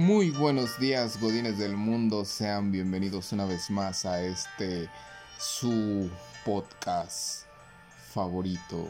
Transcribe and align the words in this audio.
Muy 0.00 0.30
buenos 0.30 0.78
días, 0.78 1.20
godines 1.20 1.58
del 1.58 1.76
mundo. 1.76 2.24
Sean 2.24 2.72
bienvenidos 2.72 3.32
una 3.32 3.44
vez 3.44 3.68
más 3.68 4.06
a 4.06 4.22
este 4.22 4.88
su 5.38 6.10
podcast 6.42 7.44
favorito, 8.10 8.88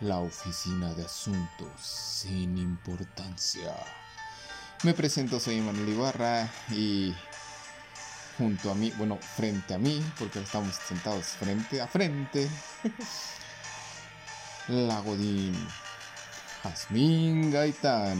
la 0.00 0.18
Oficina 0.18 0.92
de 0.94 1.04
Asuntos 1.04 1.80
sin 1.80 2.58
Importancia. 2.58 3.72
Me 4.82 4.94
presento, 4.94 5.38
soy 5.38 5.60
Manuel 5.60 5.90
Ibarra 5.90 6.50
y 6.72 7.14
junto 8.36 8.72
a 8.72 8.74
mí, 8.74 8.92
bueno, 8.98 9.16
frente 9.36 9.74
a 9.74 9.78
mí, 9.78 10.04
porque 10.18 10.40
estamos 10.40 10.74
sentados 10.74 11.26
frente 11.26 11.80
a 11.80 11.86
frente, 11.86 12.50
la 14.66 14.98
Godín 15.02 15.54
Jazmín 16.64 17.52
Gaitán. 17.52 18.18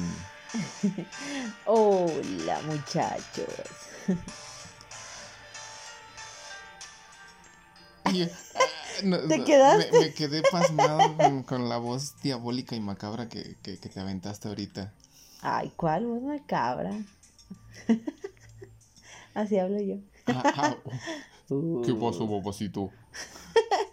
Hola 2.06 2.60
muchachos. 2.66 3.48
Ah, 8.04 8.10
no, 9.04 9.18
¿Te 9.20 9.42
quedaste? 9.42 9.90
Me, 9.90 10.00
me 10.00 10.12
quedé 10.12 10.42
pasmado 10.42 11.16
con, 11.16 11.42
con 11.44 11.68
la 11.70 11.78
voz 11.78 12.20
diabólica 12.20 12.76
y 12.76 12.80
macabra 12.80 13.30
que, 13.30 13.56
que, 13.62 13.78
que 13.78 13.88
te 13.88 14.00
aventaste 14.00 14.48
ahorita. 14.48 14.92
Ay, 15.40 15.72
¿cuál 15.76 16.04
voz 16.06 16.22
macabra? 16.22 16.92
Así 19.34 19.58
hablo 19.58 19.80
yo. 19.80 19.96
Ah, 20.26 20.42
ah, 20.56 20.76
Uh, 21.50 21.82
¿Qué 21.82 21.92
pasó, 21.92 22.26
papacito? 22.26 22.90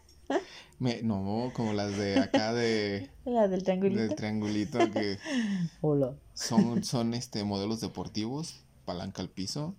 Me, 0.82 1.04
no, 1.04 1.52
como 1.54 1.74
las 1.74 1.96
de 1.96 2.18
acá 2.18 2.54
de, 2.54 3.12
La 3.26 3.48
del 3.48 3.62
triangulito. 3.62 4.02
del 4.02 4.16
triangulito 4.16 4.80
que 4.92 5.20
Hola. 5.82 6.16
son, 6.34 6.84
son 6.84 7.14
este 7.14 7.44
modelos 7.44 7.82
deportivos, 7.82 8.64
palanca 8.84 9.22
al 9.22 9.30
piso. 9.30 9.76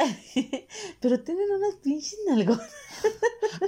Pero 1.00 1.20
tienen 1.22 1.44
unas 1.56 1.76
pinches 1.76 2.18
nalgonas. 2.28 2.68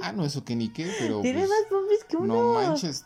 Ah, 0.01 0.11
no, 0.11 0.25
eso 0.25 0.43
que 0.43 0.57
ni 0.57 0.73
qué, 0.73 0.91
pero 0.99 1.21
Tienen 1.21 1.47
pues, 1.47 1.49
más 1.61 1.69
pompis 1.69 2.03
que 2.03 2.17
uno. 2.17 2.33
no 2.33 2.53
manches. 2.55 3.05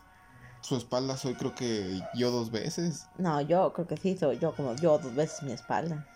Su 0.62 0.76
espalda 0.76 1.16
soy 1.16 1.36
creo 1.36 1.54
que 1.54 2.02
yo 2.16 2.32
dos 2.32 2.50
veces. 2.50 3.06
No, 3.20 3.40
yo 3.42 3.74
creo 3.74 3.86
que 3.88 3.98
sí, 3.98 4.18
soy 4.18 4.40
yo 4.40 4.56
como 4.56 4.76
yo 4.78 4.98
dos 4.98 5.14
veces 5.14 5.44
mi 5.44 5.52
espalda. 5.52 6.08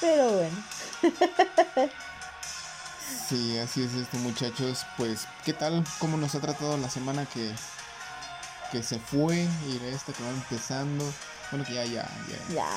Pero 0.00 0.32
bueno. 0.32 0.56
Sí, 3.28 3.58
así 3.58 3.82
es 3.82 3.94
esto, 3.94 4.16
muchachos. 4.18 4.84
Pues, 4.96 5.26
¿qué 5.44 5.52
tal? 5.52 5.84
¿Cómo 5.98 6.16
nos 6.16 6.34
ha 6.34 6.40
tratado 6.40 6.76
la 6.76 6.90
semana 6.90 7.26
que, 7.26 7.52
que 8.70 8.82
se 8.82 8.98
fue 8.98 9.46
y 9.68 9.80
esta 9.92 10.12
que 10.12 10.22
va 10.22 10.30
empezando? 10.30 11.04
Bueno, 11.50 11.64
que 11.66 11.74
ya, 11.74 11.84
ya, 11.84 12.08
ya. 12.28 12.54
Ya. 12.54 12.68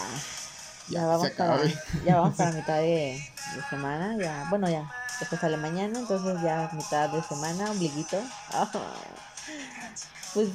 Ya, 0.87 0.99
Ya 0.99 1.05
vamos 1.07 1.31
para, 1.31 1.57
ya 2.05 2.15
vamos 2.17 2.35
para 2.35 2.51
mitad 2.55 2.77
de, 2.77 3.19
de 3.55 3.63
semana, 3.71 4.15
ya, 4.19 4.45
bueno 4.51 4.69
ya, 4.69 4.87
esto 5.19 5.35
sale 5.35 5.57
mañana, 5.57 5.97
entonces 5.97 6.39
ya 6.43 6.69
mitad 6.73 7.09
de 7.09 7.23
semana, 7.23 7.71
ombliguito. 7.71 8.21
Pues 10.35 10.49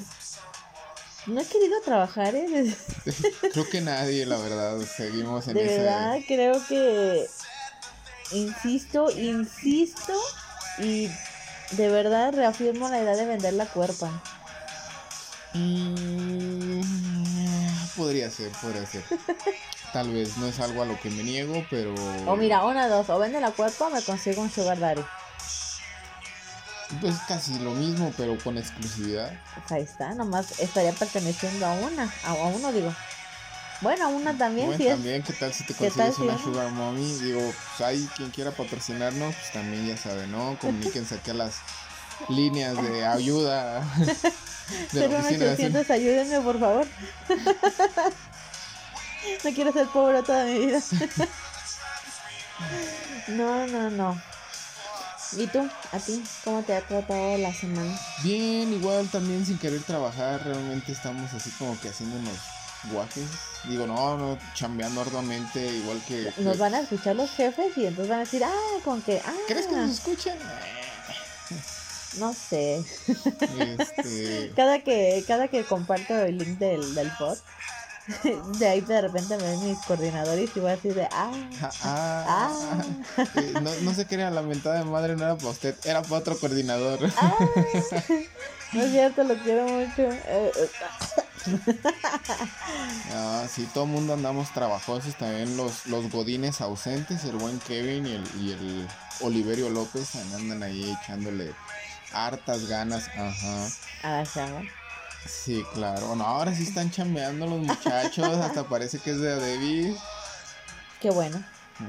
no 1.26 1.40
he 1.40 1.44
querido 1.46 1.80
trabajar, 1.82 2.34
¿eh? 2.34 2.76
Creo 3.52 3.68
que 3.68 3.80
nadie, 3.80 4.26
la 4.26 4.36
verdad, 4.38 4.78
seguimos 4.96 5.48
en 5.48 5.56
de 5.56 5.64
ese. 5.64 5.78
verdad, 5.78 6.18
creo 6.28 6.66
que 6.66 7.28
insisto, 8.32 9.10
insisto 9.10 10.12
y 10.78 11.08
de 11.72 11.88
verdad 11.88 12.32
reafirmo 12.34 12.88
la 12.88 13.00
idea 13.00 13.16
de 13.16 13.26
vender 13.26 13.54
la 13.54 13.66
cuerpa. 13.66 14.10
Mm, 15.54 16.80
podría 17.96 18.30
ser, 18.30 18.50
podría 18.62 18.86
ser. 18.86 19.02
Tal 19.92 20.10
vez 20.12 20.36
no 20.36 20.46
es 20.46 20.60
algo 20.60 20.82
a 20.82 20.84
lo 20.86 20.98
que 21.00 21.10
me 21.10 21.24
niego, 21.24 21.66
pero. 21.68 21.94
O 22.26 22.36
mira, 22.36 22.64
una 22.64 22.88
dos, 22.88 23.10
o 23.10 23.18
vende 23.18 23.40
la 23.40 23.50
cuerpa 23.50 23.88
o 23.88 23.90
me 23.90 24.02
consigo 24.02 24.40
un 24.42 24.50
sugar 24.50 24.78
daddy. 24.78 25.02
Pues 27.00 27.16
casi 27.28 27.58
lo 27.58 27.72
mismo, 27.72 28.12
pero 28.16 28.36
con 28.38 28.58
exclusividad. 28.58 29.32
Pues 29.54 29.72
ahí 29.72 29.82
está, 29.82 30.14
nomás 30.14 30.60
estaría 30.60 30.92
perteneciendo 30.92 31.66
a 31.66 31.72
una, 31.72 32.12
a 32.24 32.34
uno 32.34 32.72
digo. 32.72 32.94
Bueno, 33.80 34.10
una 34.10 34.36
también, 34.36 34.66
Bueno, 34.66 34.82
si 34.82 34.88
es 34.88 34.94
también, 34.94 35.22
¿qué 35.22 35.32
tal 35.32 35.54
si 35.54 35.64
te 35.64 35.72
¿Qué 35.72 35.88
consigues 35.88 35.96
tal 35.96 36.14
si 36.14 36.22
una 36.22 36.32
no? 36.34 36.38
Sugar 36.38 36.70
Mommy? 36.70 37.14
Digo, 37.14 37.40
pues 37.40 37.88
hay 37.88 38.06
quien 38.16 38.30
quiera 38.30 38.50
patrocinarnos, 38.50 39.34
pues 39.34 39.52
también 39.52 39.86
ya 39.86 39.96
sabe, 39.96 40.26
¿no? 40.26 40.58
Comuníquense 40.60 41.14
aquí 41.14 41.30
a 41.30 41.34
las 41.34 41.54
líneas 42.28 42.76
de 42.82 43.06
ayuda 43.06 43.80
de 44.92 45.08
la 45.08 45.18
oficina 45.18 45.46
de 45.46 45.52
Hacienda. 45.52 45.80
0800, 45.80 45.90
ayúdenme 45.90 46.40
por 46.40 46.60
favor. 46.60 46.86
no 49.44 49.54
quiero 49.54 49.72
ser 49.72 49.86
pobre 49.88 50.22
toda 50.22 50.44
mi 50.44 50.66
vida. 50.66 50.80
no, 53.28 53.66
no, 53.66 53.90
no. 53.90 54.22
¿Y 55.36 55.46
tú? 55.46 55.66
¿A 55.92 55.98
ti? 55.98 56.22
¿Cómo 56.44 56.62
te 56.62 56.74
ha 56.74 56.82
tratado 56.82 57.38
la 57.38 57.54
semana? 57.54 57.98
Bien, 58.22 58.72
igual 58.74 59.08
también 59.08 59.46
sin 59.46 59.58
querer 59.58 59.82
trabajar, 59.82 60.44
realmente 60.44 60.92
estamos 60.92 61.32
así 61.32 61.48
como 61.50 61.80
que 61.80 61.88
haciendo 61.88 62.18
unos 62.84 62.92
guajes. 62.92 63.24
Digo, 63.68 63.86
no, 63.86 64.16
no, 64.16 64.38
chambeando 64.54 65.02
arduamente, 65.02 65.64
igual 65.66 66.00
que... 66.06 66.32
Nos 66.38 66.58
van 66.58 66.74
a 66.74 66.80
escuchar 66.80 67.16
los 67.16 67.30
jefes 67.30 67.76
y 67.76 67.86
entonces 67.86 68.08
van 68.08 68.18
a 68.18 68.24
decir, 68.24 68.42
ah, 68.44 68.80
con 68.84 69.02
que, 69.02 69.20
ah, 69.24 69.34
¿Crees 69.46 69.66
que 69.66 69.76
nos 69.76 69.90
escuchan? 69.90 70.38
no 72.18 72.32
sé. 72.32 72.82
Este... 73.58 74.52
Cada 74.56 74.80
que, 74.80 75.22
cada 75.26 75.48
que 75.48 75.64
comparto 75.64 76.18
el 76.18 76.38
link 76.38 76.58
del, 76.58 76.94
del 76.94 77.10
pod, 77.18 77.38
de 78.58 78.68
ahí 78.68 78.80
de 78.80 79.00
repente 79.02 79.36
me 79.36 79.42
ven 79.42 79.68
mis 79.68 79.78
coordinadores 79.86 80.50
y 80.54 80.60
voy 80.60 80.70
a 80.70 80.76
decir 80.76 80.94
de, 80.94 81.04
ah, 81.12 81.32
ah, 81.84 82.24
ah, 82.26 82.82
eh, 83.36 83.52
no, 83.60 83.70
no 83.82 83.94
se 83.94 84.06
crea, 84.06 84.30
la 84.30 84.42
mentada 84.42 84.78
de 84.78 84.84
madre 84.84 85.16
no 85.16 85.24
era 85.24 85.36
para 85.36 85.50
usted, 85.50 85.76
era 85.84 86.02
para 86.02 86.16
otro 86.16 86.38
coordinador. 86.38 86.98
ah. 87.16 87.34
No 88.72 88.82
es 88.82 88.92
cierto, 88.92 89.24
lo 89.24 89.34
quiero 89.38 89.64
mucho. 89.66 90.02
Eh, 90.02 90.52
eh, 90.54 90.70
Ah, 93.12 93.46
sí, 93.52 93.68
todo 93.74 93.84
el 93.84 93.90
mundo 93.90 94.14
andamos 94.14 94.52
trabajosos, 94.52 95.16
también 95.16 95.56
los, 95.56 95.86
los 95.86 96.10
godines 96.10 96.60
ausentes, 96.60 97.24
el 97.24 97.36
buen 97.36 97.58
Kevin 97.60 98.06
y 98.06 98.12
el, 98.12 98.24
y 98.40 98.52
el 98.52 98.88
Oliverio 99.20 99.68
López 99.70 100.14
andan 100.14 100.62
ahí 100.62 100.96
echándole 101.02 101.52
hartas 102.12 102.66
ganas, 102.68 103.08
ajá. 103.16 103.68
a 104.02 104.10
la. 104.22 104.62
Sí, 105.26 105.64
claro, 105.74 106.14
no, 106.14 106.24
ahora 106.24 106.54
sí 106.54 106.62
están 106.62 106.90
chambeando 106.90 107.46
los 107.46 107.60
muchachos, 107.60 108.36
hasta 108.42 108.64
parece 108.64 108.98
que 109.00 109.10
es 109.10 109.20
de 109.20 109.34
David. 109.36 109.94
Qué 111.00 111.10
bueno. 111.10 111.42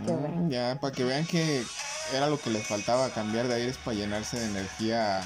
Qué 0.06 0.11
Mm, 0.13 0.19
bueno. 0.19 0.50
Ya, 0.50 0.78
para 0.79 0.94
que 0.94 1.03
vean 1.03 1.25
que 1.28 1.63
era 2.16 2.28
lo 2.29 2.40
que 2.41 2.50
les 2.50 2.66
faltaba, 2.66 3.09
cambiar 3.11 3.47
de 3.47 3.56
aires 3.56 3.78
para 3.84 3.95
llenarse 3.95 4.40
de 4.40 4.45
energía. 4.45 5.22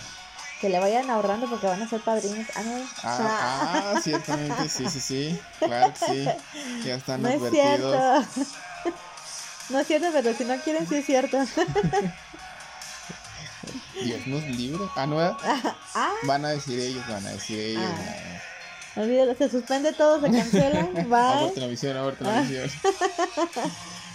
Que 0.61 0.69
le 0.69 0.79
vayan 0.79 1.09
ahorrando 1.09 1.49
porque 1.49 1.67
van 1.67 1.81
a 1.81 1.87
ser 1.89 1.99
padrinos. 2.01 2.47
Ah, 2.55 2.61
no. 2.63 2.87
Ah, 3.03 3.93
ah, 3.95 4.01
ciertamente, 4.01 4.69
sí, 4.69 4.87
sí, 4.89 4.99
sí, 4.99 5.39
claro 5.59 5.93
que 5.93 6.05
sí, 6.05 6.27
que 6.81 6.87
ya 6.89 6.95
están 6.95 7.21
no 7.21 7.27
es 7.29 7.35
advertidos. 7.41 8.25
cierto. 8.33 8.51
No 9.69 9.79
es 9.79 9.87
cierto, 9.87 10.07
pero 10.13 10.33
si 10.33 10.45
no 10.45 10.55
quieren, 10.61 10.87
sí 10.87 10.95
es 10.95 11.05
cierto. 11.05 11.37
Dios 14.03 14.27
nos 14.27 14.43
libre. 14.43 14.83
Ah, 14.95 15.05
no. 15.07 15.19
Ah, 15.19 16.11
Van 16.23 16.45
a 16.45 16.49
decir 16.49 16.79
ellos, 16.79 17.05
van 17.07 17.25
a 17.25 17.31
decir 17.31 17.59
ellos. 17.59 17.83
Ah. 17.83 18.99
olvídalo, 19.01 19.35
se 19.35 19.49
suspende 19.49 19.93
todo, 19.93 20.21
se 20.21 20.31
cancela. 20.31 20.83
Bye. 21.55 21.67
Misión, 21.67 21.97
aborto 21.97 22.23
la 22.23 22.41
misión. 22.41 22.69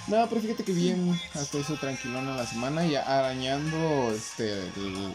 No, 0.06 0.26
pero 0.28 0.40
fíjate 0.40 0.64
que 0.64 0.72
bien, 0.72 1.20
hasta 1.34 1.58
eso 1.58 1.74
tranquilona 1.76 2.34
la 2.36 2.46
semana, 2.46 2.84
ya 2.84 3.02
arañando 3.02 4.12
este 4.12 4.52
el- 4.52 5.14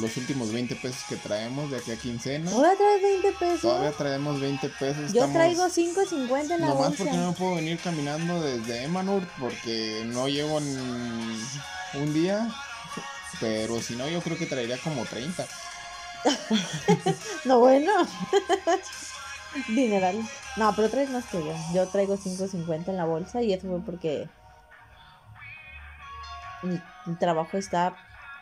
los 0.00 0.16
últimos 0.16 0.52
20 0.52 0.76
pesos 0.76 1.02
que 1.08 1.16
traemos 1.16 1.70
de 1.70 1.78
aquí 1.78 1.90
a 1.92 1.96
quincena. 1.96 2.50
Ahora 2.50 2.72
traes 2.76 3.02
20 3.02 3.32
pesos. 3.32 3.60
Todavía 3.62 3.92
traemos 3.92 4.40
20 4.40 4.68
pesos. 4.68 5.12
Yo 5.12 5.24
estamos- 5.24 5.32
traigo 5.34 5.68
5.50 5.68 6.54
en 6.54 6.60
la 6.60 6.66
Nomás 6.68 6.88
bolsa. 6.88 7.04
porque 7.04 7.16
no 7.16 7.32
puedo 7.32 7.54
venir 7.56 7.78
caminando 7.78 8.40
desde 8.42 8.84
Emanur 8.84 9.26
porque 9.38 10.02
no 10.06 10.28
llego 10.28 10.58
en 10.58 10.68
un 11.94 12.14
día. 12.14 12.48
Pero 13.40 13.80
si 13.82 13.96
no, 13.96 14.08
yo 14.08 14.20
creo 14.22 14.38
que 14.38 14.46
traería 14.46 14.78
como 14.78 15.04
30. 15.04 15.44
No, 17.44 17.60
bueno. 17.60 17.92
Dineral. 19.68 20.20
No, 20.56 20.74
pero 20.74 20.90
traes 20.90 21.08
más 21.10 21.24
que 21.26 21.38
yo. 21.38 21.54
Yo 21.72 21.86
traigo 21.88 22.16
5.50 22.16 22.88
en 22.88 22.96
la 22.96 23.04
bolsa 23.04 23.42
y 23.42 23.52
eso 23.52 23.68
fue 23.68 23.80
porque 23.80 24.28
mi 26.62 27.14
trabajo 27.16 27.56
está 27.56 27.94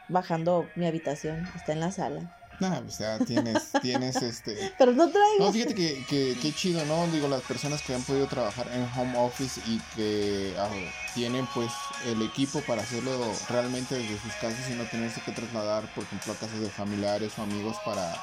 bajando 0.08 0.68
mi 0.74 0.86
habitación. 0.86 1.48
Está 1.54 1.72
en 1.72 1.80
la 1.80 1.90
sala. 1.90 2.30
Nah, 2.60 2.78
o 2.78 2.90
sea, 2.90 3.18
tienes, 3.18 3.70
tienes 3.82 4.16
este. 4.16 4.72
Pero 4.78 4.92
no 4.92 5.10
traigo. 5.10 5.46
No, 5.46 5.52
fíjate 5.52 5.74
que, 5.74 6.04
que, 6.08 6.36
que 6.40 6.52
chido, 6.52 6.84
¿no? 6.86 7.06
Digo, 7.08 7.28
las 7.28 7.42
personas 7.42 7.82
que 7.82 7.94
han 7.94 8.02
podido 8.02 8.26
trabajar 8.26 8.68
en 8.72 8.88
home 8.96 9.18
office 9.18 9.60
y 9.66 9.80
que 9.96 10.54
ah, 10.58 10.68
tienen 11.14 11.46
pues 11.54 11.70
el 12.06 12.22
equipo 12.22 12.60
para 12.60 12.82
hacerlo 12.82 13.10
realmente 13.48 13.96
desde 13.96 14.18
sus 14.20 14.32
casas 14.34 14.70
y 14.70 14.74
no 14.74 14.84
tenerse 14.84 15.20
que 15.20 15.32
trasladar, 15.32 15.92
por 15.94 16.04
ejemplo, 16.04 16.32
a 16.32 16.36
casas 16.36 16.60
de 16.60 16.70
familiares 16.70 17.32
o 17.38 17.42
amigos 17.42 17.76
para 17.84 18.14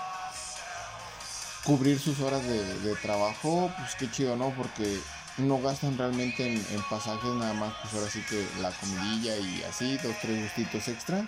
cubrir 1.63 2.00
sus 2.00 2.19
horas 2.22 2.44
de, 2.44 2.80
de 2.80 2.95
trabajo, 2.95 3.72
pues 3.78 3.95
qué 3.95 4.10
chido, 4.10 4.36
¿no? 4.36 4.51
Porque 4.51 5.00
no 5.38 5.62
gastan 5.62 5.98
realmente 5.98 6.45
en, 6.45 6.66
en 6.74 6.81
pasajes 6.89 7.31
nada 7.36 7.54
más, 7.54 7.74
pues 7.81 7.94
ahora 7.94 8.10
sí 8.10 8.24
que 8.30 8.45
la 8.62 8.72
comidilla 8.72 9.38
y 9.38 9.63
así, 9.63 9.98
dos, 9.98 10.16
tres 10.22 10.42
gustitos 10.44 10.88
extra. 10.88 11.25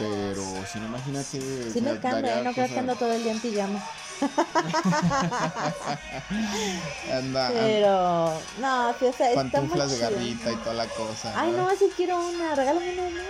Pero 0.00 0.42
si 0.66 0.80
no, 0.80 0.86
imagínate. 0.86 1.38
Me 1.74 1.80
da- 1.92 2.00
cambia, 2.00 2.40
¿eh? 2.40 2.42
no 2.42 2.52
creo 2.54 2.68
que 2.68 2.78
ando 2.78 2.96
todo 2.96 3.12
el 3.12 3.22
día 3.22 3.32
en 3.32 3.40
pijama. 3.40 3.78
Anda, 7.12 7.50
Pero, 7.52 8.40
no, 8.58 8.94
sí, 8.98 9.06
o 9.06 9.12
sea, 9.12 9.30
está 9.32 9.42
muy 9.42 9.52
pantuflas 9.52 9.90
de 9.90 9.96
chido. 9.98 10.10
garrita 10.10 10.52
y 10.52 10.56
toda 10.56 10.74
la 10.74 10.88
cosa. 10.88 11.38
Ay, 11.38 11.52
no, 11.52 11.68
si 11.76 11.88
quiero 11.96 12.18
una, 12.18 12.54
regálame 12.54 12.92
una, 12.92 13.10
¿no? 13.10 13.20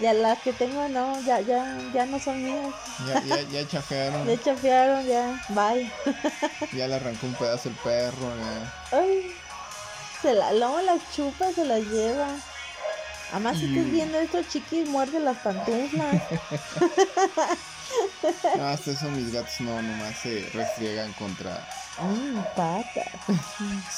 Ya 0.00 0.12
las 0.14 0.38
que 0.40 0.52
tengo, 0.52 0.88
no, 0.88 1.20
ya, 1.24 1.40
ya, 1.40 1.64
ya 1.92 2.06
no 2.06 2.18
son 2.18 2.42
mías. 2.42 2.74
Ya, 3.06 3.22
ya, 3.22 3.42
ya 3.42 3.68
chafearon, 3.68 4.22
Ya 4.26 4.40
chapearon, 4.40 5.06
ya, 5.06 5.38
bye. 5.50 5.88
ya 6.76 6.88
le 6.88 6.94
arrancó 6.96 7.26
un 7.26 7.34
pedazo 7.34 7.68
el 7.68 7.76
perro, 7.76 8.34
ya. 8.36 8.98
Ay, 8.98 9.22
se 10.20 10.34
la, 10.34 10.52
luego 10.52 10.80
las 10.80 11.00
chupa, 11.14 11.52
se 11.52 11.64
las 11.64 11.84
lleva. 11.86 12.36
Además, 13.32 13.58
si 13.58 13.64
estás 13.74 13.90
viendo 13.90 14.18
esto, 14.18 14.42
chiquis, 14.42 14.86
muerde 14.88 15.18
las 15.20 15.38
pantuflas. 15.38 16.22
No, 18.56 18.64
hasta 18.68 18.90
eso 18.92 19.10
mis 19.10 19.32
gatos 19.32 19.60
no, 19.60 19.80
nomás 19.82 20.16
se 20.22 20.48
restriegan 20.54 21.12
contra. 21.14 21.66
Ay, 21.98 22.44
patas. 22.56 23.06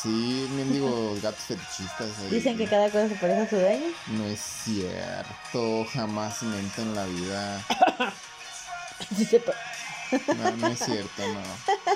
Sí, 0.02 0.48
mendigos 0.52 1.20
gatos 1.22 1.44
fetichistas. 1.44 2.08
ahí. 2.20 2.31
Dicen 2.31 2.56
que 2.56 2.66
cada 2.66 2.86
cosa 2.90 3.08
se 3.08 3.14
parece 3.16 3.40
a 3.42 3.48
su 3.50 3.56
dueño. 3.56 3.86
No 4.08 4.25
es 4.26 4.40
cierto, 4.40 5.84
jamás 5.92 6.42
mente 6.42 6.82
en 6.82 6.94
la 6.94 7.04
vida. 7.06 7.64
Sí 9.16 9.25
se 9.25 9.38
pa- 9.40 9.52
No, 10.37 10.56
no 10.56 10.66
es 10.69 10.78
cierto, 10.78 11.22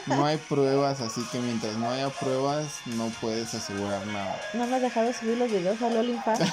no. 0.07 0.17
No 0.17 0.25
hay 0.27 0.37
pruebas, 0.39 1.01
así 1.01 1.23
que 1.31 1.39
mientras 1.41 1.77
no 1.77 1.91
haya 1.91 2.09
pruebas, 2.11 2.81
no 2.87 3.07
puedes 3.21 3.55
asegurar 3.55 4.07
nada. 4.07 4.41
No 4.55 4.67
me 4.67 4.77
has 4.77 4.83
dejado 4.83 5.13
subir 5.13 5.39
los 5.39 5.51
videos 5.51 5.81
a 5.83 5.91
Lolinfar. 5.91 6.39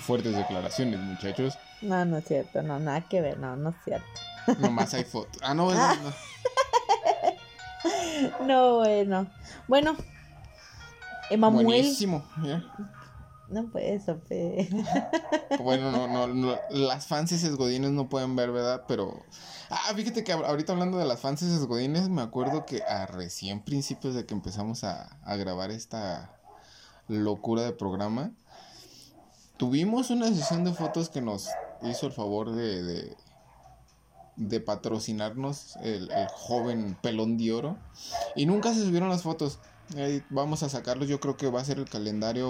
Fuertes 0.00 0.36
declaraciones, 0.36 1.00
muchachos. 1.00 1.58
No, 1.82 2.04
no 2.04 2.18
es 2.18 2.24
cierto, 2.26 2.62
no, 2.62 2.78
nada 2.78 3.00
que 3.08 3.20
ver, 3.20 3.38
no, 3.38 3.56
no 3.56 3.70
es 3.70 3.76
cierto. 3.84 4.06
Nomás 4.58 4.92
hay 4.94 5.04
fotos. 5.04 5.40
Ah, 5.42 5.54
no, 5.54 5.70
no. 5.72 6.12
No, 8.44 8.76
bueno. 8.80 9.26
Bueno, 9.66 9.96
Emanuel. 11.30 11.64
Buenísimo. 11.64 12.22
ya. 12.42 12.62
No 13.50 13.68
puede, 13.68 14.00
Sope. 14.00 14.68
Bueno, 15.62 15.90
no, 15.90 16.06
no, 16.06 16.28
no, 16.28 16.56
las 16.70 17.06
fanses 17.06 17.56
godines 17.56 17.90
no 17.90 18.08
pueden 18.08 18.36
ver, 18.36 18.52
¿verdad? 18.52 18.84
Pero. 18.86 19.24
Ah, 19.68 19.92
fíjate 19.94 20.24
que 20.24 20.32
ahorita 20.32 20.72
hablando 20.72 20.98
de 20.98 21.04
las 21.04 21.20
fanses 21.20 21.64
godines, 21.66 22.08
me 22.08 22.22
acuerdo 22.22 22.64
que 22.64 22.82
a 22.82 23.06
recién 23.06 23.62
principios 23.62 24.14
de 24.14 24.24
que 24.24 24.34
empezamos 24.34 24.84
a, 24.84 25.18
a 25.24 25.36
grabar 25.36 25.70
esta 25.70 26.38
locura 27.08 27.62
de 27.62 27.72
programa, 27.72 28.32
tuvimos 29.56 30.10
una 30.10 30.28
sesión 30.28 30.64
de 30.64 30.72
fotos 30.72 31.10
que 31.10 31.20
nos 31.20 31.48
hizo 31.82 32.06
el 32.06 32.12
favor 32.12 32.52
de, 32.52 32.82
de, 32.82 33.16
de 34.36 34.60
patrocinarnos 34.60 35.76
el 35.82 36.08
joven 36.32 36.96
pelón 37.02 37.36
de 37.36 37.52
oro. 37.52 37.76
Y 38.36 38.46
nunca 38.46 38.72
se 38.72 38.84
subieron 38.84 39.08
las 39.08 39.22
fotos. 39.22 39.58
Ahí 39.96 40.22
vamos 40.30 40.62
a 40.62 40.68
sacarlos, 40.68 41.08
yo 41.08 41.18
creo 41.18 41.36
que 41.36 41.48
va 41.48 41.60
a 41.60 41.64
ser 41.64 41.78
el 41.78 41.88
calendario 41.88 42.46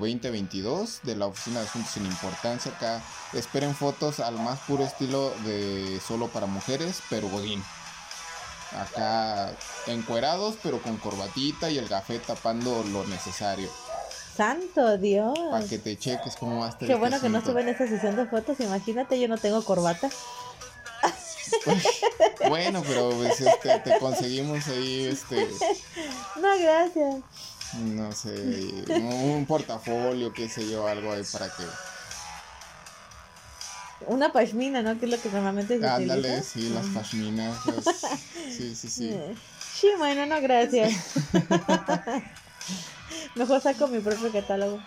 2022 0.00 1.00
de 1.02 1.16
la 1.16 1.26
Oficina 1.26 1.60
de 1.60 1.66
Asuntos 1.66 1.92
sin 1.92 2.06
Importancia. 2.06 2.72
Acá 2.72 3.02
esperen 3.34 3.74
fotos 3.74 4.20
al 4.20 4.36
más 4.36 4.58
puro 4.60 4.84
estilo 4.84 5.30
de 5.44 6.00
solo 6.06 6.28
para 6.28 6.46
mujeres, 6.46 7.02
pero 7.10 7.28
godín. 7.28 7.62
Acá 8.72 9.50
encuerados, 9.86 10.56
pero 10.62 10.80
con 10.80 10.96
corbatita 10.96 11.70
y 11.70 11.76
el 11.76 11.88
gafé 11.88 12.18
tapando 12.20 12.82
lo 12.84 13.06
necesario. 13.06 13.68
Santo 14.34 14.96
Dios. 14.96 15.38
Para 15.50 15.66
que 15.66 15.78
te 15.78 15.98
cheques 15.98 16.36
cómo 16.36 16.60
va 16.60 16.66
a 16.66 16.68
estar 16.68 16.86
Qué 16.86 16.92
este 16.92 16.98
bueno 16.98 17.20
que 17.20 17.28
no 17.28 17.38
asunto. 17.38 17.58
estuve 17.58 17.62
en 17.62 17.68
esta 17.68 17.86
sesión 17.88 18.16
de 18.16 18.26
fotos. 18.26 18.60
Imagínate, 18.60 19.20
yo 19.20 19.28
no 19.28 19.36
tengo 19.36 19.62
corbata. 19.64 20.08
Bueno, 22.48 22.82
pero 22.86 23.10
pues, 23.10 23.40
este, 23.40 23.78
te 23.80 23.98
conseguimos 23.98 24.66
ahí, 24.68 25.06
este, 25.06 25.48
No, 26.36 26.58
gracias. 26.60 27.20
no 27.74 28.12
sé, 28.12 28.84
un 28.88 29.44
portafolio, 29.46 30.32
qué 30.32 30.48
sé 30.48 30.68
yo, 30.70 30.86
algo 30.88 31.12
ahí 31.12 31.22
para 31.32 31.46
que 31.48 31.64
Una 34.06 34.32
pashmina, 34.32 34.80
¿no? 34.82 34.98
Que 34.98 35.04
es 35.06 35.12
lo 35.12 35.20
que 35.20 35.28
normalmente 35.30 35.78
se 35.78 35.86
Ándale, 35.86 36.28
utiliza. 36.28 36.48
sí, 36.50 36.68
las 36.70 36.86
pashminas. 36.86 37.66
las- 37.66 37.84
Sí, 38.56 38.74
sí, 38.74 38.88
sí. 38.88 39.10
Eh, 39.10 39.34
Sí, 39.74 39.88
bueno, 39.98 40.24
no, 40.26 40.40
gracias. 40.40 40.92
Mejor 43.36 43.60
saco 43.60 43.86
mi 43.88 43.98
propio 44.00 44.32
catálogo. 44.32 44.80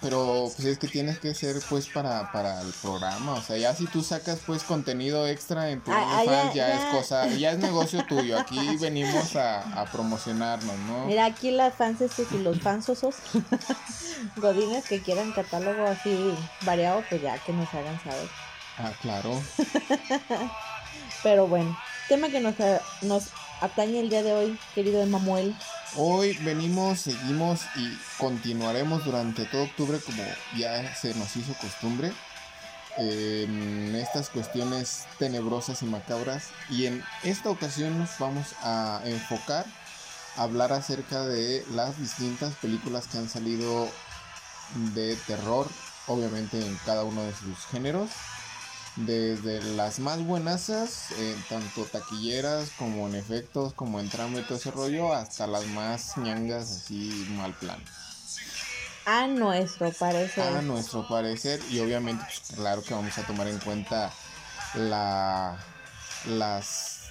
Pero 0.00 0.50
pues 0.56 0.66
es 0.66 0.78
que 0.78 0.88
tienes 0.88 1.18
que 1.18 1.34
ser 1.34 1.56
pues 1.68 1.86
para, 1.86 2.32
para 2.32 2.60
el 2.62 2.72
programa. 2.82 3.34
O 3.34 3.42
sea, 3.42 3.56
ya 3.56 3.74
si 3.74 3.86
tú 3.86 4.02
sacas 4.02 4.40
pues 4.46 4.62
contenido 4.62 5.26
extra 5.26 5.70
en 5.70 5.82
tu 5.82 5.90
Ah, 5.92 5.96
ah, 5.98 6.20
OnlyFans, 6.20 6.54
ya, 6.54 6.68
ya, 6.68 6.74
es 6.74 6.94
cosa, 6.94 7.26
ya 7.28 7.50
es 7.52 7.58
negocio 7.58 8.04
tuyo. 8.08 8.38
Aquí 8.38 8.76
venimos 8.78 9.36
a, 9.36 9.60
a 9.80 9.84
promocionarnos, 9.86 10.76
¿no? 10.80 11.06
Mira, 11.06 11.26
aquí 11.26 11.50
las 11.50 11.74
fans 11.74 12.00
estos 12.00 12.30
y 12.32 12.38
los 12.38 12.60
fansosos 12.60 13.16
godines 14.36 14.84
que 14.84 15.02
quieran 15.02 15.32
catálogo 15.32 15.84
así 15.86 16.34
variado, 16.62 17.04
pues 17.08 17.22
ya 17.22 17.38
que 17.38 17.52
nos 17.52 17.72
hagan 17.74 18.02
saber. 18.02 18.28
Ah, 18.78 18.92
claro. 19.02 19.40
Pero 21.22 21.46
bueno, 21.48 21.76
tema 22.08 22.28
que 22.28 22.40
nos, 22.40 22.54
nos 23.02 23.28
atañe 23.60 24.00
el 24.00 24.08
día 24.08 24.22
de 24.22 24.32
hoy, 24.32 24.58
querido 24.74 25.02
Emanuel. 25.02 25.54
Hoy 25.96 26.34
venimos, 26.42 27.00
seguimos 27.00 27.62
y 27.76 27.98
continuaremos 28.18 29.04
durante 29.04 29.46
todo 29.46 29.62
octubre 29.62 29.98
como 30.04 30.22
ya 30.56 30.94
se 30.94 31.14
nos 31.14 31.34
hizo 31.36 31.54
costumbre 31.54 32.12
en 32.98 33.94
estas 33.94 34.28
cuestiones 34.28 35.06
tenebrosas 35.18 35.82
y 35.82 35.86
macabras. 35.86 36.50
Y 36.68 36.86
en 36.86 37.02
esta 37.24 37.50
ocasión 37.50 37.98
nos 37.98 38.18
vamos 38.18 38.54
a 38.62 39.00
enfocar 39.04 39.64
a 40.36 40.42
hablar 40.42 40.72
acerca 40.72 41.24
de 41.24 41.64
las 41.72 41.98
distintas 41.98 42.54
películas 42.56 43.06
que 43.06 43.18
han 43.18 43.28
salido 43.28 43.88
de 44.94 45.16
terror 45.26 45.66
obviamente 46.06 46.60
en 46.64 46.76
cada 46.84 47.04
uno 47.04 47.22
de 47.22 47.34
sus 47.34 47.58
géneros 47.70 48.10
desde 49.06 49.62
las 49.74 50.00
más 50.00 50.24
buenasas, 50.24 51.12
en 51.12 51.40
tanto 51.48 51.84
taquilleras 51.84 52.70
como 52.78 53.06
en 53.06 53.14
efectos, 53.14 53.72
como 53.74 54.00
en 54.00 54.08
trama 54.08 54.40
y 54.40 54.42
todo 54.42 54.58
ese 54.58 54.70
rollo, 54.70 55.12
hasta 55.12 55.46
las 55.46 55.66
más 55.68 56.16
ñangas 56.16 56.70
así 56.70 57.26
mal 57.36 57.54
plan. 57.54 57.80
A 59.06 59.26
nuestro 59.26 59.92
parecer. 59.92 60.56
A 60.56 60.62
nuestro 60.62 61.06
parecer, 61.06 61.60
y 61.70 61.78
obviamente, 61.78 62.24
pues, 62.24 62.58
claro 62.58 62.82
que 62.82 62.92
vamos 62.92 63.16
a 63.16 63.22
tomar 63.22 63.46
en 63.46 63.58
cuenta 63.60 64.12
la, 64.74 65.56
las 66.26 67.02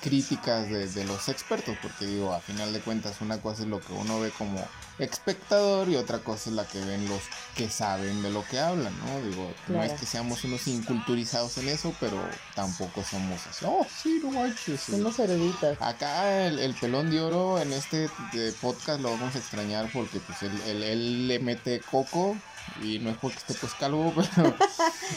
críticas 0.00 0.70
de, 0.70 0.88
de 0.88 1.04
los 1.04 1.28
expertos, 1.28 1.76
porque 1.82 2.06
digo, 2.06 2.32
a 2.32 2.40
final 2.40 2.72
de 2.72 2.80
cuentas, 2.80 3.20
una 3.20 3.40
cosa 3.40 3.62
es 3.62 3.68
lo 3.68 3.80
que 3.80 3.92
uno 3.92 4.20
ve 4.20 4.30
como 4.30 4.66
espectador 4.98 5.88
y 5.88 5.96
otra 5.96 6.18
cosa 6.20 6.50
es 6.50 6.56
la 6.56 6.64
que 6.66 6.80
ven 6.84 7.08
los 7.08 7.20
que 7.56 7.68
saben 7.68 8.22
de 8.22 8.30
lo 8.30 8.44
que 8.44 8.58
hablan, 8.60 8.92
¿no? 9.00 9.20
Digo, 9.28 9.52
no 9.68 9.82
es 9.82 9.92
que 10.00 10.06
seamos 10.06 10.44
unos 10.44 10.66
inculturizados 10.66 11.58
en 11.58 11.68
eso, 11.68 11.94
pero 12.00 12.16
tampoco 12.54 13.02
somos 13.02 13.46
así, 13.46 13.64
oh, 13.68 13.86
sí, 14.02 14.20
no 14.22 14.30
manches. 14.30 14.80
Somos 14.80 15.18
eruditos. 15.18 15.76
Acá 15.80 16.46
el, 16.46 16.58
el 16.58 16.74
pelón 16.74 17.10
de 17.10 17.20
oro 17.20 17.58
en 17.60 17.72
este 17.72 18.08
podcast 18.60 19.00
lo 19.00 19.10
vamos 19.10 19.34
a 19.34 19.38
extrañar 19.38 19.90
porque 19.92 20.20
pues 20.20 20.42
él, 20.42 20.52
él- 20.66 20.82
él 20.82 21.28
le 21.28 21.38
mete 21.38 21.80
coco 21.80 22.36
y 22.82 22.98
no 22.98 23.10
es 23.10 23.16
porque 23.18 23.36
esté 23.38 23.54
pues 23.54 23.74
calvo, 23.74 24.12
pero 24.36 24.54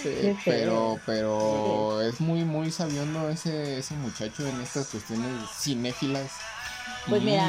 eh, 0.06 0.36
pero 0.44 1.00
pero 1.06 2.02
es 2.02 2.20
muy 2.20 2.44
muy 2.44 2.72
sabiondo 2.72 3.30
ese 3.30 3.80
ese 3.80 3.94
muchacho 3.96 4.46
en 4.48 4.60
estas 4.62 4.88
cuestiones 4.88 5.50
cinéfilas. 5.58 6.32
Pues 7.08 7.22
mira, 7.24 7.44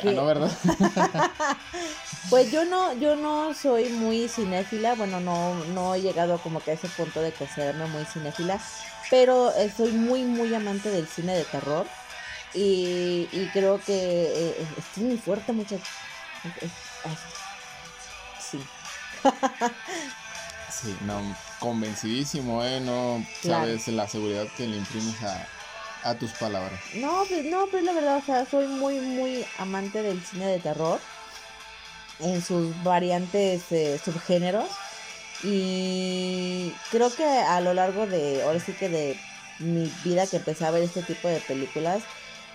que- 0.00 0.08
ah, 0.08 0.12
no, 0.12 0.26
¿verdad? 0.26 0.50
Pues 2.28 2.50
yo 2.50 2.64
no, 2.64 2.98
yo 2.98 3.16
no 3.16 3.52
soy 3.54 3.90
muy 3.90 4.28
cinéfila, 4.28 4.94
bueno, 4.94 5.20
no, 5.20 5.64
no 5.66 5.94
he 5.94 6.00
llegado 6.02 6.40
como 6.40 6.62
que 6.62 6.70
a 6.70 6.74
ese 6.74 6.88
punto 6.88 7.20
de 7.20 7.34
considerarme 7.34 7.86
muy 7.86 8.06
cinéfila, 8.06 8.58
pero 9.10 9.54
eh, 9.54 9.70
soy 9.70 9.92
muy, 9.92 10.24
muy 10.24 10.54
amante 10.54 10.90
del 10.90 11.08
cine 11.08 11.34
de 11.36 11.44
terror 11.44 11.86
y, 12.52 13.28
y 13.32 13.50
creo 13.52 13.84
que 13.84 13.94
eh, 14.62 14.74
es 14.78 14.96
muy 14.98 15.18
fuerte, 15.18 15.52
muchachos. 15.52 15.90
Sí, 18.38 18.70
Sí, 20.68 20.98
no, 21.02 21.20
convencidísimo, 21.58 22.64
eh, 22.64 22.80
no 22.80 23.26
Claro. 23.40 23.66
sabes 23.66 23.88
la 23.88 24.08
seguridad 24.08 24.48
que 24.52 24.66
le 24.66 24.76
imprimes 24.76 25.22
a, 25.22 25.48
a 26.02 26.14
tus 26.14 26.32
palabras. 26.32 26.80
no, 26.96 27.24
pues, 27.28 27.44
no, 27.44 27.66
pues 27.66 27.84
la 27.84 27.92
verdad, 27.92 28.18
o 28.18 28.22
sea, 28.22 28.46
soy 28.46 28.66
muy, 28.66 29.00
muy 29.00 29.44
amante 29.58 30.02
del 30.02 30.22
cine 30.22 30.46
de 30.46 30.58
terror 30.58 31.00
en 32.20 32.42
sus 32.42 32.82
variantes 32.82 33.70
eh, 33.70 34.00
subgéneros 34.04 34.68
y 35.42 36.72
creo 36.90 37.14
que 37.14 37.24
a 37.24 37.60
lo 37.60 37.74
largo 37.74 38.06
de, 38.06 38.42
ahora 38.42 38.60
sí 38.60 38.72
que 38.72 38.88
de 38.88 39.20
mi 39.58 39.92
vida 40.04 40.26
que 40.26 40.36
empecé 40.36 40.64
a 40.64 40.70
ver 40.70 40.82
este 40.82 41.02
tipo 41.02 41.28
de 41.28 41.40
películas, 41.40 42.02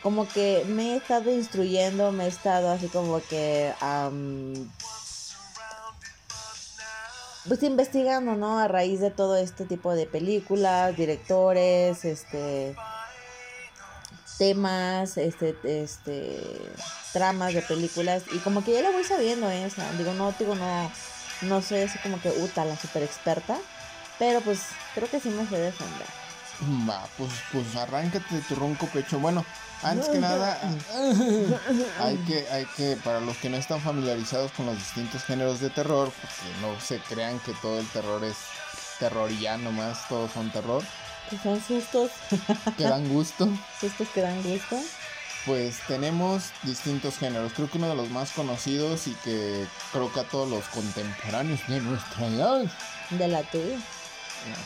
como 0.02 0.28
que 0.28 0.64
me 0.68 0.94
he 0.94 0.98
estado 0.98 1.34
instruyendo, 1.34 2.12
me 2.12 2.26
he 2.26 2.28
estado 2.28 2.70
así 2.72 2.88
como 2.88 3.22
que... 3.22 3.74
pues 7.48 7.64
investigando, 7.64 8.36
¿no? 8.36 8.60
A 8.60 8.68
raíz 8.68 9.00
de 9.00 9.12
todo 9.12 9.38
este 9.38 9.66
tipo 9.66 9.94
de 9.94 10.06
películas, 10.06 10.96
directores, 10.96 12.06
este 12.06 12.76
temas, 14.38 15.18
este, 15.18 15.56
este, 15.64 16.40
tramas 17.14 17.54
de 17.54 17.62
películas 17.62 18.24
y 18.32 18.40
como 18.40 18.64
que 18.64 18.74
ya 18.74 18.82
lo 18.82 18.92
voy 18.92 19.04
sabiendo, 19.04 19.50
¿eh? 19.50 19.70
digo, 19.98 20.14
no, 20.14 20.32
digo, 20.38 20.56
no, 20.56 20.92
no 21.42 21.62
soy 21.62 21.82
así 21.82 21.98
como 22.00 22.22
que, 22.22 22.30
uta, 22.30 22.66
la 22.66 22.78
super 22.78 23.04
experta, 23.04 23.58
pero 24.20 24.42
pues 24.42 24.62
creo 24.94 25.10
que 25.10 25.20
sí 25.20 25.30
me 25.30 25.48
sé 25.48 25.58
defender. 25.58 26.08
Va, 26.88 27.08
pues, 27.18 27.32
pues 27.52 27.76
arráncate 27.76 28.42
tu 28.48 28.56
ronco 28.56 28.88
pecho. 28.88 29.20
Bueno, 29.20 29.46
antes 29.84 30.10
que 30.10 30.18
nada, 30.18 30.60
hay 32.00 32.18
que, 32.18 32.48
hay 32.50 32.66
que, 32.76 32.98
para 33.04 33.20
los 33.20 33.38
que 33.38 33.50
no 33.50 33.58
están 33.58 33.80
familiarizados 33.80 34.52
con 34.54 34.66
los 34.66 34.76
distintos 34.76 35.24
géneros 35.24 35.60
de 35.60 35.70
terror, 35.70 36.12
porque 36.12 36.62
no 36.62 36.80
se 36.82 37.00
crean 37.00 37.40
que 37.40 37.54
todo 37.62 37.80
el 37.80 37.88
terror 37.90 38.24
es 38.24 38.38
terror 38.98 39.32
y 39.32 39.40
ya 39.40 39.58
nomás 39.58 40.08
todos 40.08 40.32
son 40.32 40.50
terror. 40.50 40.84
Que 41.30 41.38
son 41.38 41.62
sustos. 41.62 42.12
Que 42.78 42.84
dan 42.84 43.08
gusto. 43.10 43.50
Sustos 43.80 44.08
que 44.10 44.22
dan 44.22 44.42
gusto. 44.44 44.78
Pues 45.46 45.80
tenemos 45.88 46.52
distintos 46.64 47.18
géneros. 47.18 47.54
Creo 47.54 47.70
que 47.70 47.78
uno 47.78 47.90
de 47.90 47.96
los 47.96 48.10
más 48.10 48.32
conocidos 48.32 49.08
y 49.08 49.14
que 49.24 49.66
creo 49.92 50.12
que 50.12 50.20
a 50.20 50.24
todos 50.24 50.50
los 50.50 50.66
contemporáneos 50.66 51.60
de 51.68 51.80
nuestra 51.80 52.28
edad. 52.28 52.66
De 53.12 53.28
la 53.28 53.44
tuya. 53.44 53.78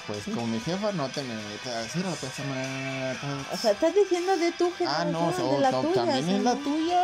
Pues 0.07 0.23
como 0.25 0.47
mi 0.47 0.59
jefa 0.59 0.91
no 0.91 1.07
te 1.09 1.23
metas, 1.23 1.95
la 1.95 3.53
O 3.53 3.57
sea, 3.57 3.71
estás 3.71 3.95
diciendo 3.95 4.37
de 4.37 4.51
tu 4.51 4.71
jefa. 4.73 5.01
Ah, 5.01 5.05
no, 5.05 5.31
de 5.31 5.59
la 5.59 5.71
tuya, 5.71 5.93
también 5.93 6.29
es 6.29 6.43
la 6.43 6.55
tuya. 6.55 7.03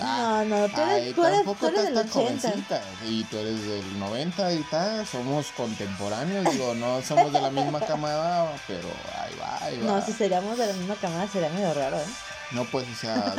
Ah, 0.00 0.44
no, 0.46 0.66
no, 0.66 0.68
tú 0.68 0.80
eres, 0.80 1.14
tú 1.14 1.24
eres, 1.24 1.44
tú 1.44 1.66
eres 1.66 1.82
del 1.84 1.96
80. 1.96 2.82
Y 3.04 3.24
tú 3.24 3.38
eres 3.38 3.64
del 3.64 3.98
90 3.98 4.52
y 4.54 4.62
tal, 4.64 5.06
somos 5.06 5.52
contemporáneos, 5.56 6.50
digo, 6.52 6.74
no 6.74 7.00
somos 7.02 7.32
de 7.32 7.40
la 7.40 7.50
misma 7.50 7.80
camada, 7.80 8.52
pero 8.66 8.88
ahí 9.20 9.34
va, 9.40 9.58
ahí 9.64 9.78
va. 9.78 9.86
No, 9.86 10.04
si 10.04 10.12
seríamos 10.12 10.58
de 10.58 10.66
la 10.66 10.72
misma 10.72 10.96
camada 10.96 11.28
sería 11.28 11.48
medio 11.50 11.72
raro, 11.74 11.98
¿eh? 11.98 12.06
No, 12.50 12.64
pues, 12.64 12.86
o 12.88 12.94
sea, 12.94 13.34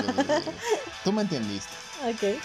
tú 1.03 1.11
me 1.11 1.23
entendiste. 1.23 1.73
Ok. 2.03 2.39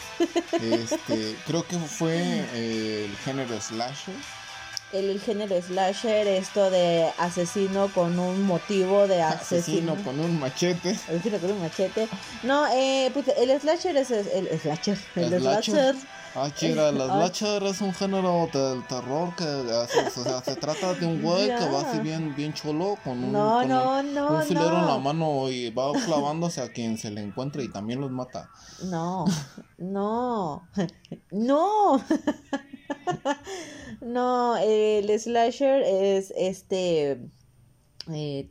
Este, 0.61 1.37
creo 1.47 1.67
que 1.67 1.79
fue 1.79 2.45
el 2.55 3.17
género 3.19 3.61
slasher 3.61 4.15
el, 4.93 5.21
género 5.21 5.61
slasher, 5.61 6.27
esto 6.27 6.71
de 6.71 7.11
asesino 7.19 7.89
con 7.89 8.19
un 8.19 8.43
motivo 8.43 9.07
de 9.07 9.23
asesino. 9.23 9.93
Asesino 9.93 10.05
con 10.05 10.21
un 10.21 10.41
machete. 10.41 10.91
Asesino 10.91 11.39
con 11.39 11.53
un 11.53 11.61
machete. 11.61 12.09
No, 12.43 12.67
eh, 12.69 13.11
pues 13.13 13.29
el 13.37 13.61
slasher 13.61 13.97
es 13.97 14.11
el, 14.11 14.49
slasher. 14.61 14.99
El, 15.17 15.41
slasher. 15.41 15.97
Ah, 16.35 16.49
chira, 16.55 16.91
el 16.91 16.97
slasher 17.01 17.63
es 17.65 17.81
un 17.81 17.93
género 17.93 18.49
del 18.53 18.87
terror 18.87 19.35
que 19.35 19.45
o 19.45 19.87
sea, 20.23 20.43
se 20.43 20.55
trata 20.57 20.95
de 20.95 21.07
un 21.07 21.23
güey 21.23 21.49
que 21.49 21.69
va 21.69 21.81
así 21.81 21.99
bien, 22.01 22.35
bien 22.37 22.53
cholo 22.53 22.97
con 23.03 23.25
un, 23.25 23.33
no, 23.33 23.65
no, 23.65 23.99
un, 23.99 24.15
no, 24.15 24.29
un 24.37 24.43
filero 24.45 24.79
en 24.79 24.87
la 24.87 24.99
mano 24.99 25.49
y 25.49 25.71
va 25.71 25.93
clavándose 26.07 26.61
a 26.61 26.73
quien 26.73 26.99
se 26.99 27.11
le 27.11 27.21
encuentre 27.21 27.65
y 27.65 27.69
también 27.69 28.01
los 28.01 28.11
mata. 28.11 28.49
No, 28.85 29.25
no, 29.79 30.69
no. 31.33 32.05
no, 34.01 34.57
el 34.57 35.19
slasher 35.19 35.83
es 35.83 36.33
este 36.37 37.21
eh, 38.13 38.51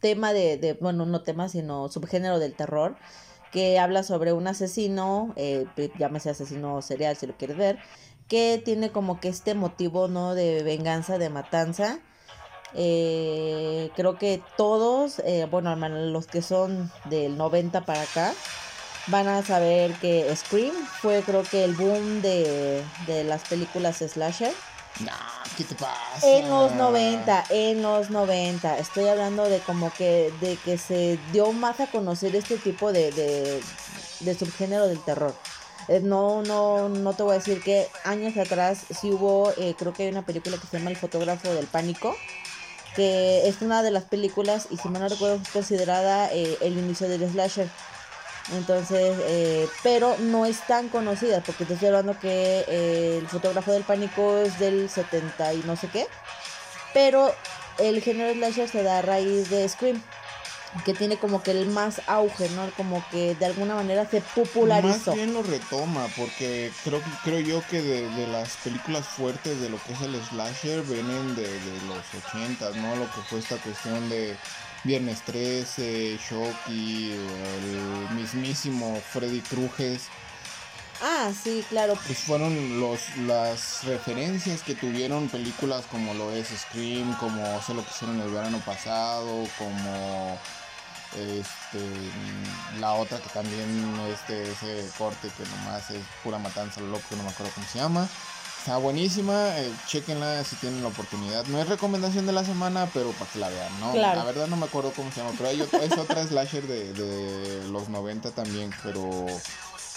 tema 0.00 0.32
de, 0.32 0.76
bueno, 0.80 1.06
no 1.06 1.22
tema, 1.22 1.48
sino 1.48 1.88
subgénero 1.88 2.38
del 2.38 2.54
terror, 2.54 2.96
que 3.52 3.78
habla 3.78 4.02
sobre 4.02 4.32
un 4.32 4.46
asesino, 4.46 5.32
eh, 5.36 5.66
llámese 5.98 6.30
asesino 6.30 6.82
serial 6.82 7.16
si 7.16 7.26
lo 7.26 7.36
quieres 7.36 7.56
ver, 7.56 7.78
que 8.28 8.60
tiene 8.62 8.90
como 8.90 9.20
que 9.20 9.28
este 9.28 9.54
motivo, 9.54 10.06
¿no? 10.08 10.34
De 10.34 10.62
venganza, 10.62 11.18
de 11.18 11.30
matanza. 11.30 11.98
Eh, 12.74 13.90
creo 13.96 14.18
que 14.18 14.42
todos, 14.58 15.20
eh, 15.20 15.46
bueno, 15.50 15.74
los 15.76 16.26
que 16.26 16.42
son 16.42 16.92
del 17.06 17.38
90 17.38 17.86
para 17.86 18.02
acá, 18.02 18.34
van 19.08 19.28
a 19.28 19.42
saber 19.42 19.92
que 19.94 20.34
Scream 20.34 20.74
fue 21.00 21.22
creo 21.22 21.42
que 21.42 21.64
el 21.64 21.74
boom 21.74 22.22
de, 22.22 22.84
las 23.24 23.42
películas 23.42 23.98
slasher. 23.98 24.52
No, 25.00 25.12
¿qué 25.56 25.64
te 25.64 25.74
pasa? 25.74 26.26
En 26.26 26.48
los 26.48 26.74
90, 26.74 27.44
en 27.50 27.82
los 27.82 28.10
90. 28.10 28.78
Estoy 28.78 29.06
hablando 29.06 29.48
de 29.48 29.60
como 29.60 29.92
que 29.92 30.32
de 30.40 30.56
que 30.56 30.76
se 30.76 31.18
dio 31.32 31.52
más 31.52 31.80
a 31.80 31.86
conocer 31.86 32.34
este 32.34 32.56
tipo 32.56 32.92
de, 32.92 33.12
de, 34.20 34.34
subgénero 34.34 34.88
del 34.88 35.02
terror. 35.04 35.34
Eh, 35.88 36.00
no, 36.02 36.42
no, 36.42 36.88
no 36.88 37.12
te 37.14 37.22
voy 37.22 37.32
a 37.32 37.38
decir 37.38 37.62
que 37.62 37.88
años 38.04 38.36
atrás 38.36 38.80
sí 38.90 39.10
hubo, 39.10 39.52
eh, 39.56 39.74
creo 39.78 39.94
que 39.94 40.02
hay 40.02 40.10
una 40.10 40.26
película 40.26 40.58
que 40.58 40.66
se 40.66 40.78
llama 40.78 40.90
El 40.90 40.96
fotógrafo 40.96 41.48
del 41.54 41.66
pánico, 41.66 42.14
que 42.94 43.48
es 43.48 43.62
una 43.62 43.82
de 43.82 43.90
las 43.90 44.04
películas, 44.04 44.66
y 44.70 44.76
si 44.76 44.88
mal 44.88 45.00
no 45.00 45.08
recuerdo, 45.08 45.40
considerada 45.52 46.30
eh, 46.32 46.58
el 46.60 46.76
inicio 46.76 47.08
del 47.08 47.26
slasher 47.30 47.70
entonces, 48.52 49.16
eh, 49.22 49.68
pero 49.82 50.16
no 50.18 50.46
es 50.46 50.60
tan 50.66 50.88
conocida, 50.88 51.42
porque 51.42 51.64
te 51.64 51.74
estoy 51.74 51.88
hablando 51.88 52.18
que 52.18 52.64
eh, 52.66 53.18
el 53.18 53.28
fotógrafo 53.28 53.72
del 53.72 53.82
pánico 53.82 54.38
es 54.38 54.58
del 54.58 54.88
70 54.88 55.54
y 55.54 55.62
no 55.64 55.76
sé 55.76 55.88
qué. 55.88 56.06
Pero 56.94 57.34
el 57.78 58.00
género 58.00 58.32
slasher 58.32 58.68
se 58.68 58.82
da 58.82 58.98
a 58.98 59.02
raíz 59.02 59.50
de 59.50 59.68
Scream, 59.68 60.02
que 60.84 60.94
tiene 60.94 61.18
como 61.18 61.42
que 61.42 61.50
el 61.50 61.66
más 61.66 62.00
auge, 62.06 62.48
¿no? 62.50 62.70
Como 62.76 63.04
que 63.10 63.34
de 63.34 63.46
alguna 63.46 63.74
manera 63.74 64.08
se 64.08 64.20
popularizó. 64.20 65.10
Más 65.10 65.16
bien 65.16 65.34
lo 65.34 65.42
retoma, 65.42 66.06
porque 66.16 66.72
creo, 66.84 67.02
creo 67.24 67.40
yo 67.40 67.62
que 67.68 67.82
de, 67.82 68.26
las 68.28 68.56
películas 68.56 69.06
fuertes 69.06 69.60
de 69.60 69.68
lo 69.68 69.78
que 69.82 69.92
es 69.92 70.00
el 70.00 70.20
slasher 70.22 70.82
vienen 70.82 71.34
de, 71.36 71.42
de 71.42 71.82
los 71.86 72.24
80, 72.26 72.70
¿no? 72.80 72.96
Lo 72.96 73.04
que 73.12 73.20
fue 73.28 73.40
esta 73.40 73.56
cuestión 73.56 74.08
de 74.08 74.36
Viernes 74.84 75.22
13, 75.22 76.18
Shocky, 76.18 77.12
el 77.12 78.16
mismísimo 78.16 79.00
Freddy 79.12 79.40
Krueger. 79.40 79.98
Ah, 81.02 81.30
sí, 81.32 81.64
claro. 81.68 81.96
Pues 82.06 82.18
fueron 82.18 82.80
los, 82.80 83.16
las 83.18 83.84
referencias 83.84 84.62
que 84.62 84.74
tuvieron 84.74 85.28
películas 85.28 85.84
como 85.90 86.14
lo 86.14 86.32
es 86.32 86.48
Scream, 86.48 87.14
como 87.18 87.62
Sé 87.62 87.74
lo 87.74 87.84
que 87.84 87.90
hicieron 87.90 88.20
el 88.20 88.30
verano 88.30 88.58
pasado, 88.64 89.46
como 89.56 90.38
este 91.16 91.78
la 92.80 92.92
otra 92.92 93.18
que 93.18 93.28
también 93.30 93.94
este 94.12 94.42
ese 94.50 94.90
corte 94.98 95.30
que 95.36 95.44
nomás 95.44 95.90
es 95.90 96.02
pura 96.22 96.38
matanza 96.38 96.80
lo 96.80 96.88
loco, 96.88 97.04
que 97.08 97.16
no 97.16 97.22
me 97.22 97.30
acuerdo 97.30 97.52
cómo 97.54 97.66
se 97.66 97.78
llama. 97.78 98.08
Está 98.68 98.76
buenísima, 98.76 99.58
eh, 99.58 99.72
chequenla 99.86 100.44
si 100.44 100.54
tienen 100.56 100.82
la 100.82 100.88
oportunidad. 100.88 101.46
No 101.46 101.58
es 101.58 101.66
recomendación 101.70 102.26
de 102.26 102.32
la 102.32 102.44
semana, 102.44 102.86
pero 102.92 103.12
para 103.12 103.30
que 103.30 103.38
la 103.38 103.48
vean, 103.48 103.80
¿no? 103.80 103.94
La 103.94 104.22
verdad 104.24 104.46
no 104.46 104.58
me 104.58 104.66
acuerdo 104.66 104.92
cómo 104.94 105.10
se 105.10 105.22
llama, 105.22 105.32
pero 105.38 105.48
hay 105.48 105.62
otra, 105.62 105.82
es 105.82 105.96
otra 105.96 106.26
slasher 106.26 106.66
de, 106.66 106.92
de 106.92 107.66
los 107.70 107.88
90 107.88 108.30
también, 108.32 108.70
pero... 108.82 109.24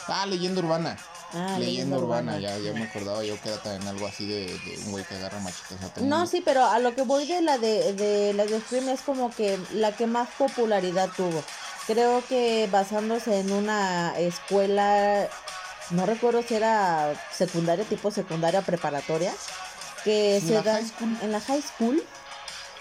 Ah, 0.07 0.25
leyenda 0.25 0.61
urbana. 0.61 0.95
Ah, 1.33 1.57
leyenda, 1.59 1.97
urbana, 1.97 2.39
ya, 2.39 2.57
ya 2.59 2.71
me 2.71 2.83
acordaba 2.83 3.21
yo 3.25 3.37
que 3.41 3.49
era 3.49 3.61
también 3.61 3.85
algo 3.89 4.07
así 4.07 4.25
de, 4.25 4.57
un 4.85 4.91
güey 4.91 5.03
que 5.03 5.15
agarra 5.15 5.41
machitas. 5.41 6.01
no, 6.01 6.25
sí, 6.25 6.41
pero 6.43 6.65
a 6.65 6.79
lo 6.79 6.95
que 6.95 7.01
voy 7.01 7.27
de 7.27 7.41
la 7.41 7.57
de, 7.57 7.91
de 7.91 8.31
la 8.31 8.45
de 8.45 8.61
Scream 8.61 8.87
es 8.87 9.01
como 9.01 9.35
que 9.35 9.59
la 9.73 9.91
que 9.91 10.07
más 10.07 10.29
popularidad 10.37 11.09
tuvo. 11.17 11.43
Creo 11.87 12.23
que 12.29 12.69
basándose 12.71 13.41
en 13.41 13.51
una 13.51 14.17
escuela 14.17 15.27
no 15.91 16.05
recuerdo 16.05 16.43
si 16.43 16.55
era 16.55 17.13
secundaria, 17.35 17.85
tipo 17.85 18.11
secundaria 18.11 18.61
preparatoria, 18.61 19.33
que 20.03 20.41
se 20.45 20.61
da 20.61 20.79
en 21.21 21.31
la 21.31 21.39
high 21.41 21.61
school, 21.61 22.01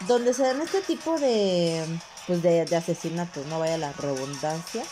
donde 0.06 0.32
se 0.32 0.42
dan 0.42 0.60
este 0.62 0.80
tipo 0.80 1.18
de, 1.18 1.84
pues 2.26 2.42
de, 2.42 2.62
asesinatos, 2.74 3.46
no 3.46 3.58
vaya 3.58 3.78
la 3.78 3.92
redundancia. 3.92 4.82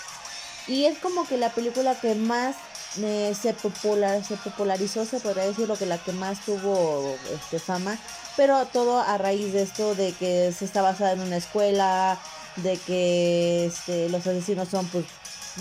Y 0.66 0.84
es 0.84 0.98
como 0.98 1.26
que 1.26 1.38
la 1.38 1.50
película 1.50 1.98
que 1.98 2.14
más 2.14 2.56
eh, 3.02 3.34
se, 3.40 3.54
popular, 3.54 4.22
se 4.25 4.37
popularizó, 4.37 5.06
se 5.06 5.20
podría 5.20 5.46
decir, 5.46 5.66
lo 5.66 5.76
que 5.76 5.87
la 5.87 5.98
que 5.98 6.12
más 6.12 6.44
tuvo 6.44 7.16
este, 7.32 7.58
fama, 7.58 7.98
pero 8.37 8.66
todo 8.66 9.00
a 9.00 9.16
raíz 9.16 9.52
de 9.52 9.62
esto 9.62 9.94
de 9.94 10.12
que 10.12 10.52
se 10.52 10.64
está 10.64 10.82
basada 10.82 11.12
en 11.12 11.20
una 11.20 11.37
escuela, 11.37 12.18
de 12.56 12.76
que 12.76 13.66
este, 13.66 14.08
los 14.10 14.26
asesinos 14.26 14.68
son 14.68 14.87
pues 14.88 15.06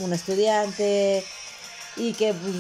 un 0.02 0.14
estudiante, 0.14 1.24
y 1.98 2.14
que 2.14 2.34
pues, 2.34 2.56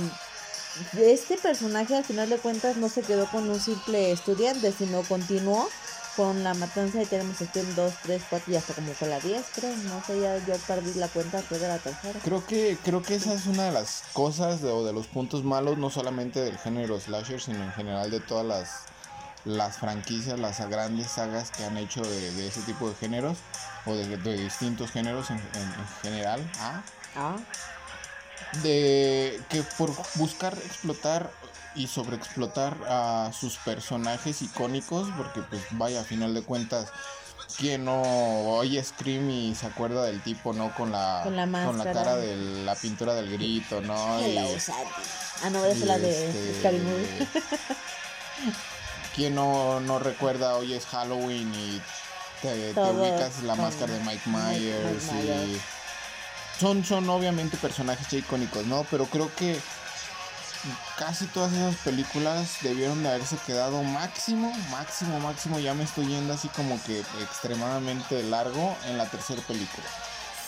este 0.99 1.37
personaje 1.37 1.95
al 1.95 2.03
final 2.03 2.29
de 2.29 2.37
cuentas 2.37 2.77
no 2.77 2.89
se 2.89 3.01
quedó 3.01 3.25
con 3.27 3.49
un 3.49 3.59
simple 3.59 4.11
estudiante, 4.11 4.71
sino 4.71 5.01
continuó 5.03 5.69
con 6.15 6.43
la 6.43 6.55
matanza 6.55 7.01
y 7.01 7.05
tenemos 7.05 7.39
aquí 7.41 7.59
en 7.59 7.75
2, 7.75 7.93
3, 8.03 8.21
4 8.29 8.53
y 8.53 8.55
hasta 8.55 8.73
como 8.73 8.91
con 8.93 9.09
la 9.09 9.19
10, 9.19 9.45
creo. 9.53 9.75
No 9.75 10.03
sé, 10.03 10.19
ya 10.19 10.37
yo 10.45 10.55
perdí 10.67 10.93
la 10.95 11.07
cuenta 11.09 11.37
después 11.37 11.61
de 11.61 11.67
la 11.67 11.77
tercera. 11.77 12.19
Creo 12.23 12.45
que, 12.45 12.77
creo 12.83 13.03
que 13.03 13.15
esa 13.15 13.33
es 13.33 13.45
una 13.45 13.65
de 13.65 13.71
las 13.71 14.03
cosas 14.13 14.63
o 14.63 14.83
de 14.83 14.93
los 14.93 15.05
puntos 15.05 15.43
malos, 15.43 15.77
no 15.77 15.91
solamente 15.91 16.39
del 16.39 16.57
género 16.57 16.99
slasher, 16.99 17.39
sino 17.39 17.63
en 17.63 17.71
general 17.71 18.09
de 18.09 18.19
todas 18.19 18.45
las 18.45 18.69
las 19.45 19.77
franquicias, 19.77 20.37
las 20.39 20.59
grandes 20.69 21.07
sagas 21.07 21.51
que 21.51 21.63
han 21.63 21.77
hecho 21.77 22.01
de, 22.01 22.47
ese 22.47 22.61
tipo 22.63 22.89
de 22.89 22.95
géneros 22.95 23.37
o 23.85 23.93
de, 23.95 24.17
distintos 24.37 24.91
géneros 24.91 25.29
en, 25.31 25.39
general. 26.01 26.41
¿ah? 26.59 26.81
¿Ah? 27.15 27.37
De 28.63 29.41
que 29.49 29.63
por 29.77 29.91
buscar 30.15 30.53
explotar 30.53 31.31
y 31.75 31.87
sobreexplotar 31.87 32.75
a 32.89 33.31
sus 33.39 33.57
personajes 33.57 34.41
icónicos, 34.41 35.09
porque 35.15 35.41
pues 35.41 35.61
vaya, 35.71 36.01
a 36.01 36.03
final 36.03 36.33
de 36.33 36.41
cuentas, 36.41 36.91
quien 37.57 37.85
no 37.85 38.01
oye 38.01 38.83
Scream 38.83 39.29
y 39.29 39.55
se 39.55 39.67
acuerda 39.67 40.03
del 40.03 40.21
tipo, 40.21 40.53
¿no? 40.53 40.73
Con 40.75 40.91
la, 40.91 41.21
con 41.23 41.35
la, 41.77 41.93
cara 41.93 42.15
de 42.15 42.35
la 42.63 42.75
pintura 42.75 43.13
del 43.13 43.31
grito, 43.31 43.81
¿no? 43.81 43.95
ah, 45.43 45.49
no, 45.51 45.65
es 45.65 45.79
la 45.81 45.97
de 45.99 46.29
este, 46.29 46.59
Scary 46.59 46.79
Movie. 46.79 47.27
¿Quién 49.15 49.35
no, 49.35 49.79
no 49.79 49.99
recuerda 49.99 50.55
hoy 50.57 50.73
es 50.73 50.85
Halloween 50.85 51.51
y 51.55 51.81
te, 52.41 52.71
ubicas 52.71 53.41
la 53.43 53.55
máscara 53.55 53.93
de 53.93 53.99
Mike 54.01 54.29
Myers? 54.29 55.11
y 55.13 55.59
son, 56.59 56.83
son 56.83 57.09
obviamente 57.09 57.57
personajes 57.57 58.11
icónicos, 58.13 58.65
¿no? 58.65 58.85
Pero 58.89 59.05
creo 59.05 59.33
que 59.35 59.57
casi 60.97 61.25
todas 61.27 61.53
esas 61.53 61.75
películas 61.77 62.57
debieron 62.61 63.03
de 63.03 63.09
haberse 63.09 63.37
quedado 63.45 63.83
máximo, 63.83 64.51
máximo, 64.71 65.19
máximo. 65.19 65.59
Ya 65.59 65.73
me 65.73 65.83
estoy 65.83 66.07
yendo 66.07 66.33
así 66.33 66.47
como 66.49 66.81
que 66.83 66.99
extremadamente 67.21 68.23
largo 68.23 68.75
en 68.87 68.97
la 68.97 69.05
tercera 69.05 69.41
película. 69.43 69.85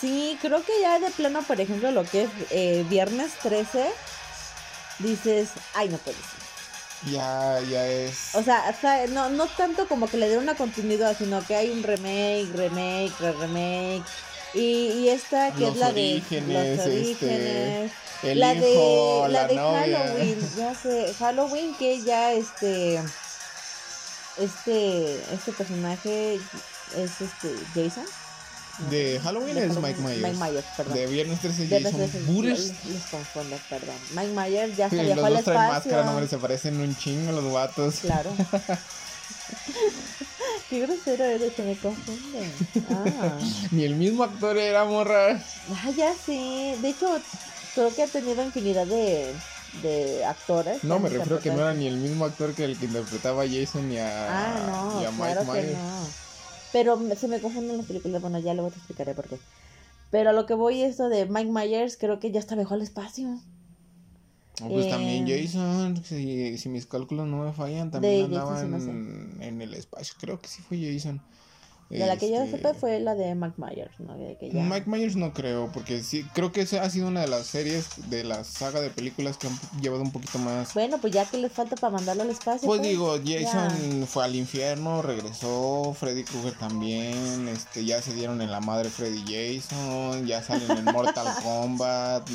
Sí, 0.00 0.38
creo 0.40 0.64
que 0.64 0.72
ya 0.80 0.98
de 0.98 1.10
plano, 1.10 1.42
por 1.42 1.60
ejemplo, 1.60 1.90
lo 1.90 2.04
que 2.04 2.24
es 2.24 2.30
eh, 2.50 2.86
Viernes 2.88 3.32
13, 3.42 3.90
dices, 4.98 5.50
ay, 5.74 5.90
no 5.90 5.98
puede 5.98 6.16
ser. 6.16 7.12
Ya, 7.12 7.60
ya 7.70 7.86
es. 7.86 8.34
O 8.34 8.42
sea, 8.42 8.74
no, 9.10 9.30
no 9.30 9.46
tanto 9.46 9.86
como 9.88 10.08
que 10.08 10.16
le 10.16 10.26
dieron 10.26 10.44
una 10.44 10.54
continuidad, 10.54 11.16
sino 11.16 11.44
que 11.46 11.54
hay 11.54 11.70
un 11.70 11.82
remake, 11.82 12.50
remake, 12.54 13.12
remake. 13.20 14.04
Y, 14.54 14.58
y 14.60 15.08
esta 15.08 15.52
que 15.52 15.68
es 15.68 15.76
la 15.76 15.92
de 15.92 16.14
los 16.14 16.32
este, 16.32 16.82
orígenes 16.82 17.92
la 18.22 18.54
de, 18.54 19.28
la, 19.28 19.46
de 19.46 19.56
Halloween, 19.56 20.38
ya 20.56 20.74
sé, 20.74 21.14
Halloween 21.18 21.74
que 21.74 22.02
ya 22.02 22.32
este 22.32 23.00
este 24.38 25.14
este 25.32 25.52
personaje 25.52 26.34
es 26.34 27.20
este 27.20 27.54
Jason. 27.74 28.04
de 28.90 29.20
Halloween 29.22 29.56
es 29.58 29.76
Mike 29.76 30.00
Myers. 30.00 30.22
Mike 30.22 30.36
Myers, 30.38 30.64
perdón. 30.76 30.94
De 30.94 31.06
Viernes 31.06 31.40
13 31.40 31.68
Jason 31.68 31.92
13, 31.92 32.20
Les, 32.42 32.84
les 32.86 33.02
confundo, 33.10 33.58
perdón. 33.68 33.96
Mike 34.14 34.32
Myers 34.34 34.76
ya 34.76 34.90
se 34.90 35.02
viajó 35.02 35.24
al 35.24 35.36
espacio. 35.36 35.52
traen 35.52 35.72
máscara, 35.72 36.04
no, 36.04 36.26
se 36.26 36.38
parecen 36.38 36.80
un 36.80 36.96
chingo 36.96 37.32
los 37.32 37.52
vatos. 37.52 37.96
Claro. 38.00 38.30
Qué 40.70 40.78
grosero 40.78 41.24
eres, 41.24 41.52
se 41.56 41.64
me 41.64 41.76
confunde. 41.76 42.48
Ah. 42.88 43.38
Ni 43.72 43.82
el 43.82 43.96
mismo 43.96 44.22
actor 44.22 44.56
era 44.56 44.84
morra. 44.84 45.42
Ah, 45.68 45.90
ya 45.96 46.14
sí. 46.14 46.76
De 46.80 46.90
hecho, 46.90 47.08
creo 47.74 47.92
que 47.92 48.04
ha 48.04 48.06
tenido 48.06 48.44
infinidad 48.44 48.86
de, 48.86 49.34
de 49.82 50.24
actores. 50.24 50.84
No, 50.84 51.00
me 51.00 51.08
refiero 51.08 51.40
que 51.40 51.50
no 51.50 51.56
era 51.56 51.74
ni 51.74 51.88
el 51.88 51.96
mismo 51.96 52.24
actor 52.24 52.54
que 52.54 52.64
el 52.64 52.78
que 52.78 52.86
interpretaba 52.86 53.42
a 53.42 53.48
Jason 53.48 53.90
y 53.90 53.98
a, 53.98 54.28
ah, 54.28 55.00
no, 55.02 55.08
a 55.08 55.10
Mike 55.10 55.44
Myers. 55.50 55.72
No. 55.76 56.06
Pero 56.72 57.16
se 57.16 57.26
me 57.26 57.40
confunden 57.40 57.76
las 57.76 57.86
películas, 57.86 58.22
bueno, 58.22 58.38
ya 58.38 58.54
luego 58.54 58.70
te 58.70 58.76
explicaré 58.76 59.12
por 59.14 59.26
qué. 59.26 59.38
Pero 60.12 60.30
a 60.30 60.32
lo 60.32 60.46
que 60.46 60.54
voy 60.54 60.82
esto 60.82 61.08
de 61.08 61.26
Mike 61.26 61.50
Myers, 61.50 61.96
creo 61.96 62.20
que 62.20 62.30
ya 62.30 62.38
está 62.38 62.54
mejor 62.54 62.76
al 62.76 62.82
espacio. 62.82 63.40
Pues 64.68 64.88
también 64.88 65.26
eh, 65.28 65.42
Jason, 65.42 66.02
si, 66.04 66.58
si, 66.58 66.68
mis 66.68 66.86
cálculos 66.86 67.26
no 67.26 67.44
me 67.44 67.52
fallan, 67.52 67.90
también 67.90 68.26
andaba 68.26 68.60
en, 68.60 69.38
en, 69.40 69.62
el 69.62 69.74
espacio. 69.74 70.14
Creo 70.18 70.40
que 70.40 70.48
sí 70.48 70.62
fue 70.62 70.78
Jason. 70.78 71.20
De 71.90 72.06
la 72.06 72.16
que 72.16 72.30
yo 72.30 72.40
este, 72.40 72.56
supe 72.56 72.72
fue 72.74 73.00
la 73.00 73.16
de 73.16 73.34
Mike 73.34 73.56
Myers, 73.56 73.98
¿no? 73.98 74.14
Mike 74.16 74.88
Myers 74.88 75.16
no 75.16 75.32
creo, 75.32 75.70
porque 75.72 76.04
sí, 76.04 76.24
creo 76.34 76.52
que 76.52 76.60
esa 76.60 76.82
ha 76.84 76.90
sido 76.90 77.08
una 77.08 77.22
de 77.22 77.26
las 77.26 77.48
series 77.48 77.86
de 78.08 78.22
la 78.22 78.44
saga 78.44 78.80
de 78.80 78.90
películas 78.90 79.36
que 79.36 79.48
han 79.48 79.58
llevado 79.80 80.02
un 80.02 80.12
poquito 80.12 80.38
más. 80.38 80.72
Bueno, 80.72 80.98
pues 80.98 81.12
ya 81.12 81.24
que 81.24 81.38
le 81.38 81.48
falta 81.48 81.74
para 81.74 81.92
mandarlo 81.92 82.22
al 82.22 82.30
espacio. 82.30 82.68
Pues, 82.68 82.78
pues 82.78 82.88
digo, 82.88 83.18
Jason 83.26 84.06
fue 84.06 84.24
al 84.24 84.36
infierno, 84.36 85.02
regresó, 85.02 85.92
Freddy 85.98 86.22
Krueger 86.22 86.56
también, 86.56 87.48
este, 87.48 87.84
ya 87.84 88.00
se 88.00 88.14
dieron 88.14 88.40
en 88.40 88.52
la 88.52 88.60
madre 88.60 88.88
Freddy 88.88 89.24
Jason, 89.26 90.28
ya 90.28 90.44
salen 90.44 90.70
en 90.70 90.84
Mortal 90.84 91.26
Kombat. 91.42 92.30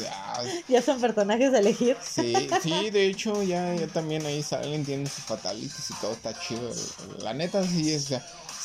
Ya... 0.68 0.82
son 0.82 1.00
personajes 1.00 1.54
a 1.54 1.60
elegir. 1.60 1.96
Sí, 2.04 2.34
sí, 2.62 2.89
de 2.89 3.08
hecho 3.08 3.41
ya, 3.41 3.74
ya 3.74 3.88
también 3.88 4.26
ahí 4.26 4.44
salen, 4.44 4.84
tienen 4.84 5.08
sus 5.08 5.24
fatalities 5.24 5.91
y 5.91 5.94
todo 6.02 6.12
está 6.12 6.38
chido. 6.38 6.70
La 7.20 7.34
neta 7.34 7.63
sí 7.63 7.94
es 7.94 8.10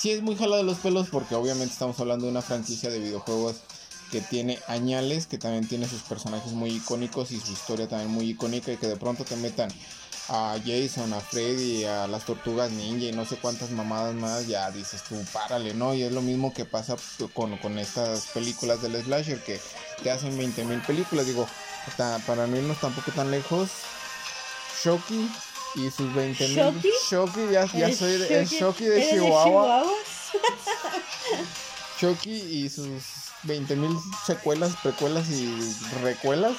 sí 0.00 0.10
es 0.10 0.22
muy 0.22 0.34
jalado 0.34 0.56
de 0.56 0.62
los 0.62 0.78
pelos 0.78 1.08
porque 1.10 1.34
obviamente 1.34 1.74
estamos 1.74 2.00
hablando 2.00 2.24
de 2.24 2.30
una 2.32 2.40
franquicia 2.40 2.88
de 2.88 2.98
videojuegos 2.98 3.56
que 4.10 4.22
tiene 4.22 4.58
añales, 4.66 5.26
que 5.26 5.36
también 5.36 5.68
tiene 5.68 5.86
sus 5.86 6.00
personajes 6.00 6.52
muy 6.52 6.70
icónicos 6.70 7.30
y 7.32 7.38
su 7.38 7.52
historia 7.52 7.86
también 7.86 8.10
muy 8.10 8.30
icónica 8.30 8.72
y 8.72 8.78
que 8.78 8.88
de 8.88 8.96
pronto 8.96 9.24
te 9.24 9.36
metan 9.36 9.70
a 10.30 10.56
Jason, 10.64 11.12
a 11.12 11.20
Freddy, 11.20 11.84
a 11.84 12.06
las 12.06 12.24
tortugas 12.24 12.70
ninja 12.70 13.06
y 13.06 13.12
no 13.12 13.26
sé 13.26 13.36
cuántas 13.36 13.72
mamadas 13.72 14.14
más, 14.14 14.46
ya 14.46 14.70
dices 14.70 15.02
tú, 15.02 15.16
párale, 15.34 15.74
¿no? 15.74 15.92
Y 15.92 16.02
es 16.02 16.12
lo 16.12 16.22
mismo 16.22 16.54
que 16.54 16.64
pasa 16.64 16.96
con, 17.34 17.58
con 17.58 17.78
estas 17.78 18.28
películas 18.28 18.80
del 18.80 18.96
slasher 19.02 19.42
que 19.42 19.60
te 20.02 20.10
hacen 20.10 20.36
20 20.38 20.64
mil 20.64 20.80
películas, 20.80 21.26
digo, 21.26 21.46
para 22.26 22.46
no 22.46 22.56
irnos 22.56 22.80
tampoco 22.80 23.12
tan 23.12 23.30
lejos, 23.30 23.68
Shoki 24.82 25.28
y 25.74 25.90
sus 25.90 26.12
20 26.14 26.48
mil. 26.48 26.82
Shoki, 27.10 27.40
ya, 27.50 27.66
ya 27.66 27.94
soy 27.94 28.18
de, 28.18 28.40
el 28.40 28.46
Shoki 28.46 28.84
de 28.84 29.08
Chihuahua. 29.08 29.84
Shoki 32.00 32.30
y 32.30 32.68
sus 32.68 32.88
20 33.44 33.76
mil 33.76 33.96
secuelas, 34.26 34.74
precuelas 34.82 35.28
y 35.30 35.56
recuelas. 36.02 36.52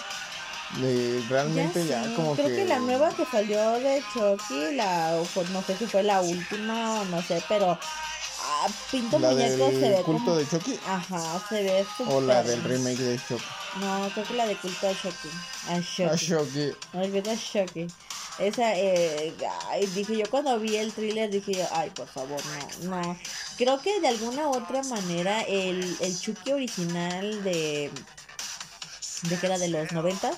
realmente 1.29 1.85
ya, 1.85 2.13
como 2.15 2.35
Creo 2.35 2.47
que... 2.47 2.65
la 2.65 2.79
nueva 2.79 3.09
que 3.09 3.25
salió 3.25 3.71
de 3.79 4.03
Chucky, 4.13 4.75
la, 4.75 5.21
no 5.51 5.61
sé 5.63 5.77
si 5.77 5.85
fue 5.85 6.03
la 6.03 6.21
última 6.21 7.01
o 7.01 7.05
no 7.05 7.21
sé, 7.21 7.43
pero 7.47 7.71
ah, 7.71 8.67
Pinto 8.89 9.19
¿La 9.19 9.31
Muñeco 9.31 9.71
se 9.71 9.89
ve 9.89 10.01
culto 10.03 10.35
de 10.35 10.47
Chucky? 10.47 10.79
Ajá, 10.87 11.41
se 11.49 11.63
ve 11.63 11.85
O 12.07 12.21
la 12.21 12.43
del 12.43 12.63
remake 12.63 12.99
de 12.99 13.19
Chucky. 13.27 13.43
No, 13.79 14.09
creo 14.13 14.25
que 14.25 14.33
la 14.33 14.47
de 14.47 14.55
culto 14.57 14.87
de 14.87 14.95
Chucky. 14.95 15.29
A 15.69 15.81
Chucky. 15.81 16.03
A 16.03 16.17
Chucky. 16.17 16.71
No, 16.93 17.35
Chucky. 17.35 17.87
Esa, 18.39 18.75
eh, 18.77 19.33
ay, 19.69 19.85
dije 19.87 20.17
yo 20.17 20.29
cuando 20.29 20.57
vi 20.59 20.77
el 20.77 20.91
thriller, 20.93 21.29
dije 21.29 21.53
yo, 21.53 21.67
ay, 21.71 21.89
por 21.91 22.07
favor, 22.07 22.41
no, 22.83 23.01
no. 23.01 23.17
Creo 23.57 23.79
que 23.81 23.99
de 23.99 24.07
alguna 24.07 24.47
u 24.47 24.55
otra 24.55 24.81
manera 24.83 25.41
el, 25.41 25.95
el 25.99 26.19
Chucky 26.19 26.53
original 26.53 27.43
de... 27.43 27.91
¿De 29.23 29.37
que 29.37 29.45
era 29.45 29.59
de 29.59 29.67
los 29.67 29.91
noventas? 29.91 30.35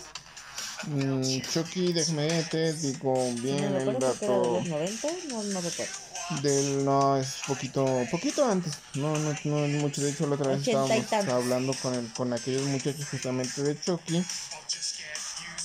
Mm, 0.88 1.39
Chucky, 1.41 1.93
déjame 1.93 2.27
te 2.51 2.73
digo 2.73 3.32
bien 3.36 3.71
no, 3.71 3.91
el 3.91 3.99
dato. 3.99 4.19
¿De 4.19 4.60
los 4.60 4.67
90? 4.67 5.08
No, 5.29 5.43
no 5.43 5.62
recuerdo. 5.62 5.93
Del, 6.41 6.84
no, 6.86 7.17
es 7.17 7.36
poquito, 7.47 7.86
poquito 8.10 8.45
antes, 8.49 8.73
no, 8.95 9.17
no, 9.17 9.36
no 9.43 9.65
es 9.65 9.71
mucho, 9.82 10.01
de 10.01 10.12
hecho 10.12 10.25
la 10.25 10.36
otra 10.36 10.56
vez 10.56 10.65
estábamos 10.65 11.34
hablando 11.34 11.73
con, 11.82 11.93
el, 11.93 12.12
con 12.13 12.32
aquellos 12.32 12.63
muchachos 12.63 13.06
justamente 13.10 13.62
de 13.62 13.79
Chucky 13.79 14.25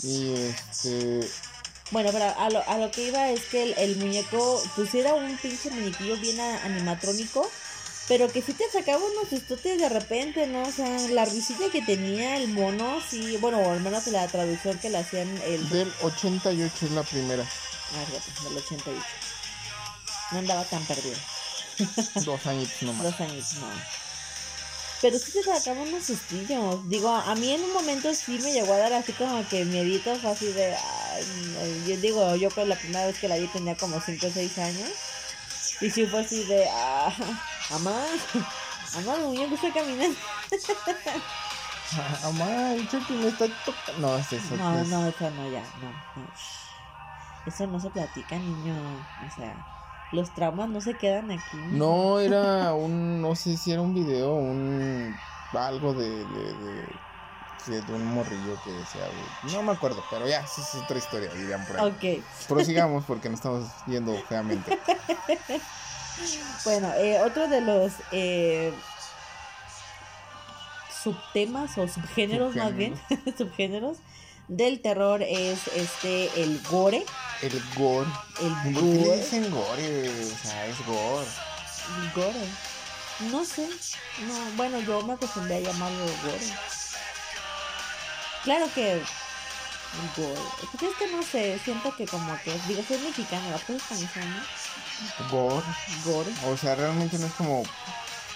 y 0.02 0.32
este 0.34 1.28
bueno, 1.90 2.10
pero 2.12 2.26
a 2.38 2.50
lo, 2.50 2.68
a 2.68 2.78
lo 2.78 2.90
que 2.90 3.08
iba 3.08 3.30
es 3.30 3.44
que 3.46 3.72
el, 3.72 3.96
muñeco 3.96 4.62
pusiera 4.76 5.14
un 5.14 5.36
pinche 5.38 5.70
muñequillo 5.70 6.16
bien 6.18 6.40
animatrónico, 6.40 7.50
pero 8.08 8.30
que 8.30 8.42
sí 8.42 8.52
te 8.52 8.70
sacaba 8.70 8.98
unos 8.98 9.32
estotes 9.32 9.78
de 9.78 9.88
repente, 9.88 10.46
¿no? 10.46 10.62
O 10.62 10.72
sea, 10.72 10.88
la 11.10 11.24
risilla 11.24 11.70
que 11.70 11.82
tenía 11.82 12.36
el 12.36 12.48
mono, 12.48 13.00
sí, 13.08 13.36
bueno, 13.38 13.58
o 13.58 13.72
al 13.72 13.80
menos 13.80 14.06
la 14.08 14.26
traducción 14.28 14.78
que 14.78 14.90
le 14.90 14.98
hacían 14.98 15.28
el... 15.44 15.68
Del 15.70 15.92
88 16.02 16.86
es 16.86 16.92
la 16.92 17.02
primera. 17.02 17.44
Ah, 17.44 18.44
del 18.44 18.56
88. 18.58 19.02
No 20.32 20.38
andaba 20.38 20.64
tan 20.64 20.84
perdido. 20.84 21.16
Dos 22.24 22.46
añitos 22.46 22.82
nomás. 22.82 23.02
Dos 23.04 23.20
añitos, 23.20 23.54
no. 23.54 24.07
Pero 25.00 25.18
sí 25.18 25.30
se 25.30 25.42
sacaban 25.42 25.88
unos 25.88 26.04
sustillos. 26.04 26.88
Digo, 26.88 27.08
a 27.08 27.34
mí 27.36 27.52
en 27.52 27.62
un 27.62 27.72
momento 27.72 28.12
sí 28.14 28.38
me 28.42 28.52
llegó 28.52 28.74
a 28.74 28.78
dar 28.78 28.92
así 28.92 29.12
como 29.12 29.46
que 29.48 29.64
miedito, 29.64 30.16
fue 30.16 30.30
así 30.30 30.52
de. 30.52 30.74
yo 31.86 31.96
digo, 31.98 32.34
yo 32.36 32.50
pues 32.50 32.66
la 32.66 32.74
primera 32.74 33.06
vez 33.06 33.18
que 33.18 33.28
la 33.28 33.36
vi 33.36 33.46
tenía 33.46 33.76
como 33.76 34.00
5 34.00 34.26
o 34.26 34.30
6 34.30 34.58
años. 34.58 34.90
Y 35.80 35.90
sí 35.90 36.06
fue 36.06 36.20
así 36.20 36.44
de. 36.44 36.66
Ah, 36.70 37.12
mamá, 37.70 38.04
mamá, 38.94 39.14
el 39.14 39.22
muñeco 39.22 39.54
está 39.54 39.72
caminando. 39.72 40.18
Mamá, 42.22 42.74
el 42.74 42.86
Chucky 42.86 43.14
me 43.14 43.28
está 43.28 43.46
tocando. 43.64 44.08
No, 44.08 44.18
es 44.18 44.30
eso. 44.30 44.56
No, 44.56 44.84
no, 44.84 45.06
eso 45.06 45.30
no, 45.30 45.50
ya, 45.50 45.62
no, 45.80 45.90
no. 46.16 46.30
Eso 47.46 47.66
no 47.66 47.80
se 47.80 47.88
platica, 47.88 48.36
niño. 48.36 48.74
O 49.26 49.34
sea. 49.34 49.77
Los 50.12 50.34
traumas 50.34 50.68
no 50.68 50.80
se 50.80 50.94
quedan 50.94 51.30
aquí. 51.30 51.58
No, 51.70 52.18
era 52.18 52.72
un, 52.72 53.20
no 53.20 53.34
sé 53.36 53.56
si 53.56 53.72
era 53.72 53.82
un 53.82 53.94
video, 53.94 54.34
un 54.34 55.14
algo 55.52 55.92
de, 55.94 56.08
de, 56.08 56.86
que 57.66 57.80
de 57.80 57.92
un 57.92 58.06
morrillo 58.14 58.58
que 58.64 58.72
decía, 58.72 59.02
güey, 59.42 59.54
no 59.54 59.62
me 59.62 59.72
acuerdo, 59.72 60.02
pero 60.10 60.26
ya, 60.26 60.40
esa 60.40 60.62
es 60.62 60.74
otra 60.76 60.98
historia, 60.98 61.30
dirían 61.34 61.64
por 61.66 61.78
ahí. 61.78 62.18
Ok. 62.18 62.24
Prosigamos 62.48 63.04
porque 63.04 63.28
nos 63.28 63.38
estamos 63.38 63.68
yendo 63.86 64.14
feamente. 64.28 64.78
Bueno, 66.64 66.92
eh, 66.94 67.20
otro 67.22 67.46
de 67.46 67.60
los 67.60 67.92
eh, 68.10 68.72
subtemas 71.02 71.78
o 71.78 71.86
subgéneros 71.86 72.56
más 72.56 72.74
bien, 72.74 72.94
subgéneros 73.36 73.98
del 74.48 74.80
terror 74.80 75.22
es 75.22 75.68
este 75.68 76.42
el 76.42 76.60
gore. 76.70 77.04
El 77.42 77.62
gore. 77.76 78.08
El 78.40 78.72
¿Por 78.72 78.82
qué 78.82 78.98
gore. 78.98 79.16
dicen 79.18 79.50
gore? 79.50 80.10
O 80.10 80.36
sea, 80.42 80.66
es 80.66 80.86
gore. 80.86 81.26
Gore. 82.14 82.48
No 83.30 83.44
sé. 83.44 83.68
No, 84.26 84.34
bueno, 84.56 84.80
yo 84.80 85.02
me 85.02 85.12
acostumbré 85.12 85.56
a 85.56 85.60
llamarlo 85.60 86.04
gore. 86.24 86.52
Claro 88.44 88.66
que 88.74 88.92
el 88.94 89.02
gore. 90.16 90.40
Pues 90.72 90.82
es 90.92 90.98
que 90.98 91.06
no 91.08 91.22
sé, 91.22 91.60
siento 91.62 91.94
que 91.94 92.06
como 92.06 92.36
que 92.42 92.58
digo, 92.66 92.82
soy 92.86 92.98
mexicana, 92.98 93.50
la 93.50 93.58
cosa 93.58 93.94
mexicana. 93.94 94.46
Gore. 95.30 95.66
Gore. 96.04 96.32
O 96.46 96.56
sea, 96.56 96.74
realmente 96.74 97.18
no 97.18 97.26
es 97.26 97.32
como. 97.34 97.62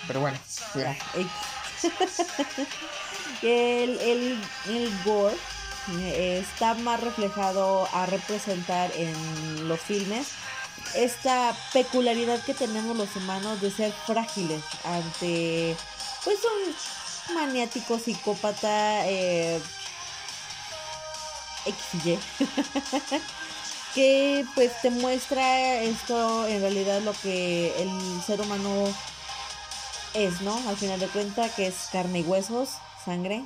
Pero 0.07 0.21
bueno, 0.21 0.39
el, 3.43 3.99
el, 4.01 4.45
el 4.69 5.03
gore 5.05 5.37
está 6.07 6.75
más 6.75 7.01
reflejado 7.01 7.89
a 7.93 8.07
representar 8.07 8.91
en 8.97 9.69
los 9.69 9.81
filmes 9.81 10.29
esta 10.95 11.57
peculiaridad 11.73 12.43
que 12.45 12.55
tenemos 12.55 12.97
los 12.97 13.15
humanos 13.17 13.61
de 13.61 13.71
ser 13.71 13.93
frágiles 14.07 14.63
ante 14.85 15.77
pues 16.25 16.39
un 16.45 17.35
maniático 17.35 17.99
psicópata 17.99 19.07
eh, 19.09 19.61
XY 21.65 22.19
que 23.95 24.45
pues 24.55 24.73
te 24.83 24.91
muestra 24.91 25.81
esto 25.83 26.47
en 26.47 26.61
realidad 26.61 27.01
lo 27.03 27.13
que 27.13 27.75
el 27.81 28.23
ser 28.23 28.41
humano 28.41 28.87
es, 30.15 30.41
¿no? 30.43 30.55
Al 30.69 30.77
final 30.77 31.01
de 31.01 31.09
cuentas 31.09 31.53
que 31.53 31.67
es 31.67 31.89
carne 31.91 32.21
y 32.21 32.23
huesos, 32.23 32.71
sangre, 33.05 33.45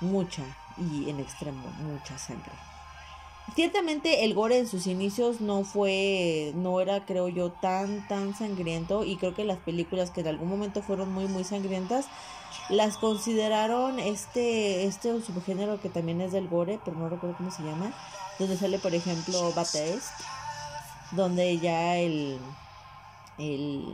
mucha 0.00 0.44
y 0.80 1.10
en 1.10 1.20
extremo 1.20 1.62
mucha 1.82 2.18
sangre. 2.18 2.52
Ciertamente 3.54 4.24
el 4.24 4.34
gore 4.34 4.58
en 4.58 4.68
sus 4.68 4.86
inicios 4.86 5.40
no 5.40 5.64
fue, 5.64 6.52
no 6.54 6.80
era 6.80 7.04
creo 7.04 7.28
yo 7.28 7.50
tan 7.50 8.06
tan 8.06 8.34
sangriento 8.34 9.04
y 9.04 9.16
creo 9.16 9.34
que 9.34 9.44
las 9.44 9.58
películas 9.58 10.10
que 10.10 10.20
en 10.20 10.28
algún 10.28 10.48
momento 10.48 10.82
fueron 10.82 11.12
muy 11.12 11.26
muy 11.26 11.42
sangrientas 11.42 12.06
las 12.68 12.96
consideraron 12.96 13.98
este 13.98 14.84
este 14.84 15.20
subgénero 15.22 15.80
que 15.80 15.88
también 15.88 16.20
es 16.20 16.32
del 16.32 16.48
gore, 16.48 16.78
pero 16.84 16.96
no 16.96 17.08
recuerdo 17.08 17.36
cómo 17.36 17.50
se 17.50 17.64
llama, 17.64 17.92
donde 18.38 18.56
sale 18.56 18.78
por 18.78 18.94
ejemplo 18.94 19.52
Bataest, 19.52 20.12
donde 21.12 21.58
ya 21.58 21.96
el 21.96 22.38
el 23.38 23.84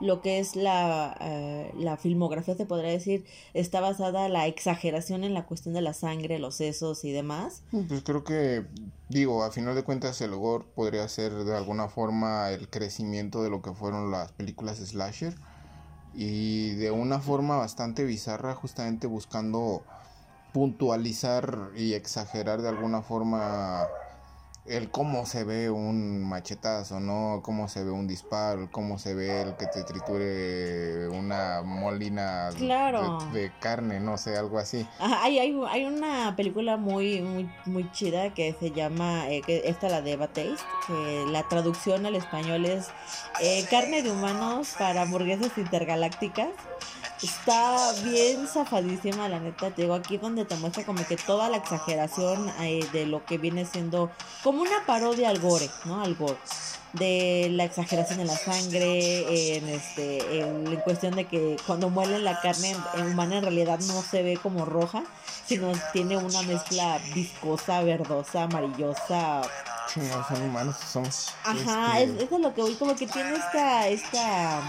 lo 0.00 0.20
que 0.20 0.38
es 0.38 0.56
la, 0.56 1.16
eh, 1.20 1.72
la 1.76 1.96
filmografía, 1.96 2.54
se 2.54 2.66
podría 2.66 2.90
decir, 2.90 3.24
está 3.54 3.80
basada 3.80 4.26
en 4.26 4.32
la 4.32 4.46
exageración 4.46 5.24
en 5.24 5.34
la 5.34 5.46
cuestión 5.46 5.74
de 5.74 5.80
la 5.80 5.94
sangre, 5.94 6.38
los 6.38 6.56
sesos 6.56 7.04
y 7.04 7.12
demás. 7.12 7.62
Pues 7.88 8.02
creo 8.02 8.24
que, 8.24 8.66
digo, 9.08 9.42
a 9.42 9.50
final 9.50 9.74
de 9.74 9.84
cuentas 9.84 10.20
el 10.20 10.34
gore 10.34 10.64
podría 10.74 11.08
ser 11.08 11.32
de 11.32 11.56
alguna 11.56 11.88
forma 11.88 12.50
el 12.50 12.68
crecimiento 12.68 13.42
de 13.42 13.50
lo 13.50 13.62
que 13.62 13.72
fueron 13.72 14.10
las 14.10 14.32
películas 14.32 14.78
slasher 14.78 15.34
y 16.14 16.70
de 16.76 16.90
una 16.90 17.20
forma 17.20 17.56
bastante 17.56 18.04
bizarra 18.04 18.54
justamente 18.54 19.06
buscando 19.06 19.82
puntualizar 20.52 21.70
y 21.76 21.92
exagerar 21.92 22.62
de 22.62 22.70
alguna 22.70 23.02
forma 23.02 23.86
el 24.68 24.90
cómo 24.90 25.26
se 25.26 25.44
ve 25.44 25.70
un 25.70 26.24
machetazo, 26.28 27.00
¿no? 27.00 27.40
Cómo 27.42 27.68
se 27.68 27.84
ve 27.84 27.90
un 27.90 28.06
disparo, 28.06 28.68
cómo 28.70 28.98
se 28.98 29.14
ve 29.14 29.42
el 29.42 29.56
que 29.56 29.66
te 29.66 29.84
triture 29.84 31.08
una 31.08 31.62
molina 31.62 32.50
Claro. 32.56 33.18
de, 33.32 33.40
de 33.42 33.52
carne, 33.60 34.00
no 34.00 34.18
sé, 34.18 34.36
algo 34.36 34.58
así. 34.58 34.86
Ajá, 34.98 35.22
hay, 35.22 35.38
hay, 35.38 35.56
hay 35.68 35.84
una 35.84 36.34
película 36.36 36.76
muy, 36.76 37.20
muy, 37.22 37.50
muy 37.64 37.90
chida 37.92 38.34
que 38.34 38.54
se 38.58 38.70
llama, 38.72 39.28
eh, 39.30 39.42
que 39.42 39.62
esta 39.68 39.88
la 39.88 40.02
de 40.02 40.16
Bataste, 40.16 40.56
que 40.86 41.24
la 41.30 41.46
traducción 41.48 42.06
al 42.06 42.16
español 42.16 42.64
es 42.66 42.88
eh, 43.40 43.64
Carne 43.70 44.02
de 44.02 44.10
humanos 44.10 44.74
para 44.78 45.02
hamburguesas 45.02 45.56
intergalácticas. 45.56 46.48
Está 47.22 47.92
bien 48.04 48.46
zafadísima, 48.46 49.28
la 49.28 49.38
neta. 49.40 49.70
Te 49.70 49.82
digo, 49.82 49.94
aquí 49.94 50.18
donde 50.18 50.44
te 50.44 50.54
muestra 50.56 50.84
como 50.84 51.04
que 51.06 51.16
toda 51.16 51.48
la 51.48 51.56
exageración 51.56 52.50
eh, 52.60 52.86
de 52.92 53.06
lo 53.06 53.24
que 53.24 53.38
viene 53.38 53.64
siendo 53.64 54.10
como 54.42 54.62
una 54.62 54.84
parodia 54.86 55.30
al 55.30 55.38
gore, 55.38 55.70
¿no? 55.84 56.02
Al 56.02 56.14
gore. 56.14 56.36
De 56.92 57.48
la 57.50 57.64
exageración 57.64 58.18
de 58.18 58.24
la 58.24 58.36
sangre, 58.36 59.56
en, 59.56 59.68
este, 59.68 60.40
en, 60.40 60.66
en 60.66 60.76
cuestión 60.80 61.14
de 61.14 61.26
que 61.26 61.56
cuando 61.66 61.90
muelen 61.90 62.24
la 62.24 62.40
carne 62.40 62.74
en- 62.94 63.06
humana 63.06 63.36
en 63.38 63.42
realidad 63.42 63.78
no 63.80 64.02
se 64.02 64.22
ve 64.22 64.38
como 64.42 64.64
roja, 64.64 65.02
sino 65.46 65.72
tiene 65.92 66.16
una 66.16 66.40
mezcla 66.42 66.98
viscosa, 67.14 67.82
verdosa, 67.82 68.44
amarillosa. 68.44 69.42
No 69.96 70.28
son 70.28 70.42
humanos, 70.42 70.76
somos. 70.90 71.32
Ajá, 71.44 72.00
este, 72.00 72.24
es, 72.24 72.32
es 72.32 72.40
lo 72.40 72.54
que 72.54 72.62
voy, 72.62 72.74
como 72.74 72.94
que 72.96 73.06
tiene 73.06 73.36
esta, 73.36 73.88
esta 73.88 74.62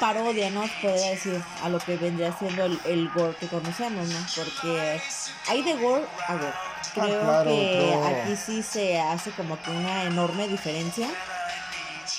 parodia, 0.00 0.50
¿no? 0.50 0.66
Se 0.66 0.72
Podría 0.82 1.10
decir 1.10 1.42
a 1.62 1.68
lo 1.68 1.78
que 1.78 1.96
vendría 1.96 2.36
siendo 2.36 2.64
el, 2.64 2.80
el 2.86 3.10
gore 3.10 3.36
que 3.38 3.46
conocemos, 3.46 4.08
¿no? 4.08 4.18
Porque 4.34 5.00
hay 5.46 5.62
de 5.62 5.74
gore 5.74 6.04
a 6.26 6.34
gore. 6.34 6.52
Creo 6.94 7.20
claro, 7.20 7.50
que 7.50 7.94
aquí 8.04 8.36
sí 8.36 8.62
se 8.62 8.98
hace 8.98 9.30
como 9.32 9.60
que 9.62 9.70
una 9.70 10.04
enorme 10.04 10.48
diferencia 10.48 11.08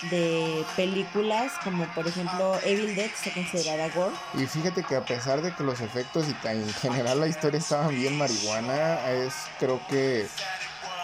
de 0.09 0.65
películas 0.75 1.51
como 1.63 1.85
por 1.93 2.07
ejemplo 2.07 2.57
Evil 2.63 2.95
Dead 2.95 3.11
se 3.21 3.31
considerará 3.31 3.89
gore. 3.89 4.15
Y 4.35 4.45
fíjate 4.45 4.83
que 4.83 4.95
a 4.95 5.05
pesar 5.05 5.41
de 5.41 5.53
que 5.53 5.63
los 5.63 5.81
efectos 5.81 6.27
y 6.29 6.33
que 6.35 6.49
en 6.49 6.73
general 6.73 7.19
la 7.19 7.27
historia 7.27 7.59
estaban 7.59 7.89
bien 7.89 8.17
marihuana, 8.17 9.09
es 9.09 9.33
creo 9.59 9.81
que 9.89 10.27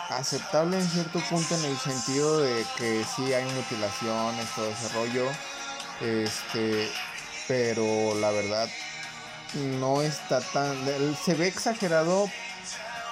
aceptable 0.09 0.77
en 0.77 0.87
cierto 0.87 1.19
punto 1.29 1.55
en 1.55 1.65
el 1.65 1.77
sentido 1.77 2.39
de 2.39 2.65
que 2.77 3.03
sí 3.03 3.33
hay 3.33 3.43
mutilaciones, 3.51 4.47
todo 4.55 4.69
ese 4.69 4.89
rollo. 4.93 5.29
Este, 6.01 6.89
pero 7.47 8.15
la 8.15 8.31
verdad 8.31 8.69
no 9.53 10.01
está 10.01 10.41
tan 10.41 10.77
se 11.23 11.33
ve 11.33 11.47
exagerado, 11.47 12.29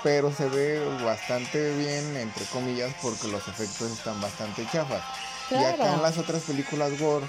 pero 0.04 0.32
se 0.32 0.48
ve 0.48 0.80
bastante 1.04 1.76
bien 1.78 2.16
entre 2.18 2.46
comillas 2.46 2.94
porque 3.02 3.28
los 3.28 3.48
efectos 3.48 3.92
están 3.92 4.20
bastante 4.22 4.68
chafas. 4.72 5.04
Y 5.50 5.56
acá 5.56 5.94
en 5.94 6.02
las 6.02 6.18
otras 6.18 6.44
películas 6.44 7.00
gore 7.00 7.28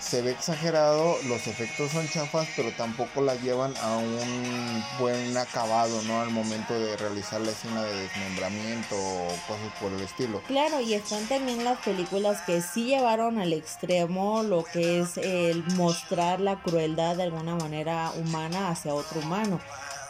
se 0.00 0.22
ve 0.22 0.30
exagerado, 0.30 1.16
los 1.28 1.46
efectos 1.46 1.92
son 1.92 2.08
chafas, 2.08 2.48
pero 2.56 2.72
tampoco 2.72 3.20
las 3.20 3.40
llevan 3.42 3.74
a 3.82 3.98
un 3.98 4.84
buen 4.98 5.36
acabado, 5.36 6.02
¿no? 6.02 6.20
Al 6.20 6.30
momento 6.30 6.72
de 6.78 6.96
realizar 6.96 7.40
la 7.40 7.50
escena 7.50 7.82
de 7.82 7.94
desmembramiento 8.02 8.96
o 8.96 9.28
cosas 9.46 9.72
por 9.80 9.92
el 9.92 10.00
estilo. 10.00 10.40
Claro, 10.46 10.80
y 10.80 10.94
están 10.94 11.26
también 11.26 11.64
las 11.64 11.78
películas 11.80 12.40
que 12.42 12.62
sí 12.62 12.86
llevaron 12.86 13.38
al 13.38 13.52
extremo 13.52 14.42
lo 14.42 14.64
que 14.64 15.00
es 15.00 15.18
el 15.18 15.62
mostrar 15.74 16.40
la 16.40 16.62
crueldad 16.62 17.16
de 17.16 17.24
alguna 17.24 17.54
manera 17.54 18.10
humana 18.16 18.70
hacia 18.70 18.94
otro 18.94 19.20
humano. 19.20 19.60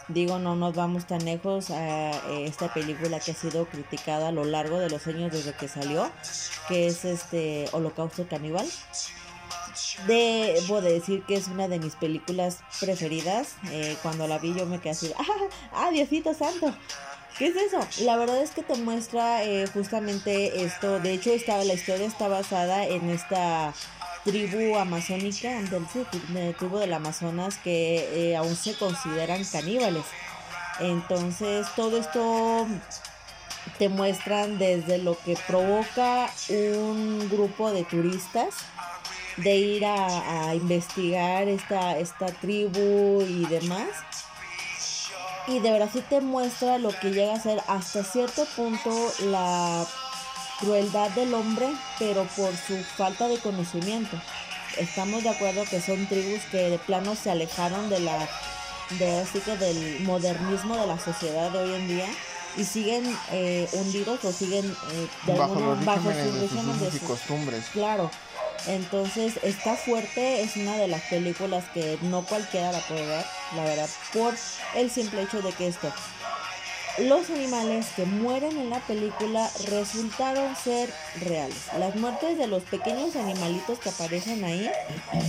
Digo, 0.07 0.39
no 0.39 0.55
nos 0.55 0.73
vamos 0.73 1.05
tan 1.05 1.23
lejos 1.23 1.69
a 1.69 2.11
eh, 2.11 2.45
esta 2.45 2.73
película 2.73 3.19
que 3.19 3.31
ha 3.31 3.35
sido 3.35 3.65
criticada 3.65 4.29
a 4.29 4.31
lo 4.31 4.43
largo 4.43 4.79
de 4.79 4.89
los 4.89 5.05
años 5.07 5.31
desde 5.31 5.53
que 5.53 5.67
salió, 5.67 6.09
que 6.67 6.87
es 6.87 7.05
este 7.05 7.69
Holocausto 7.71 8.27
Caníbal. 8.27 8.67
Debo 10.07 10.81
de 10.81 10.93
decir 10.93 11.23
que 11.23 11.35
es 11.35 11.47
una 11.47 11.67
de 11.67 11.79
mis 11.79 11.95
películas 11.95 12.59
preferidas. 12.79 13.55
Eh, 13.71 13.95
cuando 14.01 14.27
la 14.27 14.37
vi 14.39 14.53
yo 14.53 14.65
me 14.65 14.79
quedé 14.79 14.91
así, 14.91 15.13
¡ah, 15.17 15.23
ah 15.73 15.91
Diosito 15.91 16.33
Santo! 16.33 16.73
¿Qué 17.37 17.47
es 17.47 17.55
eso? 17.55 17.79
La 18.03 18.17
verdad 18.17 18.41
es 18.41 18.51
que 18.51 18.61
te 18.61 18.75
muestra 18.75 19.43
eh, 19.43 19.65
justamente 19.73 20.63
esto. 20.63 20.99
De 20.99 21.13
hecho, 21.13 21.31
la 21.47 21.73
historia 21.73 22.05
está 22.05 22.27
basada 22.27 22.85
en 22.85 23.09
esta 23.09 23.73
tribu 24.23 24.77
amazónica, 24.77 25.49
del, 25.49 26.55
tribu 26.55 26.77
del 26.77 26.93
Amazonas, 26.93 27.57
que 27.57 28.31
eh, 28.31 28.35
aún 28.35 28.55
se 28.55 28.75
consideran 28.75 29.43
caníbales. 29.45 30.05
Entonces, 30.79 31.67
todo 31.75 31.97
esto 31.97 32.67
te 33.79 33.89
muestran 33.89 34.59
desde 34.59 34.97
lo 34.97 35.17
que 35.17 35.37
provoca 35.47 36.29
un 36.49 37.29
grupo 37.29 37.71
de 37.71 37.83
turistas 37.83 38.55
de 39.37 39.55
ir 39.55 39.85
a, 39.85 40.49
a 40.49 40.55
investigar 40.55 41.47
esta, 41.47 41.97
esta 41.97 42.27
tribu 42.27 43.21
y 43.21 43.45
demás. 43.45 43.89
Y 45.47 45.59
de 45.59 45.71
verdad 45.71 45.89
sí 45.91 46.03
te 46.07 46.21
muestra 46.21 46.77
lo 46.77 46.89
que 46.99 47.11
llega 47.11 47.33
a 47.33 47.39
ser 47.39 47.61
hasta 47.67 48.03
cierto 48.03 48.45
punto 48.55 48.91
la 49.25 49.85
crueldad 50.59 51.09
del 51.11 51.33
hombre, 51.33 51.67
pero 51.97 52.23
por 52.35 52.55
su 52.55 52.77
falta 52.95 53.27
de 53.27 53.39
conocimiento. 53.39 54.21
Estamos 54.77 55.23
de 55.23 55.29
acuerdo 55.29 55.63
que 55.65 55.81
son 55.81 56.05
tribus 56.07 56.41
que 56.51 56.69
de 56.69 56.79
plano 56.79 57.15
se 57.15 57.31
alejaron 57.31 57.89
de 57.89 57.99
la 57.99 58.29
de 58.97 59.19
así 59.21 59.39
que 59.39 59.55
del 59.57 60.01
modernismo 60.01 60.75
de 60.75 60.87
la 60.87 60.99
sociedad 60.99 61.49
de 61.51 61.59
hoy 61.59 61.73
en 61.75 61.87
día 61.87 62.07
y 62.57 62.63
siguen 62.65 63.03
eh, 63.31 63.67
hundidos 63.73 64.23
o 64.25 64.31
siguen 64.31 64.65
eh, 64.91 65.07
de 65.25 65.33
bajo 65.33 65.53
alguna- 65.53 65.75
los 65.75 65.85
bajo 65.85 66.11
sus 66.11 66.39
regímenes 66.41 66.91
de 66.91 66.97
y 66.97 66.99
costumbres. 67.01 67.65
Claro. 67.73 68.09
Entonces 68.67 69.33
está 69.41 69.75
fuerte, 69.75 70.43
es 70.43 70.55
una 70.55 70.77
de 70.77 70.87
las 70.87 71.01
películas 71.03 71.63
que 71.73 71.97
no 72.03 72.23
cualquiera 72.25 72.71
la 72.71 72.79
puede 72.81 73.07
ver, 73.07 73.25
la 73.55 73.63
verdad, 73.63 73.89
por 74.13 74.35
el 74.75 74.91
simple 74.91 75.23
hecho 75.23 75.41
de 75.41 75.51
que 75.53 75.67
esto, 75.67 75.91
los 76.99 77.27
animales 77.31 77.87
que 77.95 78.05
mueren 78.05 78.55
en 78.59 78.69
la 78.69 78.79
película 78.81 79.49
resultaron 79.67 80.55
ser 80.55 80.93
reales. 81.21 81.55
Las 81.79 81.95
muertes 81.95 82.37
de 82.37 82.45
los 82.47 82.61
pequeños 82.63 83.15
animalitos 83.15 83.79
que 83.79 83.89
aparecen 83.89 84.43
ahí, 84.43 84.69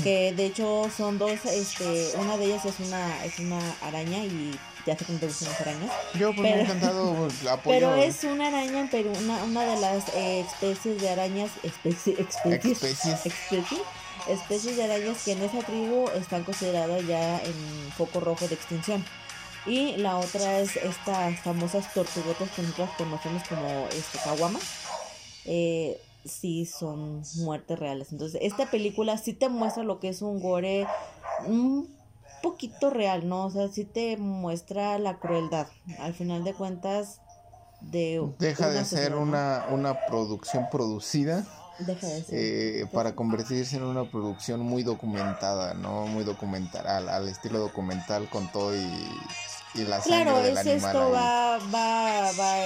que 0.02 0.34
de 0.36 0.46
hecho 0.46 0.90
son 0.94 1.18
dos, 1.18 1.38
este, 1.46 2.10
una 2.18 2.36
de 2.36 2.44
ellas 2.46 2.64
es 2.66 2.74
una, 2.86 3.24
es 3.24 3.38
una 3.38 3.60
araña 3.80 4.18
y 4.24 4.58
ya 4.86 4.96
sé 4.98 5.04
que 5.04 5.12
no 5.12 5.18
te 5.18 5.26
gustan 5.26 5.48
las 5.50 5.60
arañas. 5.60 5.90
Yo 6.18 6.34
pues 6.34 6.38
he 6.38 6.50
Pero- 6.52 6.60
intentado 6.62 7.14
pues, 7.14 7.46
apoyo 7.50 7.74
Pero 7.78 7.94
es 7.96 8.24
una 8.24 8.48
araña, 8.48 8.88
pero 8.90 9.10
una, 9.12 9.42
una 9.44 9.62
de 9.64 9.80
las 9.80 10.08
eh, 10.14 10.40
especies 10.40 11.00
de 11.00 11.10
arañas, 11.10 11.50
especie, 11.62 12.14
especies, 12.18 12.82
especies. 12.82 13.26
especies, 13.26 13.80
especies 14.28 14.76
de 14.76 14.84
arañas 14.84 15.22
que 15.24 15.32
en 15.32 15.42
esa 15.42 15.58
tribu 15.60 16.08
están 16.16 16.44
consideradas 16.44 17.06
ya 17.06 17.38
en 17.40 17.92
foco 17.96 18.20
rojo 18.20 18.46
de 18.48 18.54
extinción. 18.54 19.04
Y 19.64 19.96
la 19.98 20.16
otra 20.18 20.58
es 20.58 20.74
estas 20.76 21.38
famosas 21.40 21.92
tortugotas 21.94 22.50
que 22.50 22.62
nosotros 22.62 22.90
conocemos 22.98 23.42
como 23.48 23.86
este, 23.96 24.18
caguamas. 24.24 24.62
Eh, 25.44 26.00
sí 26.24 26.66
son 26.66 27.22
muertes 27.36 27.78
reales. 27.78 28.08
Entonces, 28.10 28.40
esta 28.42 28.70
película 28.70 29.16
sí 29.18 29.32
te 29.32 29.48
muestra 29.48 29.84
lo 29.84 30.00
que 30.00 30.08
es 30.08 30.20
un 30.22 30.40
gore 30.40 30.86
poquito 32.42 32.90
real, 32.90 33.28
¿no? 33.28 33.46
O 33.46 33.50
sea, 33.50 33.68
sí 33.68 33.84
te 33.84 34.16
muestra 34.18 34.98
la 34.98 35.18
crueldad. 35.18 35.66
Al 35.98 36.12
final 36.14 36.44
de 36.44 36.52
cuentas, 36.54 37.20
de 37.80 38.22
Deja 38.38 38.68
de 38.68 38.84
ser 38.84 38.84
sociedad, 38.86 39.10
¿no? 39.10 39.22
una, 39.22 39.64
una 39.70 40.06
producción 40.06 40.68
producida 40.70 41.44
Deja 41.78 42.06
de 42.06 42.22
ser. 42.22 42.34
eh, 42.38 42.86
para 42.92 43.14
convertirse 43.16 43.76
en 43.76 43.84
una 43.84 44.04
producción 44.10 44.60
muy 44.60 44.82
documentada, 44.82 45.74
¿no? 45.74 46.06
Muy 46.06 46.24
documental, 46.24 46.86
al, 46.86 47.08
al 47.08 47.28
estilo 47.28 47.58
documental 47.58 48.28
con 48.28 48.50
todo 48.52 48.76
y, 48.76 48.78
y 49.74 49.84
la 49.84 50.00
sangre 50.00 50.22
Claro, 50.24 50.38
del 50.42 50.58
es 50.58 50.66
esto 50.66 51.10
va, 51.10 51.58
va, 51.74 52.30
va, 52.38 52.56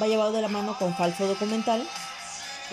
va 0.00 0.06
llevado 0.06 0.32
de 0.32 0.42
la 0.42 0.48
mano 0.48 0.78
con 0.78 0.94
falso 0.94 1.26
documental, 1.26 1.86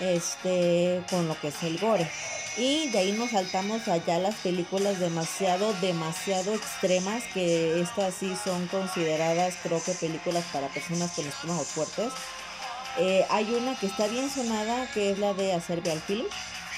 este, 0.00 1.02
con 1.10 1.28
lo 1.28 1.38
que 1.40 1.48
es 1.48 1.62
el 1.62 1.78
gore. 1.78 2.08
Y 2.56 2.88
de 2.88 2.98
ahí 2.98 3.12
nos 3.12 3.30
saltamos 3.30 3.86
allá 3.86 4.18
las 4.18 4.36
películas 4.36 4.98
demasiado, 4.98 5.74
demasiado 5.74 6.54
extremas, 6.54 7.22
que 7.34 7.80
estas 7.80 8.14
sí 8.14 8.32
son 8.42 8.66
consideradas, 8.68 9.56
creo 9.62 9.82
que 9.82 9.92
películas 9.92 10.44
para 10.52 10.68
personas 10.68 11.12
con 11.12 11.26
estómagos 11.26 11.66
fuertes. 11.66 12.12
Eh, 12.98 13.26
hay 13.28 13.52
una 13.52 13.78
que 13.78 13.86
está 13.86 14.06
bien 14.06 14.30
sonada, 14.30 14.90
que 14.92 15.10
es 15.10 15.18
la 15.18 15.34
de 15.34 15.52
A 15.52 15.60
Serbial 15.60 16.00
Film, 16.00 16.24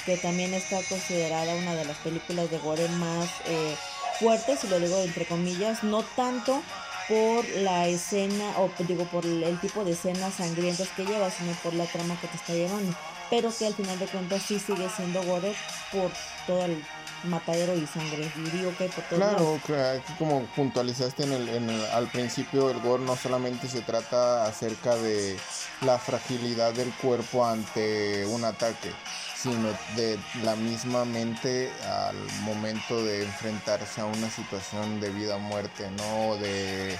que 0.05 0.17
también 0.17 0.53
está 0.53 0.83
considerada 0.89 1.55
una 1.55 1.77
de 1.77 1.85
las 1.85 1.99
películas 1.99 2.51
de 2.51 2.59
gore 2.59 2.89
más 2.89 3.29
eh, 3.47 3.77
fuertes, 4.19 4.65
y 4.65 4.67
lo 4.67 4.81
digo 4.81 4.99
entre 4.99 5.27
comillas, 5.27 5.85
no 5.85 6.03
tanto 6.03 6.61
por 7.09 7.49
la 7.51 7.87
escena, 7.87 8.53
o 8.59 8.69
digo 8.81 9.05
por 9.05 9.25
el 9.25 9.61
tipo 9.61 9.85
de 9.85 9.93
escenas 9.93 10.35
sangrientas 10.35 10.89
que 10.97 11.05
lleva, 11.05 11.31
sino 11.31 11.53
por 11.63 11.73
la 11.75 11.85
trama 11.87 12.21
que 12.21 12.27
te 12.27 12.37
está 12.37 12.53
llevando. 12.53 12.97
Pero 13.31 13.53
que 13.57 13.67
al 13.67 13.75
final 13.75 13.99
de 13.99 14.07
cuentas 14.07 14.43
sí 14.43 14.59
sigue 14.59 14.89
siendo 14.89 15.23
gore 15.23 15.55
por 15.93 16.11
todo 16.47 16.65
el 16.65 16.83
matadero 17.25 17.75
y 17.75 17.87
sangre. 17.87 18.31
Y 18.37 18.51
digo 18.51 18.75
que 18.77 18.89
por 18.89 19.05
todo 19.05 19.19
Claro, 19.19 19.61
aquí 20.01 20.13
como 20.19 20.47
puntualizaste 20.57 21.25
en 21.25 21.33
el, 21.33 21.49
en 21.49 21.69
el- 21.71 21.87
al 21.87 22.09
principio, 22.09 22.71
el 22.71 22.81
gore 22.81 23.03
no 23.05 23.17
solamente 23.17 23.69
se 23.69 23.83
trata 23.83 24.47
acerca 24.47 24.95
de 24.97 25.37
la 25.83 25.99
fragilidad 25.99 26.73
del 26.73 26.93
cuerpo 26.95 27.45
ante 27.45 28.25
un 28.27 28.45
ataque, 28.45 28.93
sino 29.37 29.69
de 29.97 30.19
la 30.43 30.55
misma 30.57 31.05
mente 31.05 31.73
al 31.85 32.17
momento 32.43 33.03
de 33.05 33.25
enfrentarse 33.25 34.01
a 34.01 34.07
una 34.07 34.31
situación 34.31 35.01
de 35.01 35.11
vida 35.11 35.37
o 35.37 35.41
muerte, 35.41 35.91
¿no? 35.91 36.37
De 36.37 36.97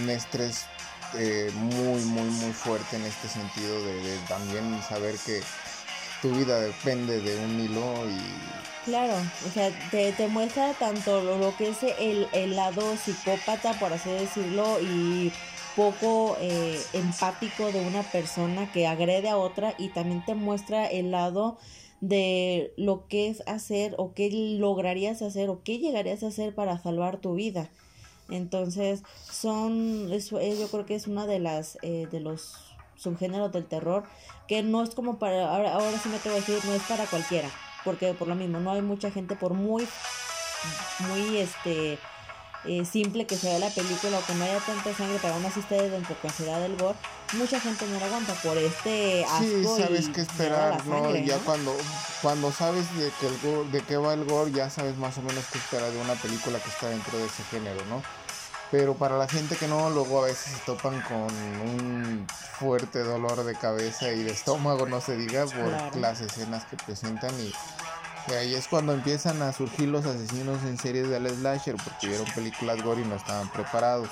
un 0.00 0.10
estrés 0.10 0.66
eh, 1.14 1.50
muy, 1.54 2.00
muy, 2.04 2.28
muy 2.30 2.52
fuerte 2.52 2.96
en 2.96 3.04
este 3.04 3.28
sentido 3.28 3.84
de, 3.84 3.94
de 4.02 4.18
también 4.28 4.82
saber 4.82 5.16
que 5.24 5.40
tu 6.20 6.30
vida 6.30 6.60
depende 6.60 7.20
de 7.20 7.44
un 7.44 7.60
hilo 7.60 8.08
y 8.08 8.62
Claro, 8.84 9.14
o 9.46 9.50
sea, 9.50 9.70
te, 9.92 10.10
te 10.10 10.26
muestra 10.26 10.72
tanto 10.74 11.22
lo, 11.22 11.38
lo 11.38 11.56
que 11.56 11.68
es 11.68 11.84
el, 12.00 12.26
el 12.32 12.56
lado 12.56 12.96
psicópata, 12.96 13.74
por 13.74 13.92
así 13.92 14.10
decirlo, 14.10 14.80
y 14.80 15.32
poco 15.76 16.36
eh, 16.40 16.80
empático 16.92 17.70
de 17.70 17.80
una 17.80 18.02
persona 18.02 18.70
que 18.72 18.88
agrede 18.88 19.28
a 19.28 19.36
otra 19.36 19.74
y 19.78 19.88
también 19.90 20.24
te 20.24 20.34
muestra 20.34 20.86
el 20.86 21.12
lado 21.12 21.58
de 22.00 22.74
lo 22.76 23.06
que 23.06 23.28
es 23.28 23.42
hacer 23.46 23.94
o 23.98 24.12
qué 24.14 24.28
lograrías 24.58 25.22
hacer 25.22 25.48
o 25.48 25.62
qué 25.62 25.78
llegarías 25.78 26.24
a 26.24 26.28
hacer 26.28 26.52
para 26.52 26.76
salvar 26.82 27.18
tu 27.18 27.34
vida. 27.34 27.70
Entonces, 28.32 29.02
son, 29.30 30.10
eso, 30.12 30.38
eh, 30.40 30.56
yo 30.58 30.68
creo 30.68 30.86
que 30.86 30.94
es 30.94 31.06
una 31.06 31.26
de 31.26 31.38
las, 31.38 31.78
eh, 31.82 32.08
de 32.10 32.20
los 32.20 32.54
subgéneros 32.96 33.52
del 33.52 33.66
terror 33.66 34.04
que 34.48 34.62
no 34.62 34.82
es 34.82 34.90
como 34.94 35.18
para, 35.18 35.54
ahora, 35.54 35.74
ahora 35.74 35.98
sí 36.02 36.08
me 36.08 36.18
tengo 36.18 36.36
que 36.36 36.52
decir, 36.52 36.64
no 36.64 36.72
es 36.74 36.82
para 36.82 37.06
cualquiera, 37.06 37.48
porque 37.84 38.14
por 38.14 38.28
lo 38.28 38.34
mismo, 38.34 38.60
no 38.60 38.70
hay 38.72 38.82
mucha 38.82 39.10
gente, 39.10 39.34
por 39.36 39.54
muy, 39.54 39.86
muy, 41.00 41.38
este, 41.38 41.98
eh, 42.64 42.84
simple 42.84 43.26
que 43.26 43.36
sea 43.36 43.58
la 43.58 43.70
película 43.70 44.18
o 44.18 44.26
que 44.26 44.34
no 44.34 44.44
haya 44.44 44.60
tanta 44.60 44.94
sangre, 44.94 45.18
pero 45.20 45.34
aún 45.34 45.44
así 45.44 45.60
esté 45.60 45.88
dentro 45.90 46.16
considerada 46.20 46.60
del 46.60 46.76
gore, 46.76 46.96
mucha 47.32 47.58
gente 47.60 47.86
no 47.88 47.98
la 47.98 48.06
aguanta 48.06 48.34
por 48.34 48.56
este 48.58 49.24
asco 49.24 49.42
Sí, 49.44 49.64
sabes 49.64 50.08
y 50.08 50.12
qué 50.12 50.20
a 50.20 50.24
esperar, 50.24 50.86
¿no? 50.86 51.02
sangre, 51.02 51.26
ya 51.26 51.38
¿no? 51.38 51.44
cuando 51.44 51.76
cuando 52.20 52.52
sabes 52.52 52.94
de 52.96 53.10
que 53.18 53.26
el 53.26 53.40
gore- 53.40 53.70
de 53.70 53.80
qué 53.82 53.96
va 53.96 54.14
el 54.14 54.24
gore, 54.24 54.52
ya 54.52 54.70
sabes 54.70 54.96
más 54.96 55.18
o 55.18 55.22
menos 55.22 55.44
qué 55.50 55.58
esperar 55.58 55.90
de 55.90 56.00
una 56.00 56.14
película 56.14 56.58
que 56.60 56.68
está 56.68 56.88
dentro 56.88 57.18
de 57.18 57.26
ese 57.26 57.42
género, 57.44 57.84
¿no? 57.86 58.02
Pero 58.72 58.94
para 58.94 59.16
la 59.18 59.28
gente 59.28 59.54
que 59.56 59.68
no, 59.68 59.90
luego 59.90 60.22
a 60.24 60.26
veces 60.26 60.54
se 60.54 60.58
topan 60.64 61.00
con 61.02 61.20
un 61.20 62.26
fuerte 62.58 63.00
dolor 63.04 63.44
de 63.44 63.54
cabeza 63.54 64.10
y 64.10 64.22
de 64.24 64.32
estómago, 64.32 64.86
no 64.86 65.00
se 65.00 65.16
diga, 65.16 65.44
por 65.44 65.52
Claro. 65.68 66.00
las 66.00 66.20
escenas 66.22 66.64
que 66.64 66.76
presentan 66.78 67.30
y, 67.38 67.52
y 68.28 68.34
ahí 68.34 68.54
es 68.54 68.66
cuando 68.68 68.94
empiezan 68.94 69.42
a 69.42 69.52
surgir 69.52 69.88
los 69.90 70.06
asesinos 70.06 70.62
en 70.64 70.78
series 70.78 71.08
del 71.10 71.28
slasher 71.28 71.76
porque 71.76 72.08
vieron 72.08 72.26
películas 72.34 72.82
gore 72.82 73.02
y 73.02 73.04
no 73.04 73.14
estaban 73.16 73.48
preparados. 73.50 74.08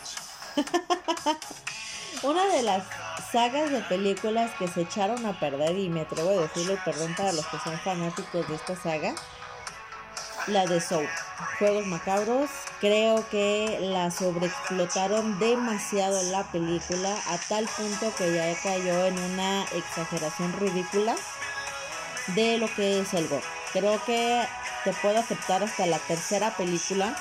Una 2.23 2.45
de 2.49 2.63
las 2.63 2.85
sagas 3.33 3.71
de 3.71 3.81
películas 3.81 4.51
que 4.59 4.69
se 4.69 4.83
echaron 4.83 5.25
a 5.25 5.41
perder, 5.41 5.79
y 5.79 5.89
me 5.89 6.03
atrevo 6.03 6.31
a 6.31 6.43
decirlo, 6.43 6.77
perdón 6.85 7.15
para 7.17 7.33
los 7.33 7.47
que 7.47 7.59
son 7.61 7.79
fanáticos 7.81 8.47
de 8.47 8.57
esta 8.57 8.77
saga, 8.77 9.15
la 10.51 10.67
de 10.67 10.81
Soul. 10.81 11.09
Juegos 11.59 11.87
Macabros, 11.87 12.51
creo 12.81 13.29
que 13.31 13.79
la 13.81 14.11
sobreexplotaron 14.11 15.39
demasiado 15.39 16.21
en 16.21 16.33
la 16.33 16.45
película, 16.45 17.15
a 17.29 17.39
tal 17.49 17.67
punto 17.77 18.13
que 18.17 18.35
ya 18.35 18.55
cayó 18.63 19.07
en 19.07 19.19
una 19.19 19.65
exageración 19.75 20.53
ridícula 20.55 21.15
de 22.29 22.59
lo 22.59 22.67
que 22.75 23.01
es 23.01 23.13
el 23.15 23.29
gore. 23.29 23.43
Creo 23.73 24.03
que 24.05 24.43
te 24.85 24.93
puedo 24.95 25.19
aceptar 25.19 25.63
hasta 25.63 25.87
la 25.87 25.99
tercera 25.99 26.57
película, 26.57 27.15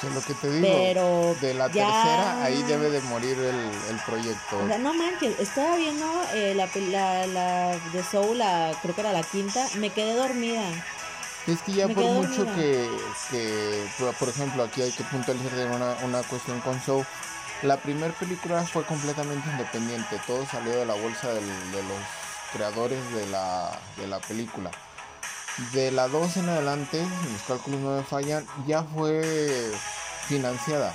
sea, 0.00 0.10
lo 0.10 0.20
que 0.20 0.34
te 0.34 0.50
digo, 0.50 0.68
pero 0.68 1.34
de 1.40 1.54
la 1.54 1.68
ya- 1.68 1.86
tercera 1.86 2.44
ahí 2.44 2.62
debe 2.64 2.90
de 2.90 3.00
morir 3.02 3.38
el, 3.38 3.70
el 3.90 3.96
proyecto. 4.06 4.58
O 4.62 4.66
sea, 4.68 4.78
no 4.78 4.92
manches, 4.94 5.38
estaba 5.40 5.76
viendo 5.76 6.06
eh, 6.34 6.54
la, 6.54 6.68
la, 6.90 7.26
la 7.26 7.78
de 7.92 8.04
Soul, 8.04 8.38
la, 8.38 8.72
creo 8.82 8.94
que 8.94 9.00
era 9.00 9.12
la 9.12 9.22
quinta, 9.22 9.66
me 9.76 9.90
quedé 9.90 10.14
dormida. 10.14 10.62
Es 11.46 11.62
que 11.62 11.72
ya 11.72 11.86
Me 11.86 11.94
por 11.94 12.04
mucho 12.04 12.44
que, 12.56 12.90
que, 13.30 13.86
por- 14.18 14.28
ejemplo, 14.28 14.64
aquí 14.64 14.82
hay 14.82 14.90
que 14.90 15.04
puntualizar 15.04 15.68
una, 15.70 15.96
una 16.04 16.22
cuestión 16.24 16.60
con 16.60 16.80
Show. 16.82 17.04
La 17.62 17.76
primera 17.76 18.12
película 18.12 18.64
fue 18.64 18.84
completamente 18.84 19.48
independiente, 19.48 20.20
todo 20.26 20.44
salió 20.46 20.72
de 20.76 20.84
la 20.86 20.94
bolsa 20.94 21.28
del- 21.32 21.72
de 21.72 21.82
los 21.84 21.98
creadores 22.52 22.98
de 23.12 23.26
la, 23.28 23.78
de 23.96 24.06
la 24.08 24.18
película. 24.18 24.70
De 25.72 25.90
la 25.92 26.08
2 26.08 26.36
en 26.36 26.48
adelante, 26.48 26.98
si 27.22 27.28
mis 27.28 27.42
cálculos 27.42 27.80
no 27.80 27.96
me 27.96 28.02
fallan, 28.02 28.44
ya 28.66 28.82
fue 28.82 29.70
financiada. 30.26 30.94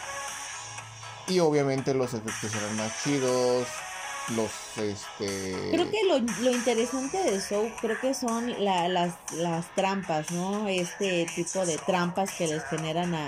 Y 1.27 1.39
obviamente 1.39 1.93
los 1.93 2.13
efectos 2.13 2.53
eran 2.53 2.75
más 2.75 2.91
chidos, 3.03 3.65
los 4.35 4.51
este 4.77 5.69
Creo 5.71 5.89
que 5.89 6.03
lo, 6.07 6.19
lo 6.43 6.51
interesante 6.51 7.17
de 7.17 7.39
Soul, 7.39 7.71
creo 7.81 7.99
que 7.99 8.13
son 8.13 8.63
la- 8.63 8.87
las, 8.89 9.13
las 9.37 9.65
trampas, 9.75 10.29
¿no? 10.31 10.67
Este 10.67 11.25
tipo 11.35 11.65
de 11.65 11.77
trampas 11.77 12.31
que 12.37 12.47
les 12.47 12.63
generan 12.65 13.15
a, 13.15 13.25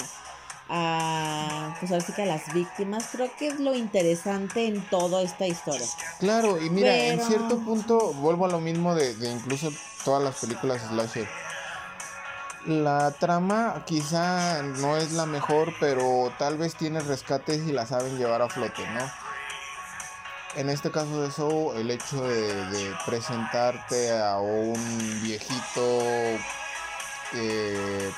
a 0.70 1.74
pues 1.80 1.92
ahora 1.92 2.04
sí 2.06 2.12
que 2.14 2.24
a 2.24 2.26
las 2.26 2.54
víctimas, 2.54 3.06
creo 3.12 3.32
que 3.38 3.48
es 3.48 3.60
lo 3.60 3.74
interesante 3.76 4.66
en 4.68 4.82
toda 4.90 5.22
esta 5.24 5.48
historia. 5.48 5.88
Claro, 6.20 6.60
y 6.62 6.70
mira, 6.70 6.94
en 7.08 7.22
cierto 7.22 7.60
punto 7.60 8.14
vuelvo 8.14 8.46
a 8.46 8.50
lo 8.50 8.60
mismo 8.60 8.94
de, 8.96 9.14
de 9.16 9.32
incluso 9.32 9.72
todas 10.04 10.22
las 10.24 10.36
películas 10.38 10.82
slasher. 10.82 11.28
La 12.66 13.12
trama 13.20 13.84
quizá 13.86 14.62
no 14.64 14.96
es 14.98 15.12
la 15.12 15.26
mejor, 15.26 15.74
pero 15.80 16.32
tal 16.40 16.58
vez 16.58 16.76
tiene 16.76 17.02
rescates 17.02 17.68
y 17.68 17.72
la 17.74 17.86
saben 17.86 18.18
llevar 18.18 18.42
a 18.42 18.48
flote, 18.48 18.82
¿no? 18.94 19.23
En 20.56 20.70
este 20.70 20.92
caso 20.92 21.22
de 21.22 21.30
eso, 21.30 21.76
el 21.76 21.90
hecho 21.90 22.22
de, 22.28 22.96
presentarte 23.06 24.12
a 24.12 24.38
un 24.38 25.20
viejito 25.22 26.00
que 27.32 28.12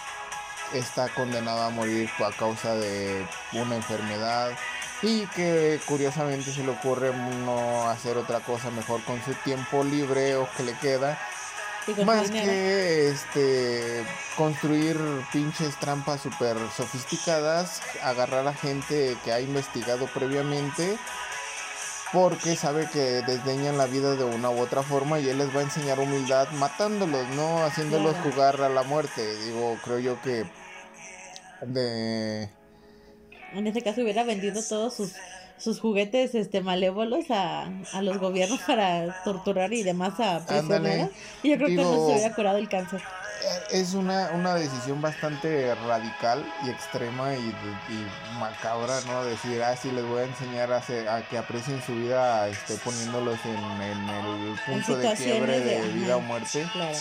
está 0.73 1.07
condenado 1.09 1.61
a 1.61 1.69
morir 1.69 2.09
a 2.19 2.31
causa 2.31 2.75
de 2.75 3.25
una 3.53 3.75
enfermedad 3.75 4.51
y 5.01 5.25
que 5.27 5.79
curiosamente 5.85 6.51
se 6.51 6.63
le 6.63 6.71
ocurre 6.71 7.13
no 7.13 7.89
hacer 7.89 8.17
otra 8.17 8.41
cosa 8.41 8.69
mejor 8.71 9.01
con 9.03 9.23
su 9.23 9.33
tiempo 9.35 9.83
libre 9.83 10.35
o 10.35 10.49
que 10.57 10.63
le 10.63 10.73
queda 10.79 11.17
más 12.03 12.31
que 12.31 13.09
este 13.09 14.03
construir 14.35 14.97
pinches 15.31 15.75
trampas 15.77 16.21
súper 16.21 16.57
sofisticadas, 16.75 17.81
agarrar 18.01 18.47
a 18.47 18.53
gente 18.53 19.15
que 19.23 19.31
ha 19.31 19.39
investigado 19.39 20.07
previamente 20.07 20.97
porque 22.15 22.55
sabe 22.55 22.87
que 22.91 23.21
desdeñan 23.27 23.77
la 23.77 23.87
vida 23.87 24.15
de 24.15 24.23
una 24.23 24.49
u 24.49 24.59
otra 24.59 24.83
forma 24.83 25.19
y 25.19 25.27
él 25.27 25.37
les 25.37 25.53
va 25.53 25.59
a 25.59 25.63
enseñar 25.63 25.99
humildad 25.99 26.47
matándolos, 26.51 27.27
no 27.35 27.61
haciéndolos 27.65 28.15
jugar 28.23 28.61
a 28.61 28.69
la 28.69 28.83
muerte. 28.83 29.21
Digo, 29.43 29.77
creo 29.83 29.99
yo 29.99 30.21
que 30.21 30.45
de 31.61 32.49
en 33.53 33.67
este 33.67 33.81
caso 33.81 34.01
hubiera 34.01 34.23
vendido 34.23 34.63
todos 34.63 34.93
sus 34.93 35.13
sus 35.57 35.81
juguetes 35.81 36.35
este 36.35 36.61
malévolos 36.61 37.25
a, 37.31 37.69
a 37.91 38.01
los 38.01 38.17
gobiernos 38.17 38.61
para 38.61 39.23
torturar 39.25 39.73
y 39.73 39.83
demás 39.83 40.17
a 40.21 40.45
prisioneros. 40.45 41.09
Y 41.43 41.49
yo 41.49 41.57
creo 41.57 41.67
que 41.67 41.75
no 41.75 42.07
se 42.07 42.13
hubiera 42.13 42.33
curado 42.33 42.57
el 42.57 42.69
cáncer. 42.69 43.01
Es 43.71 43.93
una, 43.93 44.31
una 44.31 44.55
decisión 44.55 45.01
bastante 45.01 45.73
radical 45.75 46.45
y 46.65 46.69
extrema 46.69 47.33
y, 47.35 47.53
macabra, 48.39 49.01
¿no? 49.07 49.23
Decir, 49.25 49.61
ah, 49.63 49.75
sí, 49.75 49.91
les 49.91 50.05
voy 50.05 50.21
a 50.21 50.25
enseñar 50.25 50.71
a, 50.71 50.77
a 50.77 51.21
que 51.27 51.37
aprecien 51.37 51.81
su 51.81 51.93
vida 51.95 52.47
este, 52.47 52.75
poniéndolos 52.77 53.39
en, 53.45 53.81
en 53.81 54.09
el 54.09 54.59
punto 54.65 54.97
de 54.97 55.13
quiebre 55.15 55.59
de, 55.59 55.81
vida 55.93 56.17
o 56.17 56.21
muerte. 56.21 56.67
Claro 56.73 56.97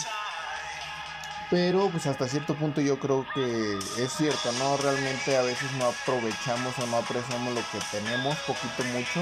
pero 1.54 1.88
pues 1.88 2.07
hasta 2.07 2.26
cierto 2.26 2.54
punto 2.54 2.80
yo 2.80 2.98
creo 2.98 3.24
que 3.33 3.78
es 3.98 4.12
cierto, 4.12 4.50
¿no? 4.59 4.76
Realmente 4.76 5.37
a 5.37 5.42
veces 5.42 5.70
no 5.78 5.87
aprovechamos 5.87 6.76
o 6.80 6.87
no 6.88 6.96
apreciamos 6.96 7.54
lo 7.54 7.61
que 7.70 7.78
tenemos, 7.92 8.37
poquito 8.38 8.83
mucho. 8.92 9.20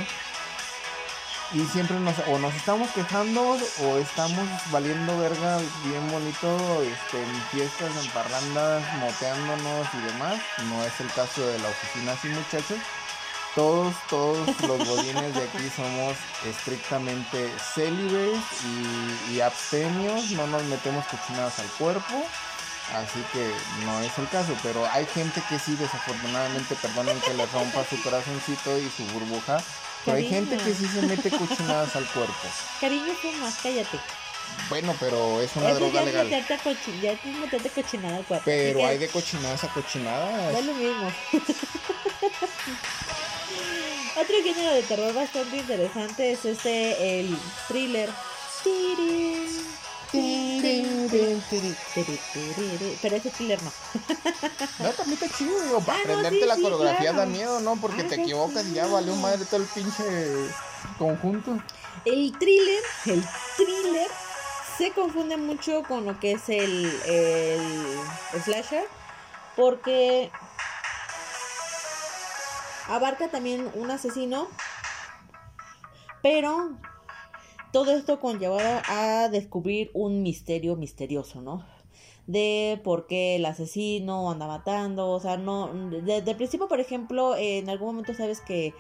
Y 1.54 1.66
siempre 1.66 2.00
nos, 2.00 2.14
o 2.28 2.38
nos 2.38 2.54
estamos 2.54 2.90
quejando 2.92 3.58
o 3.82 3.98
estamos 3.98 4.48
valiendo 4.70 5.18
verga 5.18 5.58
bien 5.84 6.10
bonito 6.10 6.82
este, 6.82 7.22
en 7.22 7.42
fiestas, 7.50 7.90
en 8.02 8.10
parrandas, 8.10 8.82
moteándonos 8.98 9.86
y 9.92 10.12
demás. 10.12 10.40
No 10.70 10.82
es 10.82 10.98
el 11.00 11.12
caso 11.12 11.46
de 11.46 11.58
la 11.58 11.68
oficina 11.68 12.12
así 12.12 12.28
muchachos. 12.28 12.78
Todos, 13.54 13.94
todos 14.08 14.38
los 14.62 14.88
godines 14.88 15.34
de 15.34 15.42
aquí 15.42 15.68
somos 15.76 16.16
estrictamente 16.46 17.52
célibes 17.74 18.38
y, 19.30 19.40
abstemios, 19.40 20.30
no 20.30 20.46
nos 20.46 20.62
metemos 20.64 21.04
cochinadas 21.04 21.58
al 21.58 21.66
cuerpo, 21.72 22.24
así 22.94 23.22
que 23.30 23.52
no 23.84 24.00
es 24.00 24.16
el 24.16 24.26
caso, 24.30 24.54
pero 24.62 24.86
hay 24.90 25.04
gente 25.04 25.42
que 25.50 25.58
sí, 25.58 25.76
desafortunadamente, 25.76 26.74
perdonen 26.76 27.20
que 27.20 27.34
le 27.34 27.44
rompa 27.44 27.84
su 27.84 28.02
corazoncito 28.02 28.78
y 28.78 28.88
su 28.88 29.04
burbuja, 29.12 29.58
pero 30.04 30.16
hay 30.16 30.28
gente 30.28 30.56
que 30.56 30.74
sí 30.74 30.86
se 30.86 31.02
mete 31.02 31.30
cochinadas 31.30 31.94
al 31.96 32.06
cuerpo. 32.06 32.34
Cariño, 32.80 33.12
más? 33.40 33.56
Cállate. 33.62 33.98
Bueno, 34.68 34.94
pero 35.00 35.40
es 35.40 35.54
una 35.56 35.72
droga 35.74 36.02
legal. 36.02 36.28
ya 36.28 37.12
es 37.12 37.24
meterte 37.24 37.70
cochinada 37.70 38.16
al 38.16 38.24
cuerpo. 38.24 38.44
Pero 38.44 38.86
hay 38.86 38.98
de 38.98 39.08
cochinadas 39.08 39.64
a 39.64 39.68
cochinadas. 39.68 40.54
Es 40.56 40.66
lo 40.66 40.74
mismo. 40.74 41.10
Otro 44.14 44.34
género 44.42 44.74
de 44.74 44.82
terror 44.82 45.14
bastante 45.14 45.56
interesante 45.56 46.32
es 46.32 46.44
este, 46.44 47.20
el 47.20 47.38
thriller. 47.68 48.10
Pero 53.00 53.16
ese 53.16 53.30
thriller 53.30 53.62
no. 53.62 53.72
No, 54.78 54.90
también 54.90 55.18
está 55.22 55.36
chido, 55.36 55.80
para 55.80 55.98
ah, 55.98 56.02
aprenderte 56.02 56.46
la 56.46 56.56
coreografía 56.56 57.12
da 57.12 57.26
miedo, 57.26 57.60
¿no? 57.60 57.76
Porque 57.76 58.04
te 58.04 58.16
equivocas 58.16 58.66
y 58.66 58.74
ya 58.74 58.86
valió 58.86 59.14
madre 59.16 59.44
todo 59.46 59.62
el 59.62 59.66
pinche 59.66 60.02
conjunto. 60.98 61.58
El 62.04 62.36
thriller, 62.38 62.82
el 63.06 63.24
thriller 63.56 64.08
se 64.76 64.90
confunde 64.90 65.36
mucho 65.36 65.82
con 65.84 66.04
lo 66.04 66.20
que 66.20 66.32
es 66.32 66.48
el, 66.48 66.92
el 67.06 68.42
slasher. 68.42 68.86
Porque 69.56 70.30
abarca 72.88 73.28
también 73.28 73.70
un 73.74 73.90
asesino, 73.90 74.48
pero 76.22 76.70
todo 77.72 77.92
esto 77.92 78.20
conllevado 78.20 78.82
a 78.86 79.28
descubrir 79.28 79.90
un 79.94 80.22
misterio 80.22 80.76
misterioso, 80.76 81.40
¿no? 81.40 81.64
De 82.26 82.80
por 82.84 83.06
qué 83.06 83.36
el 83.36 83.46
asesino 83.46 84.30
anda 84.30 84.46
matando, 84.46 85.10
o 85.10 85.20
sea, 85.20 85.38
no, 85.38 85.72
desde 85.72 86.30
el 86.30 86.36
principio, 86.36 86.68
por 86.68 86.78
ejemplo, 86.78 87.34
en 87.36 87.68
algún 87.68 87.88
momento 87.88 88.14
sabes 88.14 88.40
que, 88.40 88.74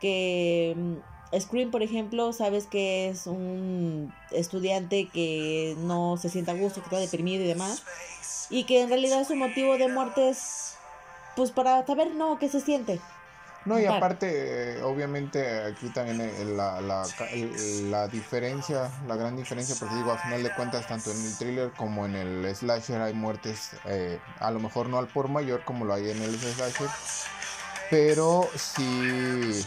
que 0.00 0.74
mm, 0.76 1.40
Scream, 1.40 1.70
por 1.70 1.82
ejemplo, 1.82 2.32
sabes 2.32 2.66
que 2.66 3.08
es 3.08 3.26
un 3.26 4.12
estudiante 4.30 5.08
que 5.12 5.74
no 5.78 6.16
se 6.16 6.28
siente 6.28 6.52
a 6.52 6.54
gusto, 6.54 6.80
que 6.80 6.86
está 6.86 6.98
deprimido 6.98 7.42
y 7.42 7.48
demás, 7.48 7.82
y 8.50 8.64
que 8.64 8.82
en 8.82 8.88
realidad 8.88 9.26
su 9.26 9.34
motivo 9.34 9.76
de 9.76 9.88
muerte 9.88 10.28
es, 10.28 10.76
pues 11.34 11.50
para 11.50 11.84
saber, 11.86 12.14
no, 12.14 12.38
qué 12.38 12.48
se 12.48 12.60
siente, 12.60 13.00
no, 13.64 13.80
y 13.80 13.86
aparte, 13.86 14.82
obviamente 14.82 15.62
aquí 15.62 15.88
también 15.88 16.20
eh, 16.20 16.44
la, 16.44 16.80
la, 16.80 17.02
la, 17.84 18.08
diferencia, 18.08 18.90
la 19.06 19.16
gran 19.16 19.36
diferencia, 19.36 19.74
porque 19.78 19.94
digo, 19.94 20.12
a 20.12 20.18
final 20.18 20.42
de 20.42 20.54
cuentas, 20.54 20.86
tanto 20.86 21.10
en 21.10 21.24
el 21.24 21.36
thriller 21.36 21.70
como 21.72 22.04
en 22.04 22.14
el 22.14 22.54
slasher 22.54 23.00
hay 23.00 23.14
muertes, 23.14 23.70
eh, 23.86 24.18
a 24.38 24.50
lo 24.50 24.60
mejor 24.60 24.88
no 24.88 24.98
al 24.98 25.06
por 25.06 25.28
mayor 25.28 25.64
como 25.64 25.84
lo 25.84 25.94
hay 25.94 26.10
en 26.10 26.22
el 26.22 26.38
slasher, 26.38 26.88
pero 27.90 28.48
sí 28.56 29.64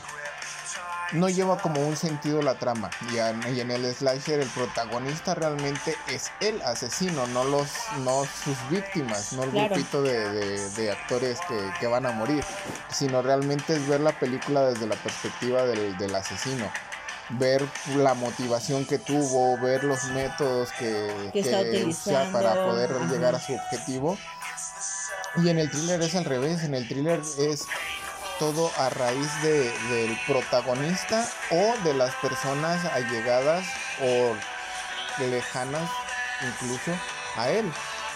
no 1.13 1.29
lleva 1.29 1.57
como 1.57 1.81
un 1.87 1.95
sentido 1.95 2.41
la 2.41 2.55
trama. 2.55 2.89
Y 3.13 3.19
en, 3.19 3.71
el 3.71 3.93
slasher 3.93 4.39
el 4.39 4.49
protagonista 4.49 5.35
realmente 5.35 5.95
es 6.07 6.31
el 6.41 6.61
asesino, 6.61 7.25
no 7.27 7.43
los 7.43 7.69
no 8.03 8.25
sus 8.25 8.57
víctimas, 8.69 9.33
no 9.33 9.43
el 9.43 9.51
grupito 9.51 10.01
de, 10.01 10.91
actores 10.91 11.39
que, 11.79 11.87
van 11.87 12.05
a 12.05 12.11
morir, 12.11 12.43
sino 12.91 13.21
realmente 13.21 13.75
es 13.75 13.87
ver 13.87 14.01
la 14.01 14.17
película 14.19 14.69
desde 14.69 14.87
la 14.87 14.95
perspectiva 14.95 15.63
del, 15.63 16.15
asesino. 16.15 16.69
Ver 17.29 17.61
la 17.97 18.13
motivación 18.13 18.85
que 18.85 18.99
tuvo, 18.99 19.57
ver 19.57 19.83
los 19.83 20.05
métodos 20.11 20.69
que, 20.79 21.83
usa 21.85 22.29
para 22.31 22.53
poder 22.53 22.89
llegar 23.09 23.35
a 23.35 23.39
su 23.39 23.53
objetivo. 23.53 24.17
Y 25.43 25.49
en 25.49 25.59
el 25.59 25.69
thriller 25.69 26.01
es 26.01 26.15
al 26.15 26.23
revés, 26.25 26.63
en 26.63 26.73
el 26.73 26.87
thriller 26.87 27.21
es 27.37 27.65
todo 28.39 28.71
a 28.77 28.89
raíz 28.89 29.41
de, 29.41 29.71
del 29.89 30.19
protagonista 30.25 31.27
o 31.51 31.75
de 31.83 31.93
las 31.93 32.13
personas 32.15 32.85
allegadas 32.85 33.65
o 34.01 34.35
lejanas 35.25 35.89
incluso 36.41 36.91
a 37.35 37.49
él, 37.49 37.71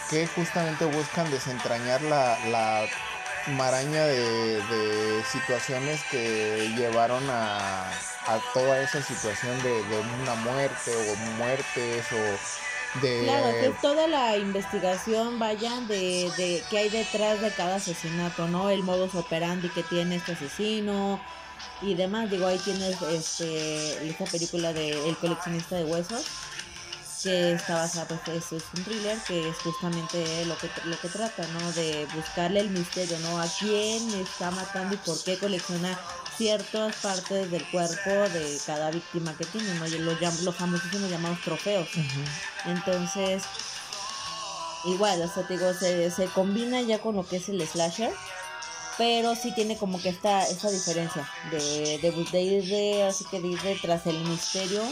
que 0.10 0.27
justamente 0.27 0.86
buscan 0.86 1.29
desentrañar 1.31 2.01
la, 2.03 2.38
la 2.47 2.86
maraña 3.47 4.03
de, 4.05 5.24
situaciones 5.32 6.03
que 6.11 6.74
llevaron 6.76 7.24
a, 7.30 7.89
a 7.89 8.39
toda 8.53 8.82
esa 8.82 9.01
situación 9.01 9.61
de, 9.63 9.84
de, 9.84 9.99
una 10.22 10.36
muerte 10.36 10.91
o 10.95 11.15
muertes 11.38 12.05
o 12.11 12.70
Claro, 13.00 13.48
que 13.62 13.74
toda 13.82 14.08
la 14.08 14.38
investigación 14.38 15.39
vaya 15.39 15.80
de, 15.82 16.30
de 16.36 16.62
qué 16.70 16.80
hay 16.80 16.89
detrás 16.89 17.39
de 17.39 17.50
cada 17.52 17.76
asesinato, 17.76 18.48
¿no? 18.48 18.70
El 18.70 18.84
modus 18.84 19.16
operandi 19.16 19.70
que 19.70 19.84
tiene 19.84 20.18
este 20.18 20.34
asesino 20.34 21.22
y 21.82 21.94
demás. 21.94 22.30
Digo, 22.30 22.48
ahí 22.48 22.58
tienes 22.58 23.02
este, 23.02 24.10
esta 24.10 24.26
película 24.26 24.74
de 24.74 25.08
El 25.08 25.16
coleccionista 25.18 25.78
de 25.78 25.86
huesos 25.86 26.26
que 27.24 27.54
está 27.54 27.76
basada, 27.76 28.20
pues 28.26 28.52
es, 28.52 28.64
un 28.76 28.84
thriller 28.84 29.18
que 29.28 29.50
es 29.50 29.58
justamente 29.58 30.46
lo 30.46 30.58
que, 30.58 30.70
lo 30.86 31.00
que 31.00 31.08
trata, 31.08 31.46
¿no? 31.48 31.72
De 31.74 32.08
buscarle 32.16 32.62
el 32.62 32.72
misterio, 32.72 33.18
¿no? 33.20 33.39
A 33.39 33.46
quién 33.60 34.10
está 34.16 34.50
matando 34.52 34.96
y 34.96 34.98
por 34.98 35.24
qué 35.24 35.38
colecciona 35.38 36.00
ciertas 36.38 36.95
partes 36.97 37.51
del 37.51 37.65
cuerpo 37.71 38.09
de 38.09 38.59
cada 38.65 38.91
víctima 38.91 39.36
que 39.38 39.45
tiene, 39.45 39.73
¿no? 39.75 39.88
Los, 39.88 40.41
los 40.41 40.55
famosísimos 40.55 41.09
llamados 41.09 41.41
trofeos. 41.41 41.88
Entonces, 42.65 43.43
igual, 44.86 45.21
o 45.21 45.27
sea, 45.27 45.47
te 45.47 45.57
digo, 45.57 45.73
se, 45.73 46.09
se 46.11 46.25
combina 46.27 46.82
ya 46.82 46.99
con 46.99 47.15
lo 47.15 47.27
que 47.27 47.38
es 47.38 47.49
el 47.49 47.65
slasher 47.67 48.13
pero 48.97 49.36
sí 49.36 49.51
tiene 49.53 49.77
como 49.77 49.99
que 49.99 50.09
esta, 50.09 50.43
esta 50.47 50.69
diferencia 50.69 51.27
de, 51.49 51.97
de, 52.01 52.27
de 52.32 52.41
ir 52.41 52.63
de, 52.65 53.03
así 53.03 53.25
que 53.25 53.39
de 53.39 53.47
ir 53.47 53.82
tras 53.82 54.05
el 54.05 54.19
misterio 54.25 54.84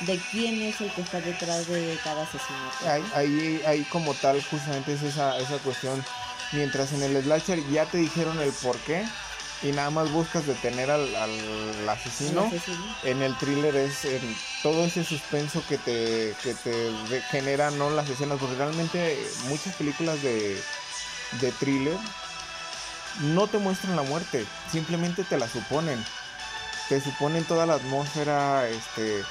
de 0.00 0.20
quién 0.30 0.60
es 0.62 0.80
el 0.80 0.92
que 0.92 1.00
está 1.00 1.20
detrás 1.20 1.66
de 1.66 1.98
cada 2.04 2.22
asesinato. 2.22 3.08
Ahí, 3.14 3.62
ahí, 3.66 3.84
como 3.84 4.14
tal 4.14 4.42
justamente 4.44 4.92
es 4.92 5.02
esa, 5.02 5.38
esa 5.38 5.58
cuestión. 5.58 6.04
Mientras 6.52 6.92
en 6.92 7.02
el 7.02 7.22
slasher 7.22 7.66
ya 7.70 7.84
te 7.86 7.98
dijeron 7.98 8.38
el 8.40 8.52
por 8.52 8.76
qué 8.78 9.04
y 9.62 9.72
nada 9.72 9.90
más 9.90 10.10
buscas 10.12 10.46
detener 10.46 10.90
al, 10.90 11.14
al 11.16 11.88
asesino, 11.88 12.50
en 13.02 13.22
el 13.22 13.36
thriller 13.38 13.74
es 13.76 14.06
todo 14.62 14.84
ese 14.84 15.04
suspenso 15.04 15.62
que 15.68 15.78
te, 15.78 16.34
que 16.42 16.54
te 16.54 17.20
genera 17.30 17.70
no 17.70 17.90
las 17.90 18.08
escenas, 18.08 18.38
porque 18.38 18.56
realmente 18.56 19.18
muchas 19.48 19.74
películas 19.74 20.22
de, 20.22 20.60
de 21.40 21.52
thriller 21.52 21.96
no 23.20 23.48
te 23.48 23.58
muestran 23.58 23.96
la 23.96 24.02
muerte, 24.02 24.46
simplemente 24.70 25.24
te 25.24 25.38
la 25.38 25.48
suponen. 25.48 26.04
Te 26.88 27.02
suponen 27.02 27.44
toda 27.44 27.66
la 27.66 27.74
atmósfera, 27.74 28.66
este 28.68 29.22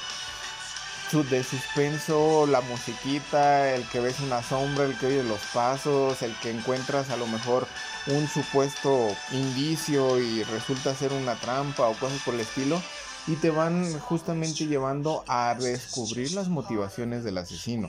de 1.12 1.42
suspenso, 1.42 2.46
la 2.46 2.60
musiquita, 2.60 3.74
el 3.74 3.82
que 3.88 3.98
ves 3.98 4.20
una 4.20 4.42
sombra, 4.42 4.84
el 4.84 4.96
que 4.98 5.06
oyes 5.06 5.24
los 5.24 5.40
pasos, 5.54 6.20
el 6.20 6.34
que 6.36 6.50
encuentras 6.50 7.08
a 7.08 7.16
lo 7.16 7.26
mejor 7.26 7.66
un 8.08 8.28
supuesto 8.28 9.14
indicio 9.32 10.20
y 10.20 10.42
resulta 10.44 10.94
ser 10.94 11.12
una 11.12 11.34
trampa 11.36 11.88
o 11.88 11.94
cosas 11.94 12.20
por 12.22 12.34
el 12.34 12.40
estilo 12.40 12.80
y 13.26 13.36
te 13.36 13.50
van 13.50 13.98
justamente 14.00 14.66
llevando 14.66 15.24
a 15.28 15.54
descubrir 15.54 16.32
las 16.32 16.48
motivaciones 16.48 17.24
del 17.24 17.36
asesino 17.36 17.88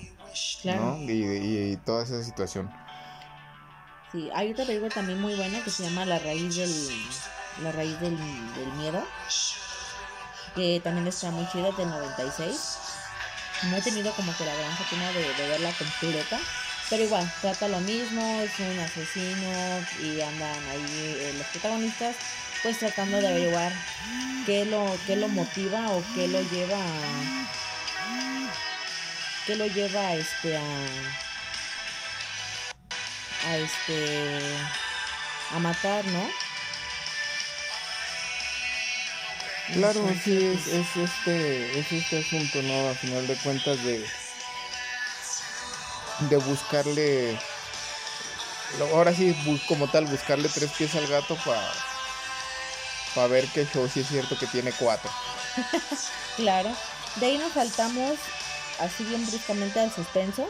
¿no? 0.65 0.97
y, 0.99 1.77
toda 1.85 2.03
esa 2.03 2.21
situación. 2.23 2.69
Sí, 4.11 4.29
hay 4.33 4.51
otra 4.51 4.65
película 4.65 4.89
también 4.89 5.21
muy 5.21 5.35
buena 5.35 5.63
que 5.63 5.69
se 5.69 5.83
llama 5.83 6.05
La 6.05 6.19
raíz 6.19 6.55
del, 6.55 6.73
la 7.63 7.71
raíz 7.71 7.97
del, 8.01 8.17
miedo, 8.77 9.01
que 10.55 10.81
también 10.83 11.07
está 11.07 11.31
muy 11.31 11.47
chida, 11.49 11.71
del 11.71 11.89
96. 11.89 12.77
No 13.69 13.77
he 13.77 13.81
tenido 13.81 14.11
como 14.13 14.35
que 14.35 14.45
la 14.45 14.55
gran 14.55 14.71
fortuna 14.75 15.11
de, 15.11 15.33
de 15.33 15.47
verla 15.47 15.71
completa, 15.77 16.39
pero 16.89 17.03
igual, 17.03 17.31
trata 17.41 17.67
lo 17.67 17.79
mismo, 17.81 18.41
es 18.41 18.51
un 18.59 18.79
asesino 18.79 19.51
y 20.01 20.21
andan 20.21 20.57
ahí 20.69 21.17
eh, 21.19 21.33
los 21.37 21.45
protagonistas 21.47 22.15
pues 22.63 22.79
tratando 22.79 23.21
de 23.21 23.27
averiguar 23.27 23.71
qué 24.45 24.65
lo, 24.65 24.97
qué 25.05 25.15
lo 25.15 25.27
motiva 25.27 25.91
o 25.91 26.03
qué 26.15 26.27
lo 26.27 26.41
lleva 26.49 26.77
a, 26.77 27.47
qué 29.45 29.55
lo 29.55 29.67
lleva 29.67 30.15
este 30.15 30.57
a, 30.57 30.61
a 33.47 33.57
este 33.57 34.39
a 35.51 35.59
matar, 35.59 36.05
¿no? 36.05 36.29
Claro, 39.73 40.11
sí, 40.23 40.45
es, 40.45 40.67
es, 40.67 40.87
este, 40.97 41.79
es 41.79 41.91
este 41.91 42.19
asunto, 42.19 42.61
¿no? 42.63 42.89
A 42.89 42.95
final 42.95 43.27
de 43.27 43.35
cuentas 43.35 43.83
de, 43.83 44.03
de 46.21 46.37
buscarle, 46.37 47.39
ahora 48.93 49.13
sí, 49.13 49.35
como 49.67 49.89
tal, 49.89 50.05
buscarle 50.05 50.49
tres 50.49 50.71
pies 50.71 50.95
al 50.95 51.07
gato 51.07 51.35
para 51.45 51.61
para 53.15 53.27
ver 53.27 53.47
qué 53.47 53.65
show 53.65 53.87
si 53.87 54.01
es 54.01 54.07
cierto 54.07 54.37
que 54.37 54.47
tiene 54.47 54.71
cuatro. 54.71 55.09
claro. 56.35 56.69
De 57.15 57.25
ahí 57.25 57.37
nos 57.37 57.53
saltamos 57.53 58.15
así 58.79 59.03
bien 59.03 59.25
bruscamente 59.25 59.79
al 59.79 59.91
suspenso. 59.91 60.47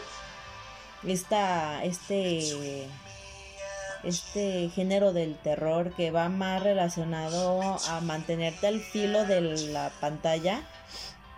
Esta, 1.03 1.83
este 1.83 2.89
este 4.03 4.69
género 4.69 5.13
del 5.13 5.35
terror 5.35 5.93
que 5.95 6.11
va 6.11 6.29
más 6.29 6.63
relacionado 6.63 7.77
a 7.87 7.99
mantenerte 8.01 8.67
al 8.67 8.79
filo 8.81 9.25
de 9.25 9.41
la 9.41 9.91
pantalla, 9.99 10.61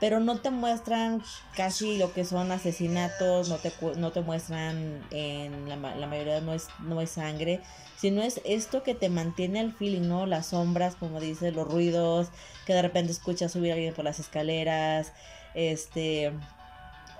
pero 0.01 0.19
no 0.19 0.39
te 0.39 0.49
muestran 0.49 1.21
casi 1.55 1.99
lo 1.99 2.11
que 2.11 2.25
son 2.25 2.51
asesinatos, 2.51 3.49
no 3.49 3.57
te, 3.57 3.71
no 3.97 4.11
te 4.11 4.21
muestran 4.21 5.05
en 5.11 5.69
la, 5.69 5.75
la 5.95 6.07
mayoría 6.07 6.41
no 6.41 6.53
es, 6.53 6.69
no 6.79 7.05
sangre, 7.05 7.61
sino 7.97 8.23
es 8.23 8.41
esto 8.43 8.81
que 8.81 8.95
te 8.95 9.09
mantiene 9.09 9.59
al 9.59 9.73
feeling, 9.73 10.07
¿no? 10.07 10.25
Las 10.25 10.47
sombras, 10.47 10.95
como 10.95 11.19
dices, 11.19 11.53
los 11.53 11.67
ruidos, 11.67 12.29
que 12.65 12.73
de 12.73 12.81
repente 12.81 13.11
escuchas 13.11 13.51
subir 13.51 13.71
a 13.71 13.75
alguien 13.75 13.93
por 13.93 14.03
las 14.03 14.19
escaleras, 14.19 15.13
este, 15.53 16.33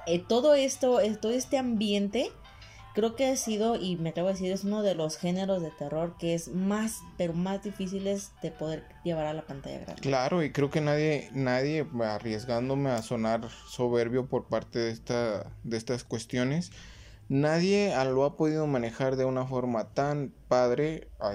eh, 0.08 0.20
todo 0.28 0.56
esto, 0.56 1.00
eh, 1.00 1.16
todo 1.22 1.34
este 1.34 1.60
ambiente 1.60 2.32
creo 2.94 3.16
que 3.16 3.28
ha 3.28 3.36
sido, 3.36 3.76
y 3.76 3.96
me 3.98 4.10
atrevo 4.10 4.30
a 4.30 4.32
decir, 4.32 4.52
es 4.52 4.64
uno 4.64 4.82
de 4.82 4.96
los 4.96 5.18
géneros 5.18 5.62
de 5.62 5.72
terror 5.72 6.16
que 6.18 6.34
es 6.34 6.50
más, 6.50 7.02
pero 7.18 7.34
más 7.34 7.64
difíciles 7.64 8.32
de 8.42 8.52
poder 8.52 8.84
llevar 9.04 9.26
a 9.26 9.34
la 9.34 9.44
pantalla 9.44 9.80
grande. 9.80 10.02
Claro, 10.02 10.44
y 10.44 10.52
creo 10.52 10.70
que 10.70 10.82
nadie, 10.82 11.30
nadie, 11.34 11.88
arriesgándome 12.04 12.90
a 12.90 13.02
sonar 13.02 13.50
soberbio 13.68 14.28
por 14.28 14.48
parte 14.48 14.80
de, 14.80 14.92
esta, 14.92 15.52
de 15.64 15.78
estas 15.78 16.04
cuestiones, 16.04 16.72
nadie 17.30 17.94
lo 18.06 18.26
ha 18.26 18.38
podido 18.38 18.68
manejar 18.68 19.16
de 19.16 19.26
una 19.26 19.46
forma 19.46 19.94
tan 19.94 20.34
padre, 20.48 21.10
a 21.20 21.34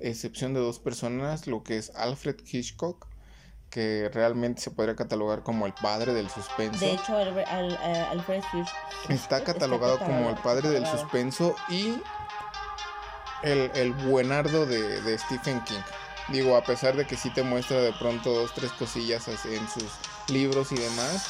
excepción 0.00 0.54
de 0.54 0.60
dos 0.60 0.78
personas, 0.78 1.46
lo 1.46 1.62
que 1.62 1.76
es 1.78 1.90
Alfred 1.94 2.36
Hitchcock 2.44 3.08
que 3.76 4.10
realmente 4.10 4.62
se 4.62 4.70
podría 4.70 4.96
catalogar 4.96 5.42
como 5.42 5.66
el 5.66 5.74
padre 5.74 6.14
del 6.14 6.30
suspenso. 6.30 6.82
De 6.82 6.92
hecho, 6.92 7.20
eh, 7.20 8.06
Alfred 8.10 8.42
está 9.10 9.44
catalogado 9.44 9.98
como 9.98 10.30
el 10.30 10.36
padre 10.36 10.70
del 10.70 10.86
suspenso 10.86 11.54
y 11.68 12.00
el, 13.42 13.70
el 13.74 13.92
buenardo 13.92 14.64
de, 14.64 15.18
Stephen 15.18 15.60
King. 15.64 15.82
Digo, 16.28 16.56
a 16.56 16.64
pesar 16.64 16.96
de 16.96 17.06
que 17.06 17.18
sí 17.18 17.28
te 17.28 17.42
muestra 17.42 17.82
de 17.82 17.92
pronto 17.92 18.32
dos, 18.32 18.54
tres 18.54 18.72
cosillas 18.72 19.28
en 19.28 19.68
sus 19.68 19.84
libros 20.28 20.72
y 20.72 20.76
demás, 20.76 21.26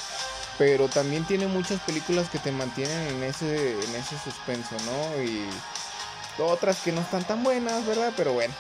pero 0.57 0.87
también 0.87 1.25
tiene 1.25 1.49
muchas 1.49 1.81
películas 1.81 2.31
que 2.31 2.39
te 2.39 2.53
mantienen 2.53 3.09
en 3.09 3.25
ese, 3.25 3.73
en 3.73 3.95
ese 3.97 4.17
suspenso, 4.23 4.77
¿no? 4.85 5.21
Y 5.21 5.49
otras 6.39 6.81
que 6.81 6.93
no 6.93 7.01
están 7.01 7.25
tan 7.25 7.43
buenas, 7.43 7.85
¿verdad? 7.85 8.13
Pero 8.17 8.35
bueno, 8.35 8.55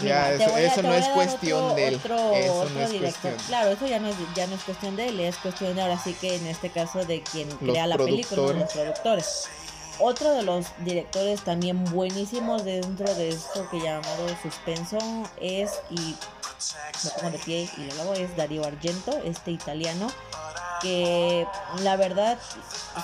ya, 0.00 0.32
eso, 0.32 0.82
no 0.82 0.94
es 0.94 1.08
cuestión 1.08 1.74
de 1.76 1.88
él. 1.88 2.00
eso 2.04 2.68
no 2.70 2.80
es 2.80 2.92
cuestión. 2.92 3.34
Claro, 3.46 3.70
eso 3.70 3.86
ya 3.86 3.98
no, 3.98 4.08
es, 4.08 4.16
ya 4.34 4.46
no 4.46 4.54
es 4.54 4.62
cuestión 4.62 4.96
de 4.96 5.08
él, 5.08 5.20
es 5.20 5.36
cuestión 5.36 5.74
de 5.74 5.82
ahora 5.82 5.98
sí 5.98 6.14
que 6.20 6.36
en 6.36 6.46
este 6.46 6.70
caso 6.70 7.04
de 7.04 7.22
quien 7.22 7.48
crea 7.58 7.86
la 7.86 7.96
película, 7.96 8.52
los 8.52 8.72
productores. 8.72 9.48
Otro 9.98 10.32
de 10.32 10.42
los 10.42 10.66
directores 10.78 11.42
también 11.42 11.84
buenísimos 11.84 12.64
dentro 12.64 13.14
de 13.14 13.28
esto 13.28 13.68
que 13.70 13.78
llamado 13.78 14.26
suspenso 14.42 14.98
es, 15.40 15.80
y 15.90 16.16
me 17.04 17.10
pongo 17.16 17.30
de 17.30 17.38
pie 17.38 17.68
y 17.76 17.94
lo 17.94 18.02
hago, 18.02 18.14
es 18.14 18.34
Darío 18.36 18.64
Argento, 18.64 19.20
este 19.24 19.50
italiano, 19.50 20.08
que 20.80 21.46
la 21.80 21.96
verdad 21.96 22.38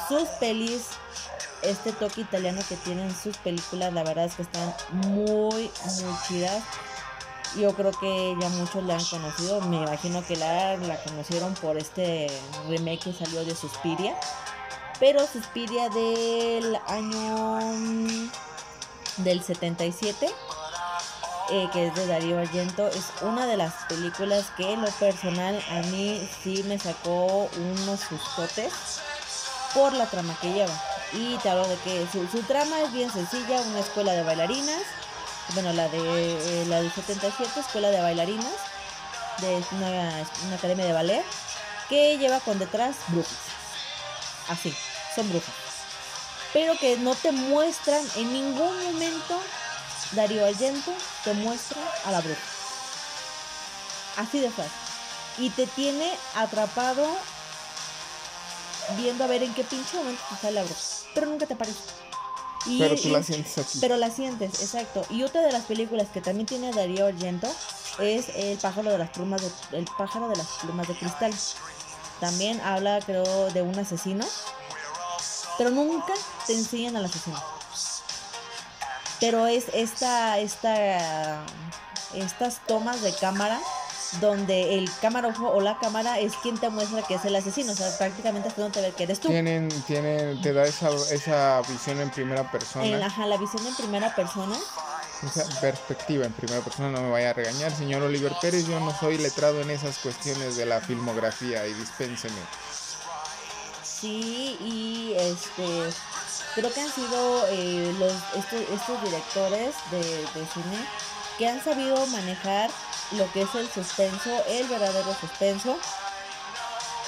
sus 0.09 0.29
pelis 0.41 0.87
este 1.63 1.93
toque 1.93 2.23
italiano 2.23 2.61
que 2.69 2.77
tienen 2.77 3.15
sus 3.15 3.37
películas, 3.39 3.93
la 3.93 4.05
verdad 4.05 4.25
es 4.27 4.35
que 4.35 4.43
están 4.43 4.75
muy, 4.93 5.71
muy 5.71 6.15
chidas. 6.27 6.63
Yo 7.57 7.75
creo 7.75 7.93
que 7.93 8.37
ya 8.39 8.49
muchos 8.51 8.85
la 8.85 8.95
han 8.97 9.05
conocido. 9.05 9.61
Me 9.63 9.79
imagino 9.79 10.25
que 10.27 10.37
la, 10.37 10.77
la 10.77 11.03
conocieron 11.03 11.55
por 11.55 11.79
este 11.79 12.27
remake 12.69 13.05
que 13.05 13.13
salió 13.13 13.45
de 13.45 13.55
Suspiria. 13.55 14.15
Pero 15.01 15.27
Suspiria 15.27 15.89
del 15.91 16.77
año 16.87 17.61
mm, 17.61 18.31
del 19.19 19.43
77, 19.43 20.29
eh, 21.51 21.69
que 21.73 21.87
es 21.87 21.95
de 21.95 22.07
Darío 22.07 22.39
Argento, 22.39 22.89
es 22.89 23.07
una 23.23 23.47
de 23.47 23.57
las 23.57 23.73
películas 23.89 24.47
que 24.57 24.73
en 24.73 24.83
lo 24.83 24.91
personal 24.93 25.63
a 25.71 25.81
mí 25.87 26.29
sí 26.43 26.63
me 26.65 26.79
sacó 26.79 27.49
unos 27.57 28.01
sustotes 28.01 28.73
por 29.73 29.93
la 29.93 30.07
trama 30.07 30.37
que 30.41 30.53
lleva. 30.53 30.98
Y 31.13 31.37
te 31.39 31.49
hablo 31.49 31.67
de 31.67 31.77
que 31.77 32.07
su, 32.13 32.43
trama 32.43 32.81
es 32.83 32.93
bien 32.93 33.11
sencilla, 33.11 33.61
una 33.63 33.81
escuela 33.81 34.13
de 34.13 34.23
bailarinas, 34.23 34.83
bueno, 35.55 35.73
la 35.73 35.89
de 35.89 35.99
eh, 35.99 36.67
la 36.67 36.83
del 36.83 36.93
77, 36.93 37.61
escuela 37.61 37.89
de 37.89 38.01
bailarinas, 38.01 38.53
de 39.39 39.65
una, 39.73 40.55
academia 40.55 40.85
de 40.85 40.93
ballet, 40.93 41.25
que 41.89 42.19
lleva 42.19 42.41
con 42.41 42.59
detrás 42.59 42.97
brujas. 43.09 43.39
Así, 44.49 44.75
son 45.15 45.29
brujas. 45.31 45.55
Pero 46.53 46.77
que 46.79 46.97
no 46.99 47.15
te 47.15 47.33
muestran 47.33 48.05
en 48.17 48.33
ningún 48.33 48.85
momento, 48.85 49.41
Darío 50.13 50.45
Allento 50.45 50.93
te 51.25 51.33
muestra 51.35 51.81
a 52.05 52.11
la 52.11 52.21
bruja. 52.21 52.41
Así 54.17 54.41
de 54.41 54.51
fácil. 54.51 54.73
Y 55.39 55.51
te 55.51 55.67
tiene 55.67 56.11
atrapado 56.35 57.07
viendo 58.97 59.25
a 59.25 59.27
ver 59.27 59.43
en 59.43 59.55
qué 59.55 59.65
pinche 59.65 59.97
momento 59.97 60.23
te 60.31 60.37
sale 60.37 60.55
la 60.55 60.63
bruja 60.63 60.99
pero 61.19 61.31
nunca 61.31 61.47
te 61.47 61.55
aparece. 61.55 61.81
pero 62.79 62.95
tú 62.97 63.09
la 63.09 63.23
sientes 63.23 63.59
aquí. 63.59 63.79
Pero 63.81 63.97
la 63.97 64.11
sientes, 64.11 64.63
exacto. 64.63 65.05
Y 65.11 65.25
otra 65.25 65.43
de 65.43 65.53
las 65.53 65.65
películas 65.65 66.09
que 66.13 66.21
también 66.21 66.47
tiene 66.47 66.73
Darío 66.73 67.07
Argento 67.07 67.49
es 67.99 68.29
El 68.37 68.57
pájaro 68.59 68.93
de 68.93 68.99
las 68.99 69.11
plumas 69.11 69.43
de, 69.43 69.79
El 69.79 69.85
pájaro 69.99 70.29
de 70.29 70.37
las 70.37 70.47
plumas 70.63 70.87
de 70.87 70.95
cristal. 70.95 71.35
También 72.21 72.61
habla, 72.61 73.01
creo, 73.05 73.51
de 73.51 73.63
un 73.63 73.77
asesino. 73.79 74.25
Pero 75.57 75.71
nunca 75.71 76.15
te 76.47 76.55
enseñan 76.55 76.97
al 76.97 77.07
asesino. 77.07 77.43
Pero 79.19 79.49
es 79.49 79.65
esta, 79.75 80.39
esta, 80.39 81.45
estas 82.15 82.65
tomas 82.67 83.03
de 83.03 83.13
cámara 83.13 83.59
donde 84.21 84.79
el 84.79 84.91
camarógrafo 85.01 85.49
o 85.49 85.61
la 85.61 85.79
cámara 85.79 86.19
es 86.19 86.35
quien 86.37 86.59
te 86.59 86.71
muestra 86.71 87.03
que 87.03 87.15
es 87.15 87.25
el 87.25 87.37
asesino, 87.37 87.73
o 87.73 87.77
sea, 87.77 87.97
prácticamente 87.99 88.49
hasta 88.49 88.63
donde 88.63 88.81
te 88.81 88.87
ve 88.87 88.95
que 88.95 89.03
eres 89.05 89.21
tú. 89.21 89.29
Tienen, 89.29 89.69
tienen, 89.87 90.41
te 90.41 90.53
da 90.53 90.65
esa, 90.65 90.89
esa 91.11 91.61
visión 91.69 92.01
en 92.01 92.11
primera 92.11 92.51
persona. 92.51 92.87
En, 92.87 93.03
ajá, 93.03 93.27
la 93.27 93.37
visión 93.37 93.67
en 93.67 93.75
primera 93.75 94.15
persona. 94.15 94.57
Esa 95.23 95.61
perspectiva 95.61 96.27
en 96.27 96.33
primera 96.33 96.63
persona, 96.63 96.91
no 96.91 97.01
me 97.03 97.11
vaya 97.11 97.31
a 97.31 97.33
regañar, 97.33 97.73
señor 97.73 98.03
Oliver 98.03 98.33
Pérez, 98.41 98.67
yo 98.67 98.79
no 98.79 98.97
soy 98.99 99.19
letrado 99.19 99.61
en 99.61 99.71
esas 99.71 99.99
cuestiones 99.99 100.57
de 100.57 100.65
la 100.65 100.81
filmografía 100.81 101.67
y 101.67 101.75
dispénseme. 101.75 102.41
Sí, 103.83 104.57
y 104.61 105.15
este 105.17 105.91
creo 106.55 106.73
que 106.73 106.81
han 106.81 106.93
sido 106.93 107.47
eh, 107.49 107.95
los 107.99 108.13
estos, 108.13 108.61
estos 108.73 109.03
directores 109.03 109.75
de, 109.91 109.99
de 109.99 110.47
cine 110.55 110.87
que 111.39 111.49
han 111.49 111.63
sabido 111.63 112.05
manejar 112.09 112.71
lo 113.13 113.31
que 113.33 113.43
es 113.43 113.55
el 113.55 113.71
suspenso, 113.71 114.31
el 114.49 114.67
verdadero 114.69 115.17
suspenso, 115.21 115.79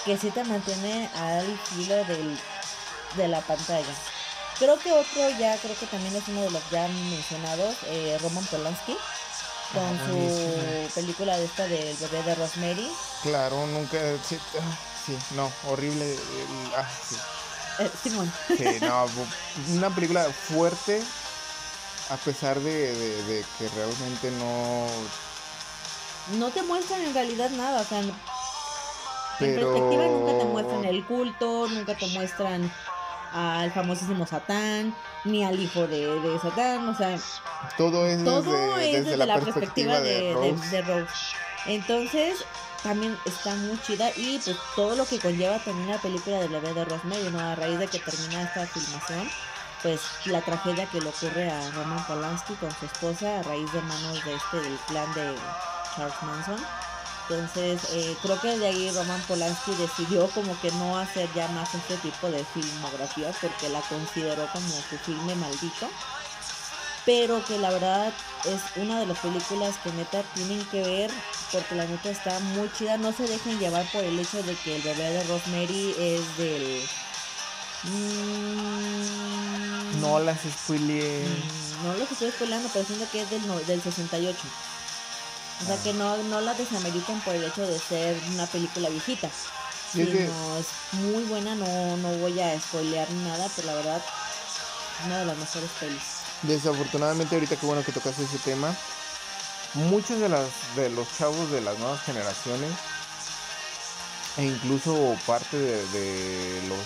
que 0.04 0.16
sí 0.16 0.30
te 0.30 0.44
mantiene 0.44 1.10
al 1.16 1.58
filo 1.74 1.96
del, 2.04 2.38
de 3.16 3.28
la 3.28 3.40
pantalla. 3.40 3.94
Creo 4.58 4.78
que 4.78 4.92
otro 4.92 5.30
ya, 5.38 5.56
creo 5.56 5.76
que 5.78 5.86
también 5.86 6.14
es 6.16 6.28
uno 6.28 6.42
de 6.42 6.50
los 6.50 6.62
ya 6.70 6.86
mencionados, 6.88 7.76
eh, 7.86 8.18
Roman 8.22 8.44
Polanski, 8.46 8.96
con 9.72 9.82
Ah, 9.82 10.06
su 10.06 10.12
buenísimo. 10.14 10.88
película 10.94 11.36
de 11.36 11.44
esta 11.44 11.66
del 11.66 11.96
bebé 11.96 12.22
de 12.22 12.34
Rosemary. 12.34 12.90
Claro, 13.22 13.66
nunca, 13.66 13.98
sí, 14.28 14.38
ah, 14.58 14.76
sí, 15.06 15.16
no, 15.34 15.50
horrible, 15.68 16.16
ah, 16.76 16.86
sí. 17.08 17.16
Eh, 17.78 17.90
Simón. 18.02 18.32
Sí, 18.48 18.64
no, 18.80 19.06
una 19.74 19.90
película 19.94 20.24
fuerte, 20.24 21.02
a 22.10 22.16
pesar 22.16 22.58
de, 22.60 22.94
de- 22.94 23.22
de 23.24 23.44
que 23.58 23.68
realmente 23.68 24.30
no. 24.32 24.86
no 26.38 26.50
te 26.50 26.62
muestran 26.62 27.02
en 27.02 27.14
realidad 27.14 27.50
nada, 27.50 27.80
o 27.80 27.84
sea, 27.84 28.00
en 28.00 28.12
perspectiva 29.38 30.04
nunca 30.06 30.38
te 30.38 30.44
muestran 30.44 30.84
el 30.84 31.04
culto, 31.06 31.68
nunca 31.68 31.94
te 31.96 32.06
muestran 32.08 32.70
al 33.32 33.72
famosísimo 33.72 34.26
Satán, 34.26 34.94
ni 35.24 35.44
al 35.44 35.58
hijo 35.60 35.86
de, 35.86 36.18
de 36.20 36.38
Satán, 36.40 36.88
o 36.88 36.96
sea, 36.96 37.16
Todo 37.78 38.06
es 38.06 38.22
todo 38.24 38.42
desde, 38.76 38.90
es 38.98 39.04
desde 39.04 39.10
desde 39.12 39.26
la, 39.26 39.38
perspectiva 39.38 40.00
de, 40.00 40.20
de- 40.20 40.34
Rose. 40.34 40.68
de 40.70 40.82
Rose. 40.82 41.12
Entonces, 41.66 42.38
también 42.82 43.16
está 43.26 43.54
muy 43.54 43.80
chida 43.82 44.10
y 44.16 44.38
pues 44.44 44.56
todo 44.74 44.96
lo 44.96 45.06
que 45.06 45.18
conlleva 45.20 45.58
también 45.58 45.90
la 45.90 45.98
película 45.98 46.38
del 46.40 46.48
bebé 46.48 46.72
de 46.74 46.84
Rosemary, 46.86 47.30
¿no? 47.30 47.38
A 47.38 47.54
raíz 47.54 47.78
de 47.78 47.86
que 47.86 47.98
termina 48.00 48.42
esta 48.42 48.66
filmación, 48.66 49.30
pues 49.82 50.00
la 50.26 50.40
tragedia 50.42 50.86
que 50.86 51.00
le 51.00 51.08
ocurre 51.08 51.50
a 51.50 51.70
Roman 51.70 52.04
Polanski 52.06 52.54
con 52.54 52.70
su 52.78 52.86
esposa 52.86 53.40
a 53.40 53.42
raíz 53.42 53.72
de 53.72 53.80
manos 53.82 54.24
de 54.24 54.34
este 54.34 54.56
del 54.60 54.78
plan 54.88 55.12
de 55.14 55.34
Charles 55.96 56.22
Manson. 56.22 56.60
Entonces, 57.28 57.80
eh, 57.92 58.16
creo 58.22 58.40
que 58.40 58.58
de 58.58 58.66
ahí 58.66 58.90
Roman 58.90 59.20
Polanski 59.22 59.72
decidió 59.76 60.28
como 60.30 60.58
que 60.60 60.72
no 60.72 60.98
hacer 60.98 61.28
ya 61.34 61.46
más 61.48 61.72
este 61.74 61.96
tipo 61.98 62.28
de 62.28 62.44
filmografía 62.44 63.32
porque 63.40 63.68
la 63.68 63.80
consideró 63.82 64.48
como 64.52 64.68
su 64.68 64.98
filme 64.98 65.34
maldito. 65.36 65.88
Pero 67.06 67.42
que 67.44 67.58
la 67.58 67.70
verdad 67.70 68.12
es 68.44 68.60
una 68.76 68.98
de 69.00 69.06
las 69.06 69.18
películas 69.18 69.76
que 69.82 69.92
neta 69.92 70.22
tienen 70.34 70.64
que 70.66 70.82
ver 70.82 71.10
porque 71.52 71.74
la 71.74 71.86
neta 71.86 72.10
está 72.10 72.38
muy 72.40 72.70
chida. 72.72 72.98
No 72.98 73.12
se 73.12 73.26
dejen 73.26 73.58
llevar 73.58 73.86
por 73.92 74.04
el 74.04 74.18
hecho 74.18 74.42
de 74.42 74.54
que 74.56 74.76
el 74.76 74.82
bebé 74.82 75.10
de 75.10 75.24
Rosemary 75.24 75.94
es 75.98 76.36
del... 76.36 76.82
Mm, 77.82 80.00
No 80.00 80.18
las 80.20 80.38
spoileé. 80.40 81.26
Mm, 81.26 81.84
No 81.86 81.94
los 81.94 82.10
estoy 82.12 82.30
spoilando, 82.30 82.68
pero 82.72 82.84
siento 82.84 83.06
que 83.10 83.22
es 83.22 83.30
del, 83.30 83.46
no- 83.46 83.58
del 83.60 83.80
68. 83.82 84.38
O 85.62 85.66
sea 85.66 85.76
Ah. 85.76 85.78
que 85.82 85.92
no, 85.94 86.16
no 86.24 86.40
la 86.42 86.52
desameriten 86.54 87.20
por 87.20 87.34
el 87.34 87.44
hecho 87.44 87.66
de 87.66 87.78
ser 87.78 88.18
una 88.32 88.46
película 88.46 88.88
viejita. 88.90 89.30
Sí, 89.92 90.02
es 90.02 90.08
que- 90.08 90.24
es 90.24 90.66
muy 90.92 91.24
buena, 91.24 91.54
no, 91.54 91.96
no 91.96 92.08
voy 92.18 92.38
a 92.40 92.58
spoilear 92.60 93.10
nada, 93.10 93.48
pero 93.56 93.68
la 93.68 93.74
verdad, 93.74 94.02
una 95.06 95.18
de 95.18 95.24
las 95.26 95.36
mejores 95.38 95.70
pelis. 95.80 96.02
Desafortunadamente, 96.42 97.34
ahorita 97.34 97.56
que 97.56 97.66
bueno 97.66 97.82
que 97.84 97.92
tocas 97.92 98.18
ese 98.18 98.38
tema, 98.38 98.74
muchos 99.74 100.20
de, 100.20 100.28
las, 100.28 100.46
de 100.76 100.90
los 100.90 101.06
chavos 101.18 101.50
de 101.50 101.60
las 101.62 101.78
nuevas 101.78 102.00
generaciones, 102.02 102.70
e 104.36 104.44
incluso 104.44 105.16
parte 105.26 105.56
de, 105.58 105.86
de 105.88 106.62
los 106.68 106.78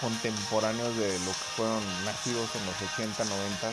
contemporáneos 0.00 0.96
de 0.96 1.18
lo 1.20 1.30
que 1.30 1.46
fueron 1.56 1.82
nacidos 2.04 2.48
en 2.54 2.66
los 2.66 2.74
80, 2.94 3.24
90, 3.24 3.72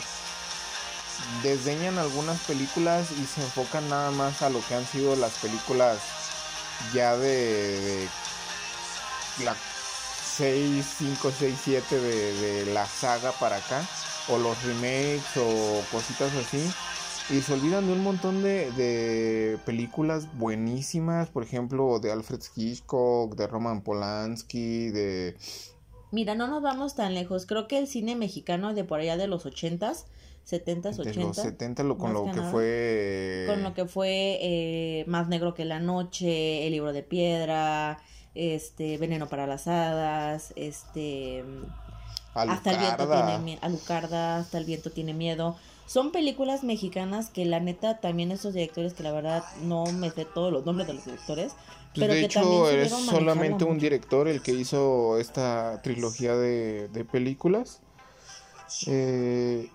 desdeñan 1.43 1.97
algunas 1.97 2.39
películas 2.41 3.11
y 3.11 3.25
se 3.25 3.41
enfocan 3.41 3.87
nada 3.89 4.11
más 4.11 4.41
a 4.41 4.49
lo 4.49 4.65
que 4.67 4.75
han 4.75 4.85
sido 4.85 5.15
las 5.15 5.33
películas 5.33 5.99
ya 6.93 7.15
de, 7.17 8.07
la 9.43 9.55
6, 9.55 10.85
5, 10.97 11.31
6, 11.37 11.59
7 11.63 11.99
de, 11.99 12.33
de 12.33 12.73
la 12.73 12.85
saga 12.85 13.31
para 13.33 13.57
acá, 13.57 13.85
o 14.29 14.37
los 14.37 14.61
remakes 14.63 15.37
o 15.37 15.83
cositas 15.91 16.33
así, 16.35 16.71
y 17.29 17.41
se 17.41 17.53
olvidan 17.53 17.85
de 17.85 17.93
un 17.93 18.03
montón 18.03 18.43
de, 18.43 18.71
de 18.71 19.57
películas 19.65 20.27
buenísimas, 20.37 21.29
por 21.29 21.43
ejemplo, 21.43 21.99
de 21.99 22.11
Alfred 22.11 22.41
Hitchcock, 22.55 23.35
de 23.35 23.47
Roman 23.47 23.81
Polanski, 23.81 24.89
de... 24.89 25.37
Mira, 26.13 26.35
no 26.35 26.45
nos 26.45 26.61
vamos 26.61 26.93
tan 26.93 27.15
lejos. 27.15 27.47
Creo 27.47 27.67
que 27.67 27.79
el 27.79 27.87
cine 27.87 28.15
mexicano 28.15 28.75
de 28.75 28.83
por 28.83 28.99
allá 28.99 29.17
de 29.17 29.25
los 29.25 29.47
80s, 29.47 30.05
70s, 30.47 30.95
de 30.95 31.11
80s, 31.11 31.15
los 31.15 31.35
70 31.37 31.81
lo, 31.81 31.97
con 31.97 32.13
lo 32.13 32.25
que 32.25 32.39
fue... 32.39 33.45
con 33.47 33.63
lo 33.63 33.73
que 33.73 33.85
fue 33.85 34.37
eh, 34.39 35.05
Más 35.07 35.27
Negro 35.27 35.55
que 35.55 35.65
la 35.65 35.79
Noche, 35.79 36.67
El 36.67 36.73
Libro 36.73 36.93
de 36.93 37.01
Piedra, 37.01 37.99
este 38.35 38.99
Veneno 38.99 39.27
para 39.27 39.47
las 39.47 39.67
Hadas, 39.67 40.53
este 40.55 41.43
Hasta 42.35 42.69
el 42.73 42.77
viento 42.77 43.09
tiene 43.09 43.39
miedo, 43.39 43.59
Alucarda, 43.63 44.37
Hasta 44.37 44.59
el 44.59 44.65
viento 44.65 44.91
tiene 44.91 45.15
miedo. 45.15 45.55
Son 45.85 46.11
películas 46.11 46.63
mexicanas 46.63 47.29
que 47.29 47.45
la 47.45 47.59
neta 47.59 47.99
también 47.99 48.31
estos 48.31 48.53
directores 48.53 48.93
que 48.93 49.03
la 49.03 49.11
verdad 49.11 49.43
no 49.63 49.85
me 49.85 50.09
sé 50.11 50.25
todos 50.25 50.51
los 50.51 50.65
nombres 50.65 50.87
de 50.87 50.93
los 50.93 51.05
directores, 51.05 51.53
Pues, 51.53 51.65
pero 51.99 52.13
de 52.13 52.19
que 52.21 52.25
hecho, 52.25 52.39
también 52.41 52.79
es 52.79 52.91
solamente 52.91 53.63
un 53.65 53.71
mucho. 53.73 53.81
director 53.81 54.27
el 54.27 54.41
que 54.41 54.51
hizo 54.53 55.17
esta 55.19 55.81
trilogía 55.83 56.35
de, 56.35 56.87
de 56.87 57.05
películas. 57.05 57.81
Eh, 58.87 59.69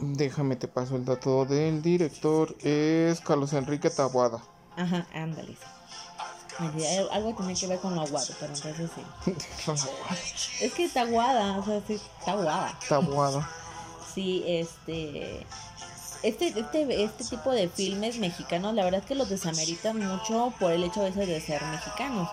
déjame 0.00 0.56
te 0.56 0.68
paso 0.68 0.96
el 0.96 1.04
dato 1.04 1.44
del 1.46 1.80
director. 1.82 2.54
Es 2.62 3.20
Carlos 3.20 3.52
Enrique 3.52 3.88
Taboada. 3.90 4.42
Ajá, 4.76 5.06
ándale. 5.14 5.56
Algo 7.12 7.34
tiene 7.34 7.54
que 7.54 7.66
ver 7.66 7.78
con 7.80 7.94
lo 7.94 8.00
aguado, 8.02 8.26
pero 8.40 8.54
entonces 8.54 8.90
sí. 8.94 9.32
Es 10.60 10.72
que 10.74 10.84
está 10.84 11.02
aguada, 11.02 11.58
o 11.58 11.64
sea, 11.64 11.82
sí, 11.86 11.94
está 12.18 12.32
aguada. 12.32 12.78
Sí, 14.16 14.42
este. 14.46 15.44
Este, 16.22 16.46
este, 16.46 17.04
este 17.04 17.24
tipo 17.24 17.52
de 17.52 17.68
filmes 17.68 18.16
mexicanos, 18.16 18.74
la 18.74 18.82
verdad 18.82 19.00
es 19.00 19.06
que 19.06 19.14
los 19.14 19.28
desameritan 19.28 19.98
mucho 19.98 20.54
por 20.58 20.72
el 20.72 20.82
hecho 20.82 21.06
ese 21.06 21.26
de 21.26 21.38
ser 21.40 21.62
mexicanos. 21.66 22.26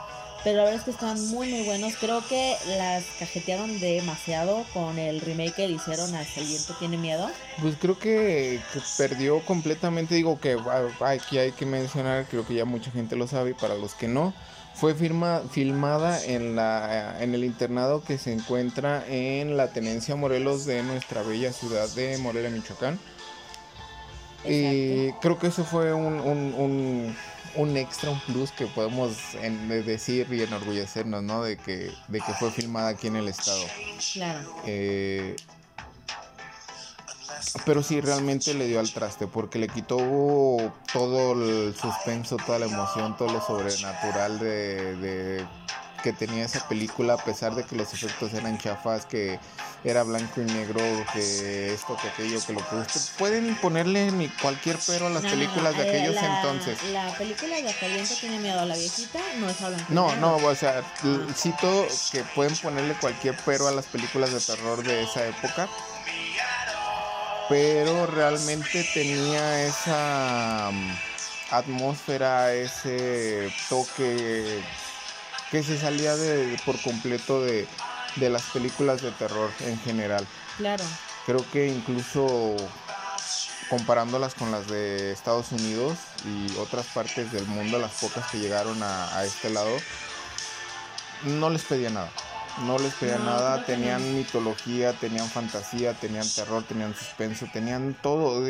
Pero 0.45 0.57
la 0.57 0.63
verdad 0.63 0.79
es 0.79 0.85
que 0.85 0.91
están 0.91 1.19
muy, 1.27 1.49
muy 1.49 1.63
buenos. 1.63 1.93
Creo 1.97 2.25
que 2.27 2.55
las 2.77 3.03
cajetearon 3.19 3.81
demasiado 3.81 4.63
con 4.73 4.97
el 4.97 5.19
remake 5.19 5.55
que 5.55 5.67
le 5.67 5.75
hicieron 5.75 6.15
a 6.15 6.21
el 6.21 6.45
viento 6.45 6.73
tiene 6.79 6.97
miedo. 6.97 7.29
Pues 7.61 7.75
creo 7.79 7.99
que, 7.99 8.61
que 8.71 8.79
perdió 8.97 9.41
completamente, 9.45 10.15
digo 10.15 10.39
que 10.39 10.53
ah, 10.53 11.09
aquí 11.09 11.37
hay 11.37 11.51
que 11.51 11.65
mencionar, 11.65 12.25
creo 12.29 12.47
que 12.47 12.55
ya 12.55 12.65
mucha 12.65 12.91
gente 12.91 13.17
lo 13.17 13.27
sabe 13.27 13.51
y 13.51 13.53
para 13.53 13.75
los 13.75 13.93
que 13.93 14.07
no, 14.07 14.33
fue 14.73 14.95
firma, 14.95 15.41
filmada 15.51 16.23
en, 16.25 16.55
la, 16.55 17.21
en 17.21 17.33
el 17.35 17.43
internado 17.43 18.03
que 18.03 18.17
se 18.17 18.33
encuentra 18.33 19.05
en 19.07 19.55
la 19.55 19.67
Tenencia 19.71 20.15
Morelos 20.15 20.65
de 20.65 20.83
nuestra 20.83 21.21
bella 21.23 21.53
ciudad 21.53 21.87
de 21.89 22.17
Morelia, 22.17 22.49
Michoacán. 22.49 22.99
Y 24.45 25.11
creo 25.21 25.39
que 25.39 25.47
eso 25.47 25.63
fue 25.63 25.93
un, 25.93 26.19
un, 26.19 26.53
un, 26.57 27.15
un 27.55 27.77
extra, 27.77 28.09
un 28.09 28.19
plus 28.21 28.51
que 28.51 28.65
podemos 28.67 29.35
en- 29.35 29.69
de 29.69 29.83
decir 29.83 30.27
y 30.31 30.41
enorgullecernos, 30.41 31.23
¿no? 31.23 31.43
De 31.43 31.55
que, 31.55 31.91
de 32.09 32.19
que 32.19 32.33
fue 32.33 32.51
filmada 32.51 32.89
aquí 32.89 33.07
en 33.07 33.15
el 33.15 33.29
estado. 33.29 33.63
Claro. 34.13 34.49
Eh, 34.65 35.37
pero 37.65 37.83
sí, 37.83 38.01
realmente 38.01 38.53
le 38.53 38.67
dio 38.67 38.79
al 38.79 38.91
traste 38.91 39.27
porque 39.27 39.59
le 39.59 39.67
quitó 39.69 39.97
todo 40.91 41.33
el 41.33 41.75
suspenso, 41.75 42.37
toda 42.37 42.59
la 42.59 42.65
emoción, 42.65 43.15
todo 43.15 43.29
lo 43.29 43.41
sobrenatural 43.41 44.39
de, 44.39 44.95
de- 44.97 45.45
que 46.03 46.11
tenía 46.11 46.43
esa 46.43 46.59
película, 46.67 47.13
a 47.13 47.17
pesar 47.23 47.55
de 47.55 47.63
que 47.63 47.77
los 47.77 47.93
efectos 47.93 48.33
eran 48.33 48.57
chafas, 48.57 49.05
que 49.05 49.39
era 49.85 50.03
blanco 50.03 50.41
y 50.41 50.45
negro, 50.45 50.81
que 51.13 51.73
esto, 51.73 51.95
que 51.95 52.09
aquello, 52.09 52.39
que 52.45 52.51
lo 52.51 52.59
que 52.67 52.75
guste. 52.75 52.99
Pueden 53.17 53.55
ponerle 53.55 54.11
ni 54.11 54.27
cualquier 54.27 54.77
pero 54.85 55.07
a 55.07 55.09
las 55.09 55.23
No, 55.23 55.29
no, 55.29 55.35
no, 55.35 55.39
películas 55.39 55.77
de 55.77 55.83
eh, 55.83 55.87
aquellos 55.87 56.15
la- 56.15 56.25
entonces. 56.25 56.83
La 56.91 57.17
película 57.17 57.55
de 57.55 57.63
viento 57.87 58.15
tiene 58.19 58.37
miedo 58.39 58.59
a 58.59 58.65
la 58.65 58.75
viejita 58.75 59.19
no 59.37 59.49
es 59.49 59.61
blanco 59.69 59.85
y 59.89 59.93
No, 59.93 60.07
negro. 60.07 60.21
no, 60.21 60.35
o 60.45 60.55
sea, 60.55 60.83
cito 61.35 61.87
que 62.11 62.23
pueden 62.35 62.53
ponerle 62.57 62.95
cualquier 62.95 63.35
pero 63.45 63.67
a 63.69 63.71
las 63.71 63.85
películas 63.85 64.33
de 64.33 64.41
terror 64.41 64.83
de 64.83 65.03
esa 65.03 65.25
época. 65.25 65.69
Pero 67.49 68.05
realmente 68.07 68.83
tenía 68.93 69.65
esa 69.65 70.69
mm, 70.71 70.95
atmósfera, 71.51 72.53
ese 72.53 73.53
toque 73.69 74.63
que 75.51 75.63
se 75.63 75.77
salía 75.77 76.15
de, 76.15 76.57
por 76.65 76.81
completo 76.81 77.43
de, 77.43 77.67
de 78.15 78.29
las 78.29 78.43
películas 78.43 79.01
de 79.01 79.11
terror 79.11 79.51
en 79.61 79.79
general. 79.79 80.25
Claro. 80.57 80.83
Creo 81.25 81.45
que 81.51 81.67
incluso 81.67 82.55
comparándolas 83.69 84.35
con 84.35 84.51
las 84.51 84.67
de 84.67 85.11
Estados 85.11 85.51
Unidos 85.51 85.97
y 86.25 86.57
otras 86.57 86.85
partes 86.87 87.31
del 87.31 87.45
mundo, 87.45 87.79
las 87.79 87.93
pocas 87.93 88.29
que 88.29 88.39
llegaron 88.39 88.81
a, 88.83 89.17
a 89.17 89.25
este 89.25 89.49
lado, 89.49 89.75
no 91.23 91.49
les 91.49 91.63
pedía 91.63 91.89
nada. 91.89 92.11
No 92.61 92.77
les 92.77 92.93
pedía 92.93 93.17
nada, 93.17 93.65
tenían 93.65 94.15
mitología, 94.15 94.93
tenían 94.93 95.27
fantasía, 95.27 95.93
tenían 95.93 96.27
terror, 96.35 96.63
tenían 96.63 96.93
suspenso, 96.93 97.47
tenían 97.51 97.97
todo. 98.01 98.45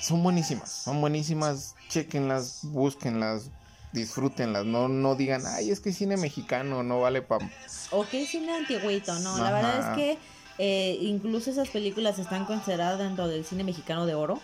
Son 0.00 0.22
buenísimas, 0.22 0.70
son 0.70 1.00
buenísimas. 1.00 1.76
Chequenlas, 1.88 2.60
búsquenlas, 2.64 3.50
disfrútenlas. 3.92 4.64
No, 4.64 4.88
no 4.88 5.14
digan, 5.14 5.42
ay, 5.46 5.70
es 5.70 5.80
que 5.80 5.92
cine 5.92 6.16
mexicano 6.16 6.82
no 6.82 7.00
vale 7.00 7.22
para. 7.22 7.48
O 7.90 8.04
que 8.04 8.22
es 8.22 8.30
cine 8.30 8.56
antiguito, 8.56 9.18
no, 9.20 9.38
la 9.38 9.52
verdad 9.52 9.78
es 9.78 9.96
que 9.96 10.18
eh, 10.58 10.98
incluso 11.00 11.50
esas 11.50 11.68
películas 11.68 12.18
están 12.18 12.44
consideradas 12.44 12.98
dentro 12.98 13.28
del 13.28 13.44
cine 13.44 13.64
mexicano 13.64 14.06
de 14.06 14.14
oro 14.14 14.40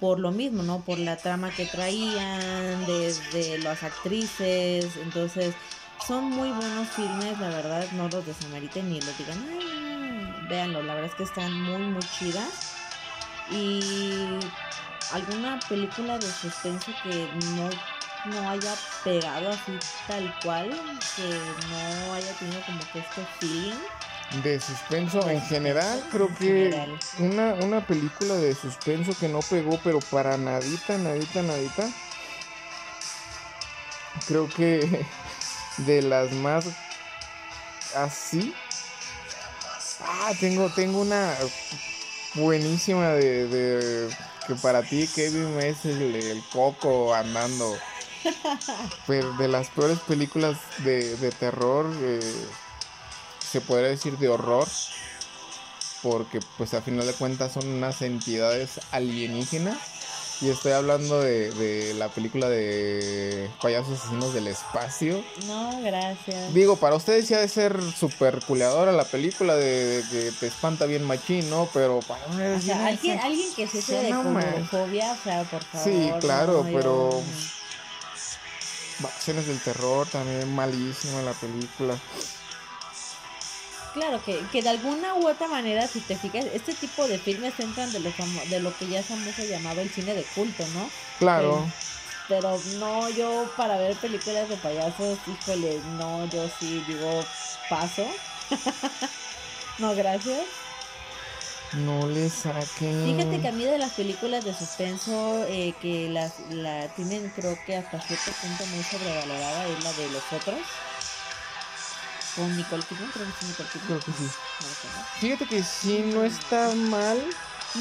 por 0.00 0.18
lo 0.18 0.30
mismo, 0.30 0.62
¿no? 0.62 0.80
Por 0.80 0.98
la 0.98 1.16
trama 1.16 1.50
que 1.50 1.64
traían, 1.64 2.84
desde 2.86 3.58
las 3.58 3.82
actrices, 3.82 4.96
entonces 5.02 5.54
son 6.04 6.24
muy 6.30 6.50
buenos 6.50 6.88
filmes, 6.88 7.38
la 7.38 7.48
verdad, 7.48 7.86
no 7.92 8.08
los 8.08 8.26
desameriten 8.26 8.88
ni 8.88 9.00
los 9.00 9.16
digan, 9.18 9.38
ay, 9.48 10.40
no, 10.42 10.48
véanlo, 10.48 10.82
la 10.82 10.94
verdad 10.94 11.10
es 11.10 11.16
que 11.16 11.24
están 11.24 11.52
muy, 11.52 11.82
muy 11.82 12.02
chidas. 12.02 12.74
Y 13.50 14.38
alguna 15.12 15.60
película 15.68 16.18
de 16.18 16.30
suspenso 16.30 16.92
que 17.02 17.28
no, 17.54 17.70
no 18.32 18.50
haya 18.50 18.74
pegado 19.04 19.50
así 19.50 19.78
tal 20.06 20.34
cual, 20.42 20.70
que 21.16 21.40
no 21.68 22.14
haya 22.14 22.32
tenido 22.34 22.60
como 22.66 22.80
que 22.92 22.98
este 22.98 23.26
feeling. 23.38 23.74
De 24.42 24.58
suspenso 24.58 25.28
en 25.30 25.40
general, 25.42 26.04
creo 26.10 26.34
que 26.34 26.98
una, 27.20 27.54
una 27.54 27.86
película 27.86 28.34
de 28.34 28.56
suspenso 28.56 29.12
que 29.18 29.28
no 29.28 29.38
pegó, 29.40 29.78
pero 29.84 30.00
para 30.00 30.36
nadita, 30.36 30.98
nadita, 30.98 31.42
nadita. 31.42 31.88
Creo 34.26 34.48
que 34.48 35.06
de 35.78 36.02
las 36.02 36.32
más 36.32 36.64
así. 37.94 38.54
Ah, 40.00 40.32
tengo, 40.38 40.70
tengo 40.70 41.00
una 41.00 41.34
buenísima 42.34 43.10
de, 43.10 43.46
de 43.48 44.14
que 44.46 44.54
para 44.56 44.82
ti, 44.82 45.08
Kevin, 45.14 45.58
es 45.60 45.84
el, 45.84 46.14
el 46.14 46.42
coco 46.52 47.14
andando. 47.14 47.78
Pero 49.06 49.32
de 49.34 49.48
las 49.48 49.68
peores 49.70 49.98
películas 50.00 50.56
de, 50.78 51.16
de 51.16 51.30
terror, 51.30 51.86
eh, 52.00 52.46
se 53.50 53.60
podría 53.60 53.88
decir 53.88 54.18
de 54.18 54.28
horror, 54.28 54.68
porque 56.02 56.40
pues 56.58 56.74
a 56.74 56.82
final 56.82 57.06
de 57.06 57.12
cuentas 57.14 57.52
son 57.52 57.68
unas 57.68 58.02
entidades 58.02 58.80
alienígenas. 58.90 59.78
Y 60.42 60.50
estoy 60.50 60.72
hablando 60.72 61.20
de, 61.20 61.50
de 61.52 61.94
la 61.94 62.08
película 62.08 62.48
de 62.50 63.48
Payasos 63.62 63.98
Asesinos 63.98 64.34
del 64.34 64.48
Espacio. 64.48 65.24
No, 65.46 65.80
gracias. 65.82 66.52
Digo, 66.52 66.76
para 66.76 66.94
ustedes 66.94 67.26
ya 67.28 67.38
de 67.40 67.48
ser 67.48 67.80
super 67.94 68.40
culeadora 68.44 68.92
la 68.92 69.04
película 69.04 69.54
de, 69.56 70.02
que 70.10 70.30
te 70.38 70.46
espanta 70.48 70.84
bien 70.84 71.04
machín, 71.04 71.48
¿no? 71.48 71.68
Pero 71.72 72.00
para 72.00 72.26
mí 72.28 72.42
O 72.42 72.60
sea, 72.60 72.86
alguien, 72.86 73.18
que 73.54 73.66
se 73.66 73.80
Sí, 73.80 73.92
de 73.94 74.12
fobia, 74.70 75.12
o 75.12 75.24
sea, 75.24 75.42
por 75.44 75.64
favor. 75.64 75.88
Sí, 75.90 76.10
claro, 76.20 76.64
no, 76.64 76.70
pero- 76.70 77.10
yo- 77.12 77.22
Vacaciones 78.98 79.46
del 79.46 79.60
terror, 79.60 80.06
también 80.08 80.54
malísima 80.54 81.20
la 81.22 81.32
película. 81.32 81.98
Claro, 83.96 84.22
que, 84.22 84.38
que 84.52 84.60
de 84.60 84.68
alguna 84.68 85.14
u 85.14 85.26
otra 85.26 85.48
manera, 85.48 85.88
si 85.88 86.00
te 86.00 86.16
fijas, 86.16 86.44
este 86.52 86.74
tipo 86.74 87.08
de 87.08 87.18
filmes 87.18 87.58
entran 87.58 87.90
de 87.92 88.00
lo, 88.00 88.12
de 88.50 88.60
lo 88.60 88.76
que 88.76 88.86
ya 88.88 89.02
famoso 89.02 89.42
llamado 89.42 89.80
el 89.80 89.88
cine 89.88 90.12
de 90.12 90.22
culto, 90.34 90.62
¿no? 90.74 90.90
Claro. 91.18 91.66
Pero 92.28 92.60
no, 92.78 93.08
yo 93.08 93.50
para 93.56 93.78
ver 93.78 93.96
películas 93.96 94.50
de 94.50 94.56
payasos, 94.56 95.18
híjole, 95.26 95.80
no, 95.96 96.26
yo 96.26 96.46
sí 96.60 96.84
digo 96.86 97.24
paso. 97.70 98.06
no, 99.78 99.94
gracias. 99.94 100.42
No 101.72 102.06
le 102.06 102.28
saquen. 102.28 103.16
Fíjate 103.16 103.40
que 103.40 103.48
a 103.48 103.52
mí 103.52 103.64
de 103.64 103.78
las 103.78 103.92
películas 103.92 104.44
de 104.44 104.52
suspenso 104.52 105.42
eh, 105.48 105.74
que 105.80 106.10
las 106.10 106.38
la 106.50 106.88
tienen 106.88 107.30
creo 107.30 107.58
que 107.64 107.76
hasta 107.76 107.98
cierto 107.98 108.30
punto 108.42 108.66
muy 108.66 108.84
sobrevalorada 108.84 109.66
es 109.68 109.82
la 109.82 109.92
de 109.94 110.10
los 110.10 110.32
otros. 110.34 110.58
Con 112.36 112.56
Nicole 112.56 112.82
Kidman, 112.84 113.10
creo 113.12 113.26
que 113.26 113.32
sí 113.32 113.46
Nicole 113.46 113.68
Kidman. 113.70 113.86
Creo 113.86 114.00
que 114.00 114.12
sí. 114.12 114.24
No 114.60 114.68
lo 114.68 114.74
sé, 114.74 114.88
¿no? 114.94 115.04
Fíjate 115.20 115.46
que 115.46 115.62
sí, 115.62 116.10
no 116.14 116.24
está 116.24 116.74
mal. 116.74 117.18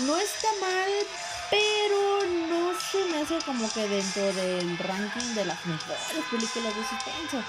No 0.08 0.18
está 0.18 0.48
mal, 0.60 0.92
pero 1.50 2.26
no 2.50 2.72
se 2.80 3.06
me 3.12 3.18
hace 3.18 3.38
como 3.46 3.70
que 3.72 3.88
dentro 3.88 4.34
del 4.34 4.78
ranking 4.78 5.36
de 5.36 5.46
las 5.46 5.66
mejores 5.66 6.26
películas 6.32 6.76
de 6.76 6.84
suspenso. 6.84 7.44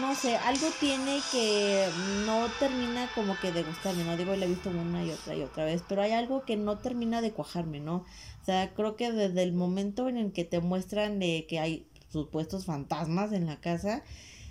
No 0.00 0.14
sé, 0.16 0.36
algo 0.36 0.68
tiene 0.80 1.20
que 1.30 1.88
no 2.26 2.48
termina 2.58 3.08
como 3.14 3.38
que 3.38 3.52
de 3.52 3.62
gustarme, 3.62 4.02
¿no? 4.04 4.16
Digo, 4.16 4.34
la 4.34 4.44
he 4.44 4.48
visto 4.48 4.70
una 4.70 5.04
y 5.04 5.12
otra 5.12 5.36
y 5.36 5.42
otra 5.42 5.64
vez, 5.64 5.82
pero 5.88 6.02
hay 6.02 6.12
algo 6.12 6.44
que 6.44 6.56
no 6.56 6.78
termina 6.78 7.20
de 7.20 7.32
cuajarme, 7.32 7.78
¿no? 7.78 8.04
O 8.42 8.44
sea, 8.44 8.74
creo 8.74 8.96
que 8.96 9.12
desde 9.12 9.42
el 9.42 9.52
momento 9.52 10.08
en 10.08 10.16
el 10.16 10.32
que 10.32 10.44
te 10.44 10.60
muestran 10.60 11.20
de 11.20 11.46
que 11.48 11.60
hay 11.60 11.86
supuestos 12.12 12.64
fantasmas 12.64 13.32
en 13.32 13.46
la 13.46 13.60
casa, 13.60 14.02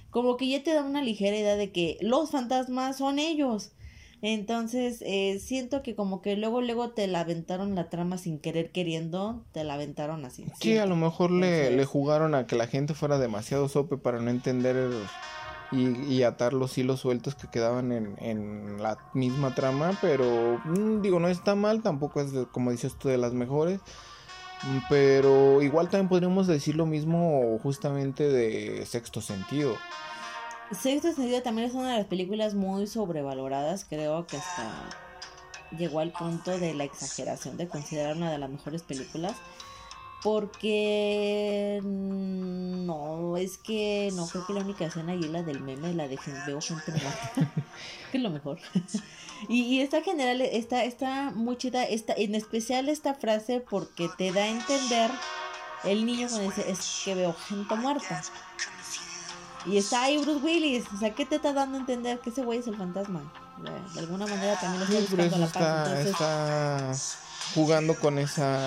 como 0.09 0.37
que 0.37 0.47
ya 0.47 0.63
te 0.63 0.73
da 0.73 0.83
una 0.83 1.01
ligera 1.01 1.37
idea 1.37 1.55
de 1.55 1.71
que 1.71 1.97
los 2.01 2.31
fantasmas 2.31 2.97
son 2.97 3.19
ellos. 3.19 3.71
Entonces, 4.21 5.01
eh, 5.05 5.39
siento 5.39 5.81
que 5.81 5.95
como 5.95 6.21
que 6.21 6.35
luego, 6.35 6.61
luego 6.61 6.89
te 6.89 7.07
la 7.07 7.21
aventaron 7.21 7.73
la 7.75 7.89
trama 7.89 8.17
sin 8.17 8.37
querer 8.39 8.71
queriendo, 8.71 9.45
te 9.53 9.63
la 9.63 9.75
aventaron 9.75 10.25
así. 10.25 10.45
Sí, 10.59 10.77
a 10.77 10.85
lo 10.85 10.97
mejor 10.97 11.31
le, 11.31 11.47
Entonces- 11.47 11.77
le 11.77 11.85
jugaron 11.85 12.35
a 12.35 12.45
que 12.45 12.55
la 12.57 12.67
gente 12.67 12.93
fuera 12.93 13.17
demasiado 13.17 13.69
sope 13.69 13.95
para 13.97 14.19
no 14.19 14.29
entender 14.29 14.91
y, 15.71 16.13
y 16.13 16.23
atar 16.23 16.51
los 16.51 16.77
hilos 16.77 16.99
sueltos 16.99 17.35
que 17.35 17.47
quedaban 17.47 17.91
en, 17.93 18.15
en 18.19 18.81
la 18.83 18.97
misma 19.13 19.55
trama, 19.55 19.97
pero 20.01 20.59
mm, 20.65 21.01
digo, 21.01 21.19
no 21.21 21.29
está 21.29 21.55
mal, 21.55 21.81
tampoco 21.81 22.19
es 22.19 22.33
de- 22.33 22.45
como 22.47 22.71
dices 22.71 22.97
tú 22.97 23.07
de 23.07 23.17
las 23.17 23.33
mejores. 23.33 23.79
Mm, 24.63 24.79
Pero 24.89 25.61
igual 25.61 25.89
también 25.89 26.09
podríamos 26.09 26.47
decir 26.47 26.75
lo 26.75 26.85
mismo 26.85 27.59
justamente 27.61 28.29
de 28.29 28.85
sexto 28.85 29.21
sentido. 29.21 29.75
Sexto 30.71 31.11
Sentido 31.13 31.41
también 31.41 31.67
es 31.67 31.73
una 31.73 31.93
de 31.93 31.97
las 31.97 32.05
películas 32.05 32.53
muy 32.53 32.85
sobrevaloradas, 32.85 33.85
creo 33.89 34.27
que 34.27 34.37
hasta 34.37 34.71
llegó 35.77 35.99
al 35.99 36.11
punto 36.11 36.59
de 36.59 36.75
la 36.75 36.83
exageración 36.83 37.57
de 37.57 37.67
considerar 37.67 38.15
una 38.15 38.31
de 38.31 38.37
las 38.37 38.49
mejores 38.49 38.83
películas. 38.83 39.35
Porque 40.21 41.79
no, 41.81 43.37
es 43.37 43.57
que 43.57 44.11
no 44.13 44.27
creo 44.27 44.45
que 44.45 44.53
la 44.53 44.59
única 44.59 44.85
escena 44.85 45.13
ahí 45.13 45.21
es 45.21 45.29
la 45.29 45.43
del 45.43 45.61
meme, 45.61 45.93
la 45.93 46.09
de 46.09 46.19
veo 46.45 46.59
gente 46.59 46.91
muerta, 46.91 47.53
que 48.11 48.17
es 48.17 48.23
lo 48.23 48.29
mejor. 48.29 48.59
y, 49.47 49.61
y 49.61 49.81
esta 49.81 50.01
general, 50.01 50.41
está, 50.41 50.83
está 50.83 51.31
muy 51.31 51.57
chida, 51.57 51.83
esta, 51.83 52.13
en 52.13 52.35
especial 52.35 52.89
esta 52.89 53.13
frase 53.13 53.61
porque 53.61 54.09
te 54.17 54.31
da 54.31 54.43
a 54.43 54.47
entender 54.47 55.11
el 55.83 56.05
niño 56.05 56.27
cuando 56.27 56.49
dice 56.49 56.69
es 56.69 57.01
que 57.05 57.15
veo 57.15 57.33
gente 57.47 57.75
muerta. 57.75 58.21
Y 59.65 59.77
está 59.77 60.03
ahí 60.03 60.17
Bruce 60.17 60.43
Willis. 60.43 60.85
O 60.93 60.97
sea, 60.97 61.13
¿qué 61.13 61.25
te 61.25 61.35
está 61.35 61.53
dando 61.53 61.77
a 61.77 61.81
entender 61.81 62.19
que 62.19 62.29
ese 62.29 62.43
güey 62.43 62.59
es 62.59 62.67
el 62.67 62.77
fantasma? 62.77 63.31
De, 63.93 63.99
alguna 63.99 64.25
manera 64.25 64.59
también 64.59 64.89
lo 64.89 64.99
está 64.99 64.99
buscando 64.99 65.37
la 65.37 65.47
paz. 65.47 65.55
está, 65.55 65.87
Entonces, 65.87 66.11
está 66.11 67.53
jugando 67.53 67.95
con 67.95 68.19
esa 68.19 68.65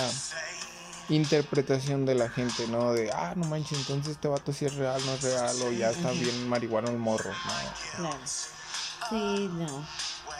interpretación 1.08 2.04
de 2.04 2.14
la 2.14 2.28
gente, 2.28 2.66
¿no? 2.68 2.92
De, 2.92 3.10
ah, 3.10 3.34
no 3.36 3.46
manches, 3.46 3.78
entonces 3.78 4.12
este 4.12 4.28
vato 4.28 4.52
sí 4.52 4.66
es 4.66 4.74
real, 4.74 5.00
no 5.04 5.12
es 5.12 5.22
real, 5.22 5.56
o 5.62 5.72
ya 5.72 5.90
está 5.90 6.10
bien 6.10 6.48
marihuana 6.48 6.90
el 6.90 6.98
morro. 6.98 7.30
No. 7.98 8.10
claro. 8.10 8.18
Sí, 9.10 9.50
no. 9.52 9.86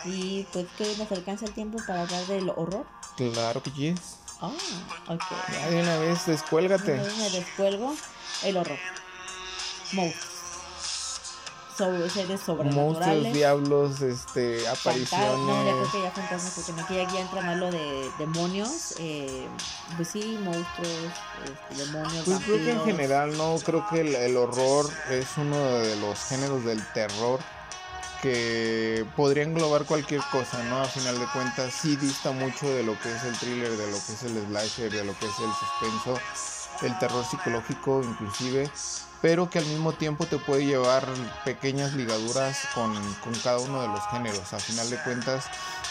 Y 0.04 0.46
pues 0.52 0.66
que 0.76 0.96
nos 0.96 1.10
alcanza 1.12 1.44
el 1.46 1.52
tiempo 1.52 1.78
para 1.86 2.02
hablar 2.02 2.26
del 2.26 2.50
horror. 2.50 2.84
Claro 3.16 3.62
que 3.62 3.70
yes. 3.72 4.00
Ah, 4.40 4.50
ok. 5.08 5.22
Ya 5.52 5.70
de 5.70 5.82
una 5.82 5.98
vez, 5.98 6.26
descuélgate. 6.26 6.94
Una 6.94 7.02
vez 7.04 7.16
me 7.18 7.30
descuelgo. 7.30 7.94
El 8.42 8.56
horror. 8.56 8.78
Monstruos. 9.92 10.32
Sobre, 11.76 12.10
seres 12.10 12.28
Monstruos, 12.28 12.44
sobrenaturales. 12.68 13.32
diablos, 13.32 14.00
este, 14.02 14.58
Fantasmas, 14.60 15.38
no, 15.38 15.64
ya 15.64 15.72
creo 15.72 15.82
apariciones. 15.82 15.90
que 15.90 16.02
ya 16.02 16.10
fantasmas, 16.10 16.52
porque 16.54 16.72
no, 16.72 16.82
aquí 16.82 16.94
ya, 17.14 17.20
entra 17.20 17.40
más 17.40 17.56
lo 17.56 17.70
de 17.70 18.10
demonios, 18.18 18.94
eh, 18.98 19.48
pues 19.96 20.08
sí, 20.08 20.38
monstruos, 20.42 20.88
este, 21.44 21.82
demonios, 21.82 22.24
Pues 22.26 22.38
creo 22.44 22.56
que 22.58 22.70
en 22.72 22.76
vampiros. 22.78 22.84
general, 22.86 23.38
no, 23.38 23.56
creo 23.64 23.86
que 23.88 24.00
el, 24.02 24.14
el 24.14 24.36
horror 24.36 24.90
es 25.10 25.26
uno 25.38 25.56
de 25.78 25.96
los 25.96 26.18
géneros 26.24 26.62
del 26.64 26.86
terror 26.92 27.40
que 28.22 29.04
podría 29.16 29.42
englobar 29.42 29.84
cualquier 29.84 30.22
cosa, 30.30 30.62
¿no? 30.64 30.80
A 30.80 30.84
final 30.84 31.18
de 31.18 31.26
cuentas, 31.26 31.74
sí 31.74 31.96
dista 31.96 32.30
mucho 32.30 32.72
de 32.72 32.84
lo 32.84 32.98
que 33.00 33.12
es 33.12 33.24
el 33.24 33.36
thriller, 33.36 33.70
de 33.70 33.90
lo 33.90 33.98
que 34.06 34.12
es 34.12 34.22
el 34.22 34.46
slasher, 34.46 34.92
de 34.92 35.04
lo 35.04 35.18
que 35.18 35.26
es 35.26 35.34
el 35.40 35.50
suspenso. 35.52 36.20
el 36.82 36.98
terror 36.98 37.24
psicológico 37.24 38.02
inclusive, 38.02 38.70
pero 39.20 39.50
que 39.50 39.58
al 39.58 39.66
mismo 39.66 39.92
tiempo 39.92 40.26
te 40.26 40.38
puede 40.38 40.66
llevar 40.66 41.06
pequeñas 41.44 41.94
ligaduras 41.94 42.58
con, 42.74 42.94
con 43.22 43.34
cada 43.42 43.58
uno 43.58 43.82
de 43.82 43.88
los 43.88 44.00
géneros. 44.10 44.52
A 44.52 44.58
final 44.58 44.88
de 44.88 45.00
cuentas, 45.02 45.44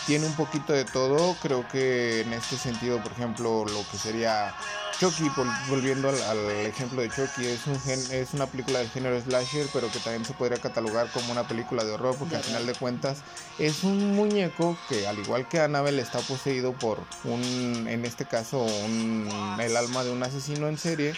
tiene 0.05 0.25
un 0.25 0.33
poquito 0.33 0.73
de 0.73 0.85
todo. 0.85 1.35
Creo 1.41 1.67
que 1.67 2.21
en 2.21 2.33
este 2.33 2.57
sentido, 2.57 3.01
por 3.01 3.11
ejemplo, 3.11 3.65
lo 3.65 3.85
que 3.89 3.97
sería 3.97 4.53
Chucky, 4.99 5.31
volviendo 5.69 6.09
al, 6.09 6.51
ejemplo 6.51 7.01
de 7.01 7.09
Chucky, 7.09 7.47
es, 7.47 7.65
un 7.67 7.75
es 8.11 8.33
una 8.33 8.45
película 8.45 8.79
del 8.79 8.89
género 8.89 9.19
slasher, 9.21 9.67
pero 9.73 9.91
que 9.91 9.99
también 9.99 10.25
se 10.25 10.33
podría 10.33 10.57
catalogar 10.57 11.09
como 11.11 11.31
una 11.31 11.47
película 11.47 11.83
de 11.83 11.91
horror, 11.91 12.15
porque 12.17 12.35
al 12.35 12.43
final 12.43 12.65
de 12.65 12.73
cuentas 12.73 13.19
es 13.57 13.83
un 13.83 14.15
muñeco 14.15 14.77
que, 14.89 15.07
al 15.07 15.19
igual 15.19 15.47
que 15.47 15.59
Annabelle, 15.59 16.01
está 16.01 16.19
poseído 16.19 16.73
por 16.73 16.99
un, 17.23 17.87
en 17.87 18.05
este 18.05 18.25
caso, 18.25 18.63
un, 18.63 19.27
el 19.59 19.77
alma 19.77 20.03
de 20.03 20.11
un 20.11 20.21
asesino 20.23 20.67
en 20.67 20.77
serie. 20.77 21.13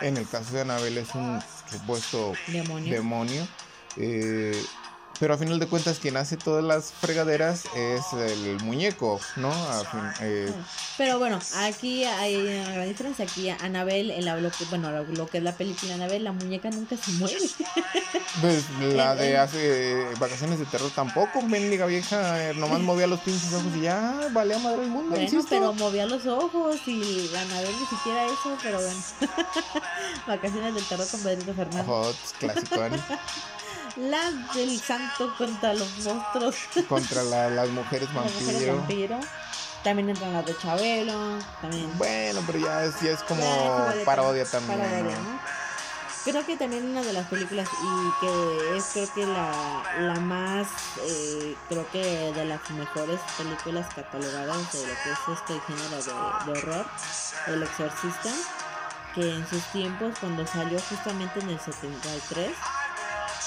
En 0.00 0.16
el 0.16 0.28
caso 0.28 0.52
de 0.52 0.62
Annabelle 0.62 1.00
es 1.00 1.14
un 1.14 1.40
supuesto 1.70 2.32
demonio. 2.48 2.92
demonio. 2.92 3.48
Eh, 3.96 4.62
pero 5.18 5.34
a 5.34 5.38
final 5.38 5.58
de 5.58 5.66
cuentas 5.66 5.98
quien 5.98 6.16
hace 6.16 6.36
todas 6.36 6.64
las 6.64 6.92
fregaderas 6.92 7.64
es 7.74 8.02
el 8.12 8.62
muñeco, 8.62 9.20
¿no? 9.36 9.52
Eh, 10.20 10.52
pero 10.98 11.18
bueno, 11.18 11.38
aquí 11.54 12.04
hay 12.04 12.36
una 12.36 12.84
diferencia. 12.84 13.24
Aquí 13.24 13.48
Anabel, 13.48 14.10
en 14.10 14.24
la, 14.24 14.36
lo, 14.36 14.50
que, 14.50 14.64
bueno, 14.66 14.90
lo, 14.90 15.26
que 15.26 15.38
es 15.38 15.44
la 15.44 15.52
película 15.52 15.94
Anabel, 15.94 16.24
la 16.24 16.32
muñeca 16.32 16.70
nunca 16.70 16.96
se 16.96 17.10
mueve. 17.12 17.36
Pues 18.40 18.64
la 18.80 19.14
de 19.14 19.38
hace 19.38 20.04
vacaciones 20.18 20.58
de 20.58 20.66
terror 20.66 20.90
tampoco, 20.94 21.40
mendiga 21.42 21.86
vieja, 21.86 22.52
nomás 22.54 22.80
movía 22.82 23.06
los 23.06 23.20
pinches 23.20 23.52
ojos 23.54 23.72
y 23.76 23.82
ya 23.82 24.28
valía 24.32 24.58
madre 24.58 24.82
el 24.82 24.90
mundo. 24.90 25.16
Bueno, 25.16 25.44
pero 25.48 25.72
movía 25.72 26.06
los 26.06 26.26
ojos 26.26 26.76
y 26.86 27.30
Anabel 27.34 27.74
ni 27.80 27.86
siquiera 27.86 28.26
eso, 28.26 28.56
pero 28.62 28.78
bueno. 28.78 29.00
vacaciones 30.26 30.74
del 30.74 30.84
terror 30.84 31.06
con 31.10 31.20
Pedrito 31.20 31.54
Fernández. 31.54 31.88
Ojo, 31.88 32.14
clásico, 32.38 32.76
la 33.96 34.30
del 34.54 34.78
santo 34.80 35.34
contra 35.36 35.74
los 35.74 35.90
monstruos. 36.04 36.56
Contra 36.88 37.22
las 37.22 37.68
mujeres 37.70 38.08
vampiro. 38.12 39.18
También 39.82 40.10
entran 40.10 40.32
las 40.32 40.44
de 40.44 40.56
Chabelo. 40.58 41.38
También. 41.60 41.90
Bueno, 41.96 42.42
pero 42.46 42.58
ya 42.58 42.84
es, 42.84 43.00
ya 43.00 43.12
es 43.12 43.22
como 43.22 43.44
parodia 44.04 44.44
también. 44.44 44.80
Creo 46.24 46.44
que 46.44 46.56
también 46.56 46.84
una 46.90 47.02
de 47.02 47.12
las 47.12 47.28
películas 47.28 47.68
y 47.70 48.20
que 48.20 48.76
es 48.76 48.84
creo 48.92 49.14
que 49.14 49.26
la, 49.26 49.84
la 50.00 50.18
más, 50.18 50.66
eh, 51.02 51.54
creo 51.68 51.88
que 51.92 52.32
de 52.32 52.44
las 52.44 52.68
mejores 52.70 53.20
películas 53.38 53.86
catalogadas 53.94 54.72
de 54.72 54.80
lo 54.80 54.92
que 54.92 55.10
es 55.12 55.38
este 55.38 55.60
género 55.60 56.02
de, 56.02 56.52
de 56.52 56.58
horror, 56.58 56.86
El 57.46 57.62
Exorcista, 57.62 58.32
que 59.14 59.36
en 59.36 59.46
sus 59.46 59.62
tiempos 59.70 60.18
cuando 60.18 60.44
salió 60.48 60.80
justamente 60.80 61.38
en 61.38 61.50
el 61.50 61.60
73, 61.60 62.50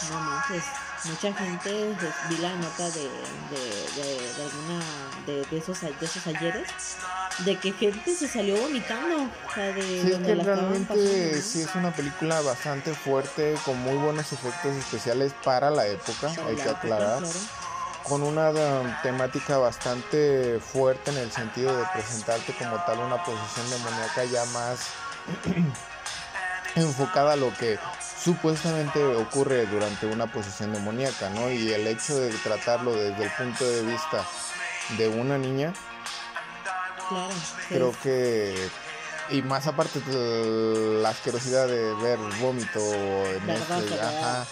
no 0.10 0.20
manches, 0.22 0.64
mucha 1.06 1.34
gente 1.34 1.96
vi 2.30 2.38
la 2.38 2.56
nota 2.56 2.90
de, 2.90 3.10
de, 3.50 3.96
de, 3.96 4.44
alguna 4.44 4.80
de, 5.26 5.46
de, 5.46 5.58
esos 5.58 5.82
de 5.82 5.94
esos 6.02 6.26
ayeres 6.28 6.68
de 7.40 7.58
que 7.58 7.72
gente 7.74 8.16
se 8.16 8.28
salió 8.28 8.58
vomitando 8.58 9.24
o 9.24 9.54
sea, 9.54 9.72
de 9.74 9.82
sí, 9.82 10.12
es 10.12 10.20
que 10.20 10.36
realmente 10.36 11.42
sí 11.42 11.62
es 11.62 11.76
una 11.76 11.92
película 11.92 12.42
bastante 12.42 12.94
fuerte 12.94 13.56
con 13.66 13.80
muy 13.80 13.96
buenos 13.96 14.32
efectos 14.32 14.76
especiales 14.76 15.34
para 15.44 15.70
la 15.70 15.88
época 15.88 16.32
hay 16.48 16.56
que 16.56 16.70
aclarar. 16.70 17.24
con 18.04 18.24
una 18.24 18.50
um, 18.50 18.88
temática 19.04 19.58
bastante 19.58 20.60
fuerte 20.60 21.12
en 21.12 21.18
el 21.18 21.32
sentido 21.32 21.76
de 21.78 21.86
presentarte 21.94 22.54
como 22.54 22.76
tal 22.84 23.00
una 23.00 23.24
posición 23.24 23.70
demoníaca 23.70 24.26
ya 24.26 24.46
más 24.46 24.80
enfocada 26.76 27.34
a 27.34 27.36
lo 27.36 27.54
que 27.54 27.78
supuestamente 28.22 29.04
ocurre 29.04 29.66
durante 29.66 30.06
una 30.06 30.32
posesión 30.32 30.74
demoníaca, 30.74 31.30
¿no? 31.30 31.52
Y 31.52 31.72
el 31.72 31.88
hecho 31.88 32.18
de 32.20 32.30
tratarlo 32.30 32.94
desde 32.94 33.24
el 33.24 33.32
punto 33.32 33.66
de 33.66 33.82
vista 33.84 34.26
de 34.98 35.08
una 35.08 35.38
niña, 35.38 35.74
claro, 37.08 37.34
creo 37.70 37.94
que 38.04 38.70
y 39.32 39.42
más 39.44 39.68
aparte 39.68 40.02
la 41.02 41.10
asquerosidad 41.10 41.68
de 41.68 41.94
ver 41.96 42.18
vómito 42.42 42.80
en 42.80 43.50
este, 43.50 44.02
ajá, 44.02 44.48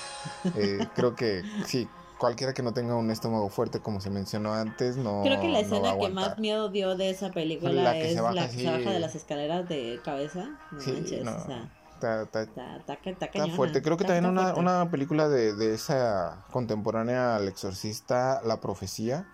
eh, 0.56 0.88
creo 0.94 1.16
que 1.16 1.44
sí, 1.66 1.90
cualquiera 2.18 2.54
que 2.54 2.62
no 2.62 2.74
tenga 2.74 2.96
un 2.96 3.10
estómago 3.10 3.50
fuerte, 3.50 3.80
como 3.80 4.02
se 4.02 4.10
mencionó 4.10 4.54
antes, 4.54 4.98
no. 4.98 5.22
Creo 5.24 5.40
que 5.40 5.48
la 5.50 5.60
escena 5.60 5.98
que 5.98 6.10
más 6.10 6.38
miedo 6.38 6.70
dio 6.70 6.96
de 6.96 7.10
esa 7.10 7.32
película 7.32 7.72
es 7.72 7.76
la 7.76 7.94
que 7.94 8.14
se 8.54 8.70
baja 8.70 8.92
de 8.92 9.00
las 9.00 9.16
escaleras 9.16 9.68
de 9.68 10.00
cabeza. 10.04 10.50
sí, 10.80 11.22
no. 11.24 11.36
O 11.36 11.46
sea, 11.46 11.70
Está, 11.98 13.48
fuerte. 13.56 13.82
Creo 13.82 13.98
que 13.98 14.06
también 14.06 14.26
una, 14.26 14.54
una, 14.56 14.92
película 14.92 15.28
de, 15.28 15.54
de, 15.56 15.74
esa 15.74 16.46
contemporánea 16.52 17.36
al 17.36 17.48
exorcista, 17.48 18.42
La 18.44 18.60
Profecía. 18.60 19.28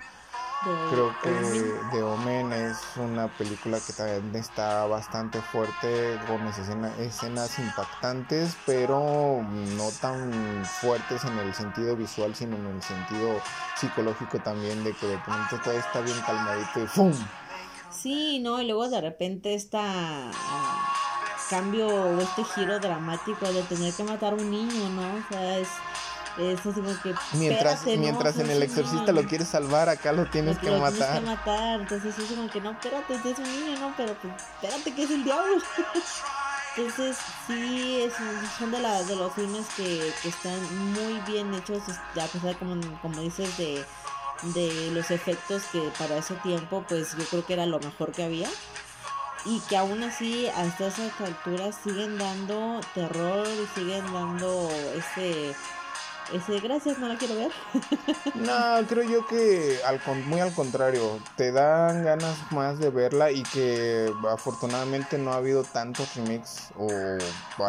Creo 0.90 1.14
que 1.22 1.30
de 1.30 2.04
Omen 2.04 2.54
es 2.54 2.78
una 2.96 3.28
película 3.38 3.80
que 3.86 3.92
también 3.92 4.34
está 4.34 4.86
bastante 4.86 5.42
fuerte, 5.42 6.18
con 6.26 6.42
escenas, 6.48 6.98
escenas 7.00 7.60
impactantes, 7.60 8.56
pero 8.66 9.44
no 9.44 9.90
tan 10.00 10.64
fuertes 10.64 11.26
en 11.26 11.38
el 11.40 11.54
sentido 11.54 11.98
visual, 11.98 12.34
sino 12.34 12.56
en 12.56 12.68
el 12.68 12.82
sentido 12.82 13.42
psicológico 13.76 14.40
también, 14.40 14.86
de 14.86 14.94
que 14.94 15.08
de 15.08 15.18
pronto 15.18 15.60
todo 15.62 15.74
está 15.74 16.00
bien 16.00 16.18
calmadito 16.26 16.82
y 16.82 16.88
¡fum! 16.88 17.14
Sí, 17.90 18.40
no, 18.40 18.62
y 18.62 18.66
luego 18.66 18.90
de 18.90 19.02
repente 19.02 19.56
está 19.56 20.32
cambio 21.54 21.88
o 21.88 22.20
este 22.20 22.44
giro 22.56 22.80
dramático 22.80 23.46
de 23.54 23.62
tener 23.64 23.94
que 23.94 24.04
matar 24.04 24.34
a 24.34 24.36
un 24.36 24.50
niño, 24.50 24.90
¿no? 24.90 25.04
O 25.04 25.24
sea, 25.30 25.60
es, 25.60 25.68
es 26.40 26.60
así 26.60 26.82
como 26.82 27.00
que... 27.04 27.14
Mientras, 27.34 27.86
mientras 27.86 28.40
en 28.40 28.50
el 28.50 28.64
exorcista 28.64 29.12
lo 29.12 29.24
quieres 29.26 29.50
salvar, 29.50 29.88
acá 29.88 30.12
lo 30.14 30.26
tienes 30.26 30.58
que 30.58 30.72
matar. 30.72 30.94
Tienes 30.94 31.20
que 31.20 31.22
matar, 31.22 31.82
entonces 31.82 32.18
es 32.18 32.32
como 32.32 32.50
que 32.50 32.60
no, 32.60 32.72
espérate, 32.72 33.14
es 33.14 33.38
un 33.38 33.44
niño, 33.44 33.80
no, 33.80 33.94
pero 33.96 34.16
pues, 34.16 34.34
espérate 34.34 34.96
que 34.96 35.04
es 35.04 35.12
el 35.12 35.24
diablo. 35.24 35.58
Entonces, 36.76 37.18
sí, 37.46 38.02
es, 38.02 38.14
son 38.58 38.72
de, 38.72 38.80
la, 38.80 39.04
de 39.04 39.16
los 39.16 39.32
filmes 39.34 39.64
que, 39.78 40.12
que 40.24 40.30
están 40.30 40.60
muy 40.94 41.20
bien 41.28 41.54
hechos, 41.54 41.84
a 41.88 42.26
pesar, 42.26 42.58
como, 42.58 42.82
como 43.00 43.22
dices, 43.22 43.56
de, 43.60 43.86
de 44.56 44.90
los 44.90 45.12
efectos 45.12 45.62
que 45.72 45.92
para 46.00 46.18
ese 46.18 46.34
tiempo, 46.38 46.84
pues 46.90 47.16
yo 47.16 47.26
creo 47.26 47.46
que 47.46 47.54
era 47.54 47.68
lo 47.68 47.80
mejor 47.80 48.12
que 48.12 48.24
había 48.24 48.50
y 49.46 49.60
que 49.62 49.78
aún 49.78 50.04
así 50.04 50.48
hasta 50.48 50.88
esas 50.88 51.20
alturas 51.22 51.76
siguen 51.84 52.18
dando 52.18 52.80
terror 52.94 53.48
y 53.48 53.80
siguen 53.80 54.14
dando 54.14 54.70
ese 54.96 55.56
ese 56.32 56.60
gracias 56.60 56.98
no 57.00 57.08
la 57.08 57.18
quiero 57.18 57.36
ver. 57.36 57.52
No 58.36 58.88
creo 58.88 59.04
yo 59.04 59.28
que 59.28 59.80
al 59.86 60.00
muy 60.26 60.40
al 60.40 60.54
contrario 60.54 61.20
te 61.36 61.52
dan 61.52 62.04
ganas 62.04 62.36
más 62.52 62.80
de 62.80 62.90
verla 62.90 63.32
y 63.32 63.44
que 63.44 64.12
afortunadamente 64.30 65.18
no 65.18 65.34
ha 65.34 65.38
habido 65.38 65.64
tantos 65.64 66.16
remakes 66.16 66.70
o 66.78 66.88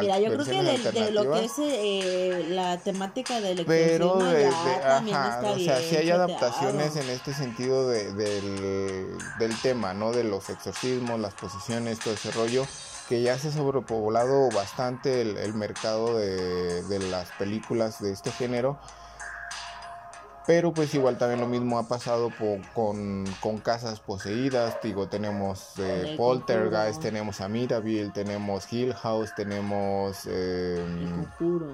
mira 0.00 0.18
yo 0.18 0.32
creo 0.32 0.44
que 0.44 0.92
de, 0.92 1.11
lo 1.12 1.32
que 1.32 1.44
es 1.44 1.52
eh, 1.59 2.46
la 2.50 2.78
temática 2.78 3.40
del 3.40 3.64
pero 3.64 4.16
de, 4.16 4.46
ajá, 4.46 5.42
o 5.44 5.59
sea 5.59 5.78
si 5.78 5.96
hay 5.96 6.11
adaptaciones 6.11 6.96
en 6.96 7.09
este 7.11 7.34
sentido 7.34 7.88
de, 7.88 8.12
del, 8.12 9.18
del 9.38 9.61
tema 9.61 9.94
no 9.94 10.12
de 10.12 10.24
los 10.24 10.48
exorcismos 10.50 11.20
las 11.20 11.34
posiciones 11.34 11.98
todo 11.98 12.14
ese 12.14 12.30
rollo 12.32 12.66
que 13.09 13.22
ya 13.22 13.38
se 13.38 13.48
ha 13.48 13.52
sobrepoblado 13.52 14.48
bastante 14.50 15.20
el, 15.20 15.55
mercado 15.55 16.16
de, 16.18 16.82
de, 16.84 16.98
las 17.11 17.30
películas 17.32 18.00
de 18.00 18.12
este 18.12 18.30
género. 18.30 18.78
Pero 20.46 20.74
pues 20.74 20.94
igual 20.94 21.16
también 21.16 21.40
lo 21.40 21.46
mismo 21.46 21.78
ha 21.78 21.88
pasado 21.88 22.30
con, 22.74 23.24
con, 23.40 23.59
casas 23.59 24.00
poseídas. 24.00 24.76
Digo, 24.82 25.09
tenemos 25.09 25.72
eh, 25.78 26.14
Poltergeist, 26.18 27.00
tenemos 27.00 27.40
Amityville, 27.40 28.12
tenemos 28.12 28.70
Hill 28.70 28.92
House, 28.92 29.34
tenemos 29.34 30.26
em, 30.26 30.98
El 31.00 31.09
Conjuro. 31.09 31.66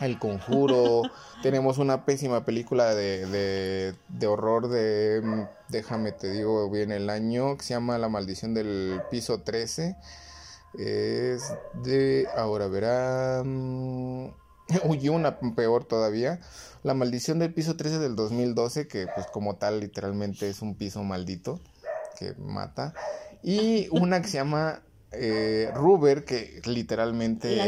El 0.00 0.18
Conjuro. 0.20 1.02
tenemos 1.42 1.78
una 1.78 2.04
pésima 2.04 2.44
película 2.44 2.94
de, 2.94 3.26
de, 3.26 3.94
de 4.08 4.26
horror 4.28 4.68
de, 4.68 5.16
em, 5.16 5.48
déjame 5.68 6.12
te 6.12 6.30
digo 6.30 6.70
bien 6.70 6.92
el 6.92 7.10
año, 7.10 7.56
que 7.56 7.64
se 7.64 7.74
llama 7.74 7.98
La 7.98 8.08
Maldición 8.08 8.54
del 8.54 9.02
Piso 9.10 9.40
13 9.40 9.96
es 10.78 11.52
de, 11.82 12.26
ahora 12.36 12.66
verán, 12.68 14.34
uy, 14.84 15.08
una 15.08 15.38
peor 15.54 15.84
todavía, 15.84 16.40
La 16.82 16.94
maldición 16.94 17.38
del 17.38 17.52
piso 17.52 17.76
13 17.76 17.98
del 17.98 18.16
2012, 18.16 18.88
que 18.88 19.06
pues 19.14 19.26
como 19.26 19.56
tal 19.56 19.80
literalmente 19.80 20.48
es 20.48 20.62
un 20.62 20.74
piso 20.74 21.02
maldito 21.02 21.60
que 22.18 22.34
mata. 22.38 22.94
Y 23.42 23.88
una 23.90 24.22
que 24.22 24.28
se 24.28 24.38
llama 24.38 24.82
eh, 25.12 25.70
Ruber, 25.74 26.24
que 26.24 26.62
literalmente 26.64 27.60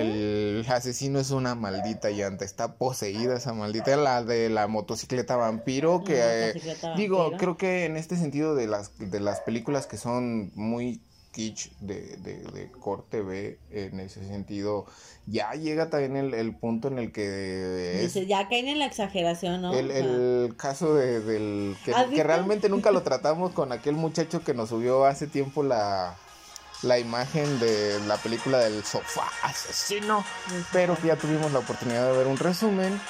el, 0.00 0.64
asesino 0.68 1.18
es 1.18 1.30
una 1.30 1.54
maldita 1.54 2.10
llanta, 2.10 2.44
está 2.44 2.76
poseída 2.76 3.36
esa 3.36 3.52
maldita, 3.52 3.96
la 3.96 4.22
de 4.22 4.48
la 4.48 4.68
motocicleta 4.68 5.36
vampiro, 5.36 6.04
que 6.04 6.50
eh, 6.50 6.54
digo, 6.96 7.32
creo 7.38 7.56
que 7.56 7.86
en 7.86 7.96
este 7.96 8.16
sentido 8.16 8.54
de 8.54 8.68
las, 8.68 8.96
de 8.98 9.20
las 9.20 9.40
películas 9.40 9.86
que 9.86 9.96
son 9.96 10.52
muy 10.54 11.02
kitsch 11.32 11.70
de, 11.80 12.16
de, 12.18 12.42
de 12.52 12.70
corte 12.70 13.22
B 13.22 13.58
en 13.70 14.00
ese 14.00 14.26
sentido. 14.26 14.86
Ya 15.26 15.52
llega 15.52 15.90
también 15.90 16.16
el, 16.16 16.34
el 16.34 16.54
punto 16.54 16.88
en 16.88 16.98
el 16.98 17.12
que 17.12 17.96
es 17.96 18.14
Dice, 18.14 18.26
ya 18.26 18.48
caen 18.48 18.68
en 18.68 18.78
la 18.78 18.86
exageración, 18.86 19.62
¿no? 19.62 19.72
el, 19.72 20.54
caso 20.56 20.94
de, 20.94 21.20
del 21.20 21.76
que, 21.84 21.92
¿Has 21.92 22.06
que 22.06 22.22
realmente 22.22 22.68
nunca 22.68 22.90
lo 22.90 23.02
tratamos 23.02 23.52
con 23.52 23.72
aquel 23.72 23.94
muchacho 23.94 24.44
que 24.44 24.54
nos 24.54 24.68
subió 24.68 25.04
hace 25.06 25.26
tiempo 25.26 25.62
la, 25.62 26.16
la 26.82 26.98
imagen 26.98 27.60
de 27.60 28.00
la 28.06 28.16
película 28.16 28.58
del 28.58 28.84
sofá 28.84 29.30
asesino, 29.42 30.24
pero 30.72 30.96
que 30.96 31.08
ya 31.08 31.16
tuvimos 31.16 31.52
la 31.52 31.60
oportunidad 31.60 32.10
de 32.10 32.18
ver 32.18 32.26
un 32.26 32.36
resumen. 32.36 33.00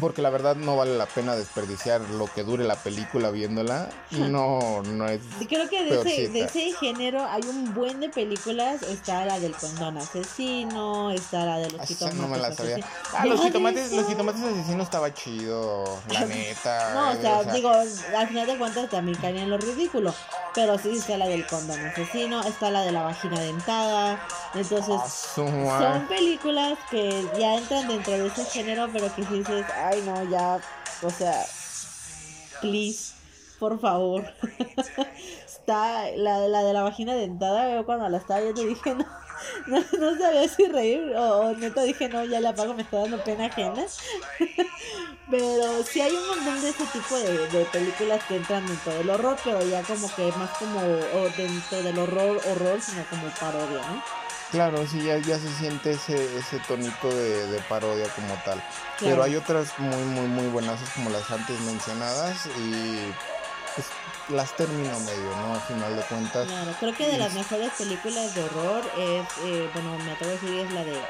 Porque 0.00 0.22
la 0.22 0.30
verdad 0.30 0.56
no 0.56 0.76
vale 0.76 0.96
la 0.96 1.06
pena 1.06 1.36
desperdiciar 1.36 2.00
lo 2.00 2.26
que 2.26 2.42
dure 2.42 2.64
la 2.64 2.76
película 2.76 3.30
viéndola. 3.30 3.88
No, 4.10 4.82
no 4.82 5.06
es. 5.08 5.20
Creo 5.48 5.68
que 5.68 5.84
de 5.84 6.00
ese, 6.00 6.28
de 6.28 6.40
ese 6.42 6.72
género 6.72 7.24
hay 7.24 7.42
un 7.42 7.74
buen 7.74 8.00
de 8.00 8.08
películas. 8.08 8.82
Está 8.82 9.24
la 9.24 9.38
del 9.38 9.54
condón 9.54 9.98
asesino, 9.98 11.10
está 11.10 11.44
la 11.44 11.58
de 11.58 11.70
los 11.70 11.82
Esa 11.82 12.10
jitomates 12.10 12.20
no 12.20 12.28
me 12.28 12.38
la 12.38 12.52
sabía. 12.52 12.86
Ah, 13.14 13.26
los 13.26 13.40
jitomates, 13.40 13.92
los 13.92 14.06
jitomates 14.06 14.42
asesinos 14.42 14.84
estaba 14.84 15.12
chido, 15.12 15.84
la 16.10 16.20
neta. 16.26 16.94
No, 16.94 17.10
o 17.10 17.12
eh, 17.12 17.18
sea, 17.20 17.44
digo, 17.52 17.70
al 17.70 18.28
final 18.28 18.46
de 18.46 18.58
cuentas 18.58 18.90
también 18.90 19.18
caen 19.18 19.36
en 19.38 19.50
lo 19.50 19.58
ridículo. 19.58 20.14
Pero 20.54 20.78
sí 20.78 20.96
está 20.96 21.16
la 21.16 21.28
del 21.28 21.46
condón 21.46 21.80
asesino, 21.80 22.42
está 22.42 22.70
la 22.70 22.82
de 22.82 22.92
la 22.92 23.02
vagina 23.02 23.38
dentada. 23.38 24.20
Entonces, 24.54 25.00
son 25.34 26.06
películas 26.08 26.78
que 26.90 27.24
ya 27.38 27.56
entran 27.56 27.86
dentro 27.86 28.12
de 28.14 28.26
ese 28.26 28.44
género, 28.46 28.88
pero 28.92 29.14
que 29.14 29.24
si 29.24 29.38
dices, 29.38 29.64
ay 29.76 30.02
no, 30.04 30.24
ya, 30.24 30.58
o 31.02 31.10
sea, 31.10 31.46
please, 32.60 33.14
por 33.58 33.80
favor. 33.80 34.24
está 35.46 36.10
la, 36.16 36.48
la 36.48 36.62
de 36.64 36.72
la 36.72 36.82
vagina 36.82 37.14
dentada, 37.14 37.72
yo 37.72 37.86
cuando 37.86 38.08
la 38.08 38.18
estaba 38.18 38.40
viendo 38.40 38.62
dije, 38.62 38.94
no, 38.94 39.06
no, 39.66 39.84
no 39.98 40.18
sabía 40.18 40.48
si 40.48 40.66
reír 40.66 41.14
o, 41.16 41.40
o 41.40 41.52
neta 41.54 41.82
dije, 41.82 42.08
no, 42.08 42.24
ya 42.24 42.40
la 42.40 42.50
apago, 42.50 42.74
me 42.74 42.82
está 42.82 42.98
dando 42.98 43.22
pena 43.22 43.46
ajena. 43.46 43.84
pero 45.30 45.84
sí 45.84 46.00
hay 46.00 46.12
un 46.12 46.26
montón 46.26 46.60
de 46.60 46.70
ese 46.70 46.84
tipo 46.86 47.16
de, 47.16 47.48
de 47.48 47.64
películas 47.66 48.22
que 48.24 48.36
entran 48.36 48.66
dentro 48.66 48.92
del 48.94 49.10
horror, 49.10 49.36
pero 49.44 49.62
ya 49.66 49.82
como 49.82 50.12
que 50.14 50.32
más 50.32 50.50
como 50.58 50.80
o 50.80 51.28
dentro 51.36 51.82
del 51.82 51.98
horror, 51.98 52.40
horror, 52.46 52.80
sino 52.80 53.04
como 53.04 53.28
parodia, 53.38 53.80
¿no? 53.88 54.02
Claro, 54.50 54.84
sí, 54.84 55.00
ya, 55.04 55.16
ya 55.18 55.38
se 55.38 55.48
siente 55.54 55.92
ese, 55.92 56.36
ese 56.36 56.58
tonito 56.66 57.08
de, 57.08 57.46
de 57.46 57.60
parodia 57.68 58.08
como 58.08 58.34
tal. 58.44 58.60
Pero 58.98 59.22
hay 59.22 59.36
otras 59.36 59.78
muy, 59.78 60.02
muy, 60.02 60.26
muy 60.26 60.48
buenas 60.48 60.80
como 60.90 61.08
las 61.08 61.30
antes 61.30 61.58
mencionadas 61.60 62.46
y 62.58 63.12
pues, 63.76 63.86
las 64.30 64.56
termino 64.56 64.98
medio, 65.00 65.36
¿no? 65.36 65.54
A 65.54 65.60
final 65.60 65.96
de 65.96 66.02
cuentas. 66.02 66.46
Claro, 66.46 66.72
creo 66.78 66.94
que 66.96 67.06
de 67.08 67.18
las 67.18 67.32
mejores 67.34 67.70
películas 67.76 68.34
de 68.34 68.42
horror 68.44 68.82
es, 68.98 69.26
eh, 69.44 69.70
bueno, 69.74 69.96
me 70.04 70.12
atrevo 70.12 70.32
a 70.32 70.34
decir, 70.34 70.58
es 70.60 70.72
la 70.72 70.84
de 70.84 71.00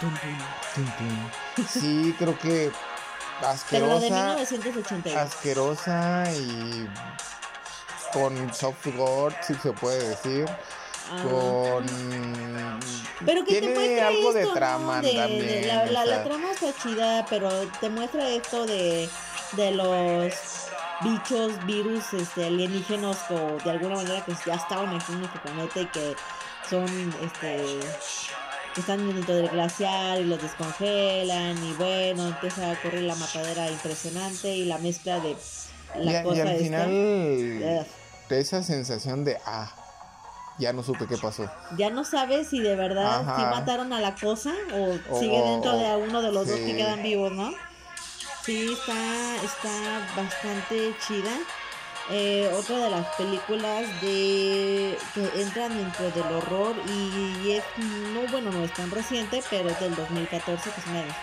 tum. 0.00 0.14
Sí, 1.68 2.14
creo 2.18 2.38
que 2.38 2.70
Pero 3.70 3.86
la 3.86 3.98
de 4.00 4.06
asquerosa, 4.06 4.34
1982. 4.36 5.16
asquerosa 5.16 6.24
y 6.32 6.88
con 8.12 8.54
soft 8.54 8.86
gore, 8.96 9.36
si 9.46 9.54
se 9.54 9.72
puede 9.72 10.08
decir. 10.08 10.46
Ah. 11.10 11.22
Con... 11.22 11.86
Pero 13.24 13.44
que 13.44 13.54
te 13.54 13.60
Tiene 13.60 13.74
muestra 13.74 14.08
algo 14.08 14.32
de 14.32 14.46
trama 14.46 15.00
de 15.00 15.14
también. 15.14 15.66
la, 15.68 15.86
la, 15.86 16.04
la 16.04 16.24
trama 16.24 16.50
está 16.52 16.66
chida, 16.82 17.24
pero 17.30 17.50
te 17.80 17.88
muestra 17.88 18.28
esto 18.28 18.66
de, 18.66 19.08
de 19.52 19.70
los 19.72 20.34
bichos, 21.04 21.64
virus 21.66 22.12
este, 22.14 22.46
alienígenos 22.46 23.16
o 23.30 23.56
de 23.62 23.70
alguna 23.70 23.96
manera 23.96 24.24
que 24.24 24.32
ya 24.46 24.54
estaban 24.54 24.94
aquí 24.94 25.12
en 25.12 25.20
nuestro 25.20 25.42
planeta 25.42 25.80
y 25.80 25.86
que 25.86 26.16
son 26.68 26.84
este 27.22 27.80
que 28.74 28.80
están 28.80 29.06
dentro 29.14 29.34
del 29.34 29.48
glaciar 29.48 30.20
y 30.20 30.24
los 30.24 30.40
descongelan 30.42 31.56
y 31.64 31.72
bueno, 31.74 32.28
empieza 32.28 32.70
a 32.70 32.76
correr 32.82 33.02
la 33.02 33.14
matadera 33.16 33.70
impresionante 33.70 34.54
y 34.54 34.64
la 34.66 34.78
mezcla 34.78 35.18
de 35.20 35.36
la 35.96 36.12
y, 36.12 36.14
a- 36.16 36.20
y 36.20 36.24
cosa 36.24 36.42
al 36.42 36.48
esta. 36.48 36.62
final 36.64 37.86
de 38.28 38.40
esa 38.40 38.62
sensación 38.62 39.24
de 39.24 39.38
ah, 39.46 39.72
ya 40.58 40.72
no 40.72 40.82
supe 40.82 41.06
qué 41.06 41.16
pasó. 41.16 41.48
Ya 41.76 41.88
no 41.90 42.04
sabes 42.04 42.48
si 42.48 42.60
de 42.60 42.74
verdad 42.76 43.20
si 43.36 43.42
mataron 43.42 43.92
a 43.92 44.00
la 44.00 44.14
cosa 44.16 44.52
o, 44.74 44.96
O- 45.08 45.18
sigue 45.18 45.40
dentro 45.40 45.76
de 45.76 45.96
uno 45.96 46.20
de 46.20 46.32
los 46.32 46.46
dos 46.46 46.58
que 46.58 46.76
quedan 46.76 47.02
vivos, 47.02 47.32
¿no? 47.32 47.52
Sí, 48.48 48.72
está, 48.72 49.36
está 49.44 50.14
bastante 50.16 50.94
chida. 51.06 51.36
Eh, 52.08 52.50
otra 52.56 52.78
de 52.78 52.88
las 52.88 53.06
películas 53.16 53.82
de 54.00 54.96
que 55.12 55.42
entran 55.42 55.76
dentro 55.76 56.10
del 56.12 56.34
horror 56.34 56.74
y 56.88 57.50
es 57.50 57.64
no 58.14 58.22
bueno 58.28 58.50
no 58.50 58.64
es 58.64 58.72
tan 58.72 58.90
reciente 58.90 59.44
pero 59.50 59.68
es 59.68 59.78
del 59.78 59.94
2014 59.94 60.70
que 60.70 60.80
es 60.80 60.86
una 60.86 61.00
de, 61.02 61.14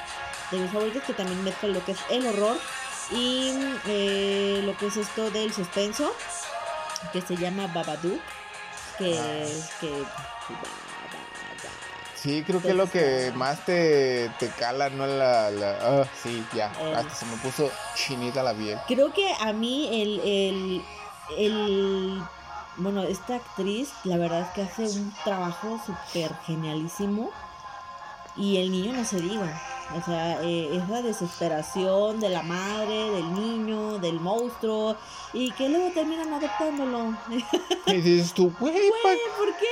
de 0.52 0.58
mis 0.60 0.72
favoritos 0.72 1.02
que 1.02 1.14
también 1.14 1.44
mezcla 1.44 1.70
lo 1.70 1.84
que 1.84 1.94
es 1.94 1.98
el 2.12 2.28
horror 2.28 2.60
y 3.10 3.54
eh, 3.88 4.62
lo 4.64 4.78
que 4.78 4.86
es 4.86 4.98
esto 4.98 5.32
del 5.32 5.52
suspenso 5.52 6.14
que 7.12 7.22
se 7.24 7.36
llama 7.36 7.66
Babadook 7.66 8.22
que 9.00 9.18
Ah. 9.18 9.78
que 9.82 9.90
Sí, 12.26 12.44
creo 12.44 12.60
que 12.60 12.74
lo 12.74 12.90
que 12.90 13.32
más 13.36 13.64
te, 13.66 14.30
te 14.40 14.50
cala, 14.50 14.90
no 14.90 15.06
la... 15.06 15.52
la 15.52 15.78
ah, 15.80 16.06
sí, 16.24 16.44
ya, 16.56 16.72
Eh. 16.82 16.96
hasta 16.96 17.14
se 17.14 17.26
me 17.28 17.38
puso 17.38 17.70
chinita 17.94 18.42
la 18.42 18.52
piel. 18.56 18.80
Creo 18.88 19.14
que 19.14 19.32
a 19.40 19.54
mí 19.54 20.02
el, 20.02 20.20
el, 20.22 20.86
el, 21.38 22.24
bueno, 22.78 23.04
esta 23.04 23.36
actriz, 23.36 23.92
la 24.06 24.18
verdad 24.18 24.42
es 24.42 24.48
que 24.56 24.64
hace 24.64 25.00
un 25.00 25.14
trabajo 25.24 25.80
súper 25.86 26.34
genialísimo 26.48 27.30
y 28.36 28.58
el 28.58 28.72
niño 28.72 28.94
no 28.94 29.06
se 29.06 29.18
diga. 29.22 29.62
O 29.94 30.02
sea, 30.02 30.42
eh, 30.42 30.76
es 30.76 30.90
la 30.90 31.02
desesperación 31.02 32.20
de 32.20 32.30
la 32.30 32.42
madre, 32.42 33.12
del 33.12 33.34
niño, 33.34 34.00
del 34.00 34.20
monstruo 34.20 34.98
y 35.32 35.52
que 35.52 35.70
luego 35.70 35.92
terminan 35.94 36.34
adoptándolo. 36.34 37.16
Y 37.86 37.94
dices 38.02 38.34
tú, 38.34 38.52
güey, 38.60 38.74
¿Por 39.38 39.56
qué? 39.58 39.66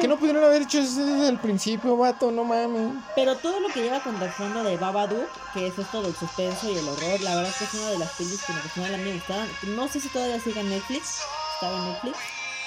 ¿qué 0.00 0.08
no 0.08 0.18
pudieron 0.18 0.42
haber 0.42 0.62
hecho 0.62 0.80
eso 0.80 1.04
desde 1.04 1.28
el 1.28 1.38
principio, 1.38 1.96
vato? 1.96 2.32
No 2.32 2.44
mames. 2.44 2.92
Pero 3.14 3.36
todo 3.36 3.60
lo 3.60 3.68
que 3.68 3.82
lleva 3.82 4.00
con 4.00 4.16
trasfondo 4.16 4.64
de 4.64 4.76
Babadook, 4.76 5.28
que 5.54 5.68
es 5.68 5.78
esto 5.78 6.02
del 6.02 6.14
suspenso 6.14 6.68
y 6.68 6.76
el 6.76 6.88
horror, 6.88 7.20
la 7.20 7.36
verdad 7.36 7.50
es 7.50 7.56
que 7.56 7.64
es 7.64 7.74
una 7.74 7.90
de 7.90 7.98
las 7.98 8.12
pelis 8.12 8.42
que 8.42 8.52
lo 8.52 8.60
personal 8.62 8.94
a 8.94 8.98
mí 8.98 9.04
me 9.04 9.14
gustaban. 9.14 9.48
No 9.76 9.88
sé 9.88 10.00
si 10.00 10.08
todavía 10.08 10.40
sigue 10.40 10.60
en 10.60 10.70
Netflix, 10.70 11.20
estaba 11.54 11.78
en 11.78 11.92
Netflix, 11.92 12.18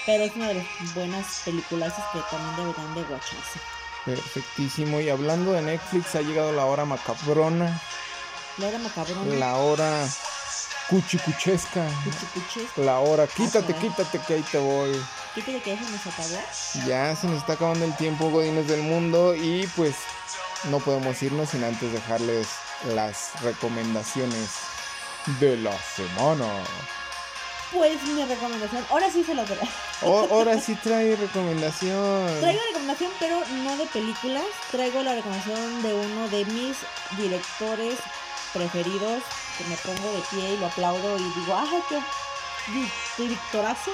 pero 0.06 0.24
es 0.24 0.36
una 0.36 0.48
de 0.48 0.54
las 0.56 0.96
buenas 0.96 1.42
películas 1.44 1.94
que 2.14 2.20
también 2.32 2.56
deberían 2.56 2.96
de 2.96 3.02
watcharse. 3.02 3.60
Perfectísimo. 4.06 5.00
Y 5.02 5.10
hablando 5.10 5.54
de 5.54 5.62
Netflix, 5.62 6.16
ha 6.16 6.22
llegado 6.22 6.52
la 6.52 6.66
hora 6.66 6.86
macabrona, 6.86 7.82
Laura 8.58 8.78
Macabrón, 8.80 9.40
la 9.40 9.56
hora 9.58 10.08
cuchicuchesca, 10.90 11.86
Cuchicuches, 12.04 12.78
la 12.78 13.00
hora 13.00 13.28
quítate, 13.28 13.74
quítate 13.74 14.20
que 14.20 14.36
ahí 14.36 14.44
te 14.44 14.58
voy. 14.58 14.92
que 15.34 15.74
eso 15.74 15.84
nos 15.92 16.08
acabó. 16.08 16.40
Ya 16.88 17.16
se 17.16 17.28
nos 17.28 17.40
está 17.40 17.54
acabando 17.54 17.84
el 17.84 17.96
tiempo, 17.98 18.30
Godines 18.30 18.68
del 18.68 18.82
Mundo, 18.84 19.36
y 19.36 19.68
pues 19.76 19.96
no 20.70 20.80
podemos 20.80 21.22
irnos 21.22 21.50
sin 21.50 21.64
antes 21.64 21.92
dejarles 21.92 22.48
las 22.94 23.42
recomendaciones 23.42 24.52
de 25.40 25.58
la 25.58 25.78
semana. 25.78 26.46
Pues 27.76 28.02
mi 28.04 28.24
recomendación, 28.26 28.86
ahora 28.90 29.12
sí 29.12 29.24
se 29.24 29.36
lo 29.36 29.46
doy. 29.46 29.58
O- 30.02 30.28
ahora 30.32 30.60
sí 30.66 30.76
trae 30.76 31.16
recomendación. 31.16 32.40
Traigo 32.40 32.62
recomendación, 32.70 33.12
pero 33.20 33.40
no 33.64 33.76
de 33.78 33.86
películas. 33.88 34.46
Traigo 34.72 35.04
la 35.04 35.14
recomendación 35.14 35.84
de 35.84 35.94
uno 35.94 36.28
de 36.30 36.46
mis 36.46 36.78
directores 37.18 37.96
preferidos, 38.54 39.22
que 39.58 39.64
me 39.66 39.76
pongo 39.78 40.12
de 40.14 40.22
pie 40.32 40.54
y 40.54 40.58
lo 40.58 40.68
aplaudo 40.68 41.18
y 41.18 41.24
digo, 41.24 41.56
¡ay, 41.58 41.84
qué 41.90 42.00
di- 42.72 42.92
directorazo! 43.18 43.92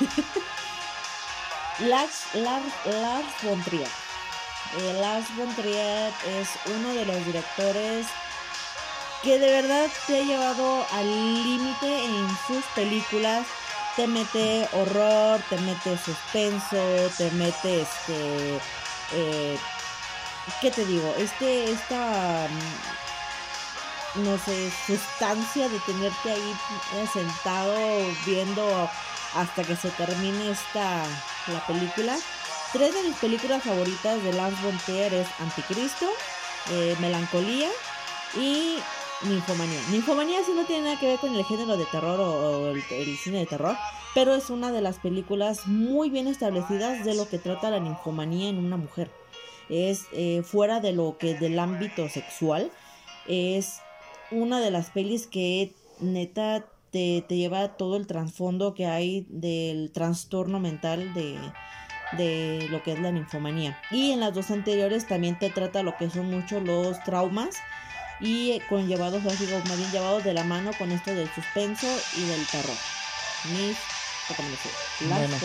Lars, 1.80 2.26
Lars, 2.34 2.66
Lars 2.84 3.26
von 3.42 3.62
Trier. 3.64 3.88
Eh, 4.78 4.92
Lars 5.00 5.26
von 5.36 5.52
Trier 5.56 6.12
es 6.28 6.48
uno 6.76 6.90
de 6.94 7.04
los 7.06 7.24
directores 7.26 8.06
que 9.22 9.38
de 9.38 9.50
verdad 9.62 9.88
te 10.06 10.20
ha 10.20 10.24
llevado 10.24 10.86
al 10.90 11.06
límite 11.44 12.04
en 12.04 12.28
sus 12.46 12.64
películas 12.74 13.46
te 13.96 14.06
mete 14.06 14.68
horror, 14.72 15.40
te 15.50 15.58
mete 15.58 15.98
suspenso, 15.98 17.10
te 17.18 17.30
mete 17.32 17.82
este 17.82 18.60
eh, 19.12 19.58
¿qué 20.60 20.70
te 20.70 20.84
digo? 20.86 21.14
Este 21.18 21.70
esta 21.70 22.48
mm, 24.16 24.24
no 24.24 24.38
sé, 24.38 24.72
sustancia 24.86 25.68
de 25.68 25.78
tenerte 25.80 26.30
ahí 26.30 26.56
sentado 27.12 27.74
viendo 28.24 28.90
hasta 29.34 29.64
que 29.64 29.76
se 29.76 29.90
termine 29.90 30.50
esta 30.50 31.02
la 31.48 31.66
película. 31.66 32.16
Tres 32.72 32.94
de 32.94 33.02
mis 33.02 33.16
películas 33.16 33.62
favoritas 33.62 34.22
de 34.22 34.32
Lance 34.32 34.62
von 34.62 34.78
Trier 34.78 35.12
es 35.12 35.28
Anticristo, 35.40 36.10
eh, 36.70 36.96
Melancolía 37.00 37.68
y 38.34 38.78
Ninfomanía. 39.28 39.80
Ninfomanía 39.90 40.42
sí 40.44 40.52
no 40.54 40.64
tiene 40.64 40.84
nada 40.84 40.98
que 40.98 41.06
ver 41.06 41.18
con 41.18 41.34
el 41.34 41.44
género 41.44 41.76
de 41.76 41.84
terror 41.86 42.18
o, 42.20 42.70
el, 42.70 42.82
cine 43.16 43.40
de 43.40 43.46
terror, 43.46 43.76
pero 44.14 44.34
es 44.34 44.50
una 44.50 44.72
de 44.72 44.80
las 44.80 44.98
películas 44.98 45.66
muy 45.66 46.10
bien 46.10 46.26
establecidas 46.26 47.04
de 47.04 47.14
lo 47.14 47.28
que 47.28 47.38
trata 47.38 47.70
la 47.70 47.78
ninfomanía 47.78 48.48
en 48.48 48.58
una 48.58 48.76
mujer. 48.76 49.10
Es 49.68 50.06
eh, 50.12 50.42
fuera 50.44 50.80
de 50.80 50.92
lo 50.92 51.18
que 51.18 51.34
del 51.34 51.58
ámbito 51.58 52.08
sexual, 52.08 52.72
es 53.28 53.80
una 54.30 54.60
de 54.60 54.70
las 54.70 54.90
pelis 54.90 55.26
que 55.28 55.72
neta 56.00 56.66
te, 56.90 57.24
te 57.26 57.36
lleva 57.36 57.76
todo 57.76 57.96
el 57.96 58.06
trasfondo 58.06 58.74
que 58.74 58.86
hay 58.86 59.26
del 59.28 59.92
trastorno 59.92 60.58
mental 60.58 61.14
de, 61.14 61.38
de 62.16 62.66
lo 62.70 62.82
que 62.82 62.92
es 62.92 63.00
la 63.00 63.12
ninfomanía. 63.12 63.78
Y 63.90 64.10
en 64.10 64.20
las 64.20 64.34
dos 64.34 64.50
anteriores 64.50 65.06
también 65.06 65.38
te 65.38 65.48
trata 65.48 65.82
lo 65.82 65.96
que 65.96 66.10
son 66.10 66.28
mucho 66.28 66.60
los 66.60 67.02
traumas 67.04 67.56
y 68.22 68.60
conllevados, 68.68 69.26
así 69.26 69.46
más 69.46 69.76
bien 69.76 69.90
llevados 69.90 70.24
de 70.24 70.32
la 70.32 70.44
mano 70.44 70.70
con 70.78 70.92
esto 70.92 71.12
del 71.12 71.28
suspenso 71.34 71.86
y 72.16 72.24
del 72.24 72.46
terror. 72.46 72.76
Mis 73.52 73.76
recomendaciones. 74.28 75.40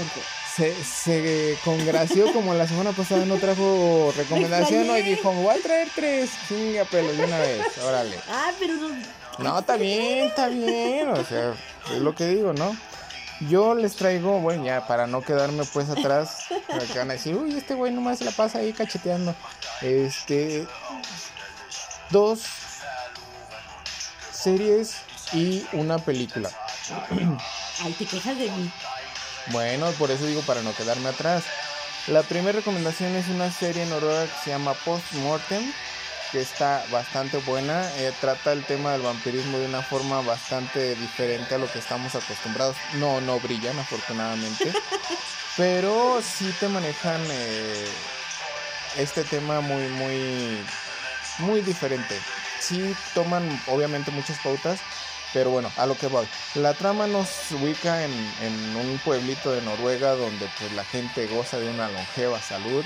se, 0.55 0.83
se 0.83 1.57
congració 1.65 2.31
como 2.31 2.53
la 2.53 2.67
semana 2.67 2.91
pasada 2.91 3.25
no 3.25 3.37
trajo 3.37 4.13
recomendación 4.15 4.95
y 4.95 5.01
dijo, 5.01 5.31
voy 5.31 5.55
a 5.55 5.61
traer 5.61 5.87
tres, 5.95 6.29
chinga 6.47 6.85
pelo 6.85 7.11
de 7.13 7.25
una 7.25 7.39
vez, 7.39 7.77
órale. 7.79 8.15
Ah, 8.29 8.51
pero 8.59 8.75
no. 8.75 8.89
No, 9.39 9.59
está 9.59 9.77
bien, 9.77 10.27
está 10.27 10.47
bien, 10.47 11.09
o 11.09 11.23
sea, 11.25 11.53
es 11.91 11.99
lo 11.99 12.13
que 12.15 12.27
digo, 12.27 12.53
¿no? 12.53 12.75
Yo 13.49 13.75
les 13.75 13.95
traigo, 13.95 14.39
bueno, 14.39 14.65
ya 14.65 14.87
para 14.87 15.05
no 15.05 15.21
quedarme 15.21 15.63
pues 15.65 15.89
atrás, 15.89 16.45
que 16.91 16.97
van 16.97 17.11
a 17.11 17.13
decir, 17.13 17.35
uy, 17.35 17.55
este 17.55 17.75
güey 17.75 17.93
nomás 17.93 18.17
se 18.17 18.25
la 18.25 18.31
pasa 18.31 18.59
ahí 18.59 18.73
cacheteando. 18.73 19.35
Este, 19.81 20.65
dos 22.09 22.41
series 24.43 24.97
y 25.33 25.65
una 25.73 25.97
película. 25.97 26.49
Ay, 27.83 27.93
te 27.93 28.05
quejas 28.05 28.37
de 28.37 28.49
mí. 28.49 28.71
Bueno, 29.51 29.89
por 29.91 30.11
eso 30.11 30.25
digo 30.25 30.41
para 30.41 30.61
no 30.61 30.73
quedarme 30.75 31.09
atrás. 31.09 31.43
La 32.07 32.23
primera 32.23 32.59
recomendación 32.59 33.15
es 33.15 33.27
una 33.29 33.51
serie 33.51 33.85
noruega 33.85 34.25
que 34.25 34.43
se 34.43 34.49
llama 34.51 34.73
Post 34.85 35.13
Mortem 35.13 35.73
que 36.31 36.41
está 36.41 36.83
bastante 36.91 37.37
buena. 37.37 37.89
Eh, 37.97 38.13
trata 38.19 38.51
el 38.51 38.63
tema 38.65 38.91
del 38.93 39.01
vampirismo 39.01 39.57
de 39.57 39.65
una 39.67 39.81
forma 39.81 40.21
bastante 40.21 40.95
diferente 40.95 41.55
a 41.55 41.57
lo 41.57 41.71
que 41.71 41.79
estamos 41.79 42.15
acostumbrados. 42.15 42.75
No, 42.95 43.21
no 43.21 43.39
brillan 43.39 43.77
afortunadamente, 43.79 44.71
pero 45.57 46.21
sí 46.21 46.53
te 46.59 46.67
manejan 46.67 47.21
eh, 47.29 47.87
este 48.97 49.23
tema 49.23 49.61
muy, 49.61 49.87
muy, 49.89 50.65
muy 51.39 51.61
diferente. 51.61 52.19
Sí 52.59 52.95
toman 53.13 53.47
obviamente 53.67 54.11
muchas 54.11 54.39
pautas, 54.39 54.79
pero 55.33 55.51
bueno, 55.51 55.71
a 55.77 55.85
lo 55.85 55.95
que 55.95 56.07
voy. 56.07 56.27
La 56.55 56.73
trama 56.73 57.07
nos 57.07 57.29
ubica 57.51 58.03
en, 58.03 58.11
en 58.41 58.75
un 58.75 58.97
pueblito 58.99 59.51
de 59.51 59.61
Noruega 59.61 60.11
donde 60.15 60.49
pues 60.59 60.71
la 60.73 60.83
gente 60.83 61.27
goza 61.27 61.59
de 61.59 61.69
una 61.69 61.89
longeva 61.89 62.41
salud 62.41 62.83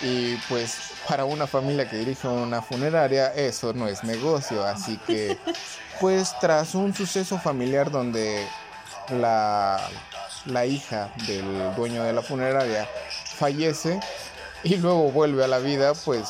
y 0.00 0.36
pues 0.48 0.92
para 1.08 1.24
una 1.24 1.46
familia 1.46 1.88
que 1.88 1.96
dirige 1.96 2.28
una 2.28 2.62
funeraria 2.62 3.32
eso 3.34 3.72
no 3.72 3.88
es 3.88 4.04
negocio. 4.04 4.64
Así 4.64 4.98
que 5.06 5.38
pues 6.00 6.34
tras 6.40 6.74
un 6.74 6.94
suceso 6.94 7.38
familiar 7.38 7.90
donde 7.90 8.46
la, 9.10 9.80
la 10.44 10.66
hija 10.66 11.10
del 11.26 11.74
dueño 11.74 12.04
de 12.04 12.12
la 12.12 12.22
funeraria 12.22 12.88
fallece 13.36 13.98
y 14.62 14.76
luego 14.76 15.10
vuelve 15.10 15.44
a 15.44 15.48
la 15.48 15.58
vida, 15.58 15.94
pues 15.94 16.28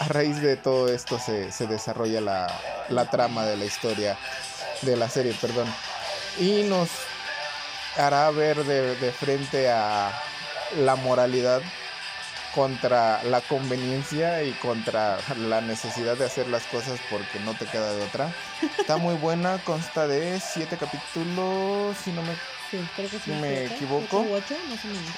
a 0.00 0.08
raíz 0.08 0.40
de 0.40 0.56
todo 0.56 0.88
esto 0.88 1.18
se, 1.18 1.52
se 1.52 1.66
desarrolla 1.66 2.22
la, 2.22 2.46
la, 2.88 3.10
trama 3.10 3.44
de 3.44 3.56
la 3.58 3.66
historia 3.66 4.16
de 4.80 4.96
la 4.96 5.10
serie, 5.10 5.34
perdón. 5.38 5.68
Y 6.38 6.62
nos 6.62 6.88
hará 7.98 8.30
ver 8.30 8.64
de, 8.64 8.96
de 8.96 9.12
frente 9.12 9.70
a 9.70 10.10
la 10.78 10.96
moralidad 10.96 11.60
contra 12.54 13.22
la 13.24 13.42
conveniencia 13.42 14.42
y 14.42 14.52
contra 14.52 15.18
la 15.36 15.60
necesidad 15.60 16.16
de 16.16 16.24
hacer 16.24 16.48
las 16.48 16.64
cosas 16.64 16.98
porque 17.10 17.38
no 17.40 17.52
te 17.54 17.66
queda 17.66 17.92
de 17.92 18.02
otra. 18.02 18.32
Está 18.78 18.96
muy 18.96 19.16
buena, 19.16 19.58
consta 19.64 20.06
de 20.06 20.40
siete 20.40 20.78
capítulos, 20.78 21.96
si 22.02 22.10
no 22.10 22.22
me, 22.22 22.32
me 23.26 23.64
equivoco. 23.66 24.24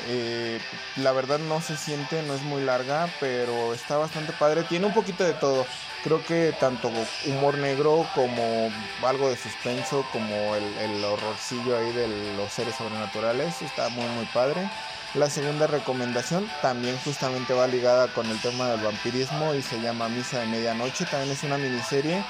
Eh, 0.09 0.61
la 0.97 1.13
verdad 1.13 1.39
no 1.39 1.61
se 1.61 1.77
siente, 1.77 2.23
no 2.23 2.35
es 2.35 2.43
muy 2.43 2.63
larga, 2.63 3.09
pero 3.21 3.75
está 3.75 3.97
bastante 3.97 4.33
padre. 4.33 4.63
Tiene 4.65 4.87
un 4.87 4.95
poquito 4.95 5.25
de 5.25 5.35
todo. 5.35 5.67
Creo 6.05 6.25
que 6.25 6.55
tanto 6.59 6.91
humor 7.27 7.59
negro 7.59 8.07
como 8.15 8.71
algo 9.07 9.29
de 9.31 9.37
suspenso, 9.37 10.05
como 10.13 10.57
el, 10.57 10.65
el 10.79 11.05
horrorcillo 11.05 11.77
ahí 11.77 11.93
de 11.93 12.09
los 12.37 12.53
seres 12.53 12.75
sobrenaturales, 12.75 13.63
está 13.63 13.89
muy 13.91 14.07
muy 14.07 14.27
padre. 14.27 14.69
La 15.15 15.29
segunda 15.29 15.67
recomendación 15.67 16.51
también 16.63 16.97
justamente 17.05 17.53
va 17.53 17.67
ligada 17.67 18.09
con 18.09 18.27
el 18.31 18.41
tema 18.41 18.71
del 18.71 18.81
vampirismo 18.81 19.55
y 19.55 19.61
se 19.61 19.79
llama 19.79 20.09
Misa 20.09 20.41
de 20.41 20.47
Medianoche. 20.47 21.05
También 21.05 21.33
es 21.33 21.43
una 21.43 21.59
miniserie 21.59 22.25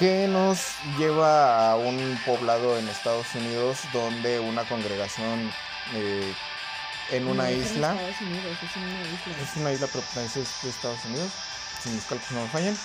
que 0.00 0.26
nos 0.26 0.58
lleva 0.98 1.70
a 1.70 1.76
un 1.76 2.18
poblado 2.24 2.78
en 2.78 2.88
Estados 2.88 3.26
Unidos 3.34 3.80
donde 3.92 4.40
una 4.40 4.64
congregación 4.64 5.52
eh, 5.94 6.32
en 7.10 7.26
una 7.26 7.50
isla. 7.50 7.94
Es, 8.08 8.18
una 8.22 8.36
isla. 8.38 9.42
Es 9.42 9.56
una 9.56 9.72
isla, 9.72 9.86
pero 9.92 10.02
es 10.24 10.34
de 10.62 10.70
Estados 10.70 11.04
Unidos, 11.04 11.30
si 11.82 11.90
mis 11.90 12.02
cálculos 12.04 12.32
no 12.32 12.42
me 12.44 12.48
fallan. 12.48 12.78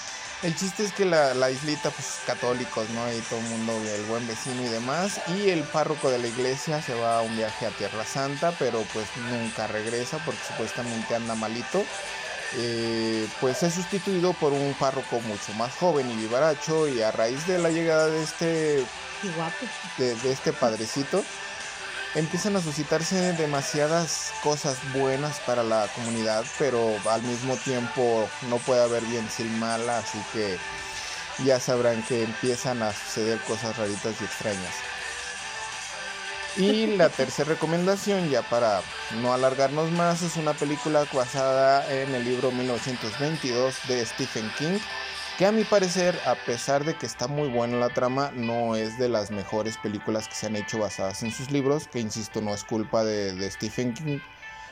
El 0.44 0.58
chiste 0.58 0.84
es 0.84 0.92
que 0.92 1.06
la, 1.06 1.34
la, 1.34 1.50
islita, 1.50 1.90
pues 1.90 2.20
católicos, 2.28 2.90
¿no? 2.90 3.10
Y 3.14 3.22
todo 3.22 3.40
el 3.40 3.46
mundo, 3.46 3.82
el 3.96 4.04
buen 4.08 4.28
vecino 4.28 4.62
y 4.64 4.68
demás. 4.68 5.22
Y 5.38 5.52
el 5.52 5.64
párroco 5.64 6.12
de 6.12 6.20
la 6.20 6.28
iglesia 6.28 6.82
se 6.82 6.96
va 6.96 7.20
a 7.20 7.22
un 7.22 7.38
viaje 7.38 7.66
a 7.66 7.70
Tierra 7.70 8.04
Santa, 8.04 8.54
pero 8.60 8.84
pues 8.92 9.08
nunca 9.32 9.68
regresa 9.68 10.18
porque 10.26 10.42
supuestamente 10.46 11.16
anda 11.16 11.34
malito. 11.36 11.86
Eh, 12.58 13.28
pues 13.42 13.64
es 13.64 13.74
sustituido 13.74 14.34
por 14.34 14.54
un 14.54 14.74
párroco 14.76 15.20
mucho 15.22 15.54
más 15.58 15.76
joven 15.76 16.10
y 16.10 16.16
vivaracho. 16.16 16.88
Y 16.88 17.02
a 17.02 17.12
raíz 17.12 17.46
de 17.48 17.60
la 17.60 17.70
llegada 17.70 18.08
de 18.08 18.24
este. 18.24 18.86
De, 19.98 20.16
de 20.16 20.32
este 20.32 20.54
padrecito 20.54 21.24
empiezan 22.16 22.56
a 22.56 22.62
suscitarse 22.62 23.34
demasiadas 23.34 24.32
cosas 24.42 24.78
buenas 24.94 25.40
para 25.42 25.64
la 25.64 25.88
comunidad, 25.96 26.46
pero 26.58 26.96
al 27.10 27.22
mismo 27.24 27.56
tiempo 27.58 28.30
no 28.50 28.58
puede 28.60 28.82
haber 28.82 29.04
bien 29.04 29.30
sin 29.30 29.60
mal, 29.60 29.90
así 29.90 30.18
que 30.32 30.58
ya 31.44 31.60
sabrán 31.60 32.02
que 32.04 32.24
empiezan 32.24 32.82
a 32.82 32.94
suceder 32.94 33.40
cosas 33.42 33.78
raritas 33.78 34.16
y 34.22 34.24
extrañas. 34.24 34.95
Y 36.58 36.96
la 36.96 37.10
tercera 37.10 37.50
recomendación, 37.50 38.30
ya 38.30 38.42
para 38.44 38.82
no 39.22 39.34
alargarnos 39.34 39.92
más, 39.92 40.22
es 40.22 40.38
una 40.38 40.54
película 40.54 41.06
basada 41.14 41.92
en 41.94 42.16
el 42.16 42.24
libro 42.24 42.52
1922 42.52 43.76
de 43.88 44.06
Stephen 44.06 44.50
King 44.58 44.80
que 45.38 45.46
a 45.46 45.52
mi 45.52 45.66
parecer, 45.66 46.18
a 46.26 46.36
pesar 46.36 46.86
de 46.86 46.96
que 46.96 47.06
está 47.06 47.28
muy 47.28 47.50
buena 47.50 47.76
la 47.76 47.90
trama, 47.90 48.32
no 48.34 48.78
es 48.78 48.98
de 48.98 49.10
las 49.10 49.32
mejores 49.32 49.78
películas 49.78 50.30
que 50.30 50.36
se 50.36 50.46
han 50.46 50.56
hecho 50.56 50.80
basadas 50.80 51.24
en 51.24 51.32
sus 51.32 51.52
libros, 51.52 51.90
que 51.90 52.00
insisto, 52.00 52.40
no 52.42 52.54
es 52.54 52.64
culpa 52.64 53.04
de, 53.04 53.52
Stephen 53.52 53.94
King, 53.94 54.20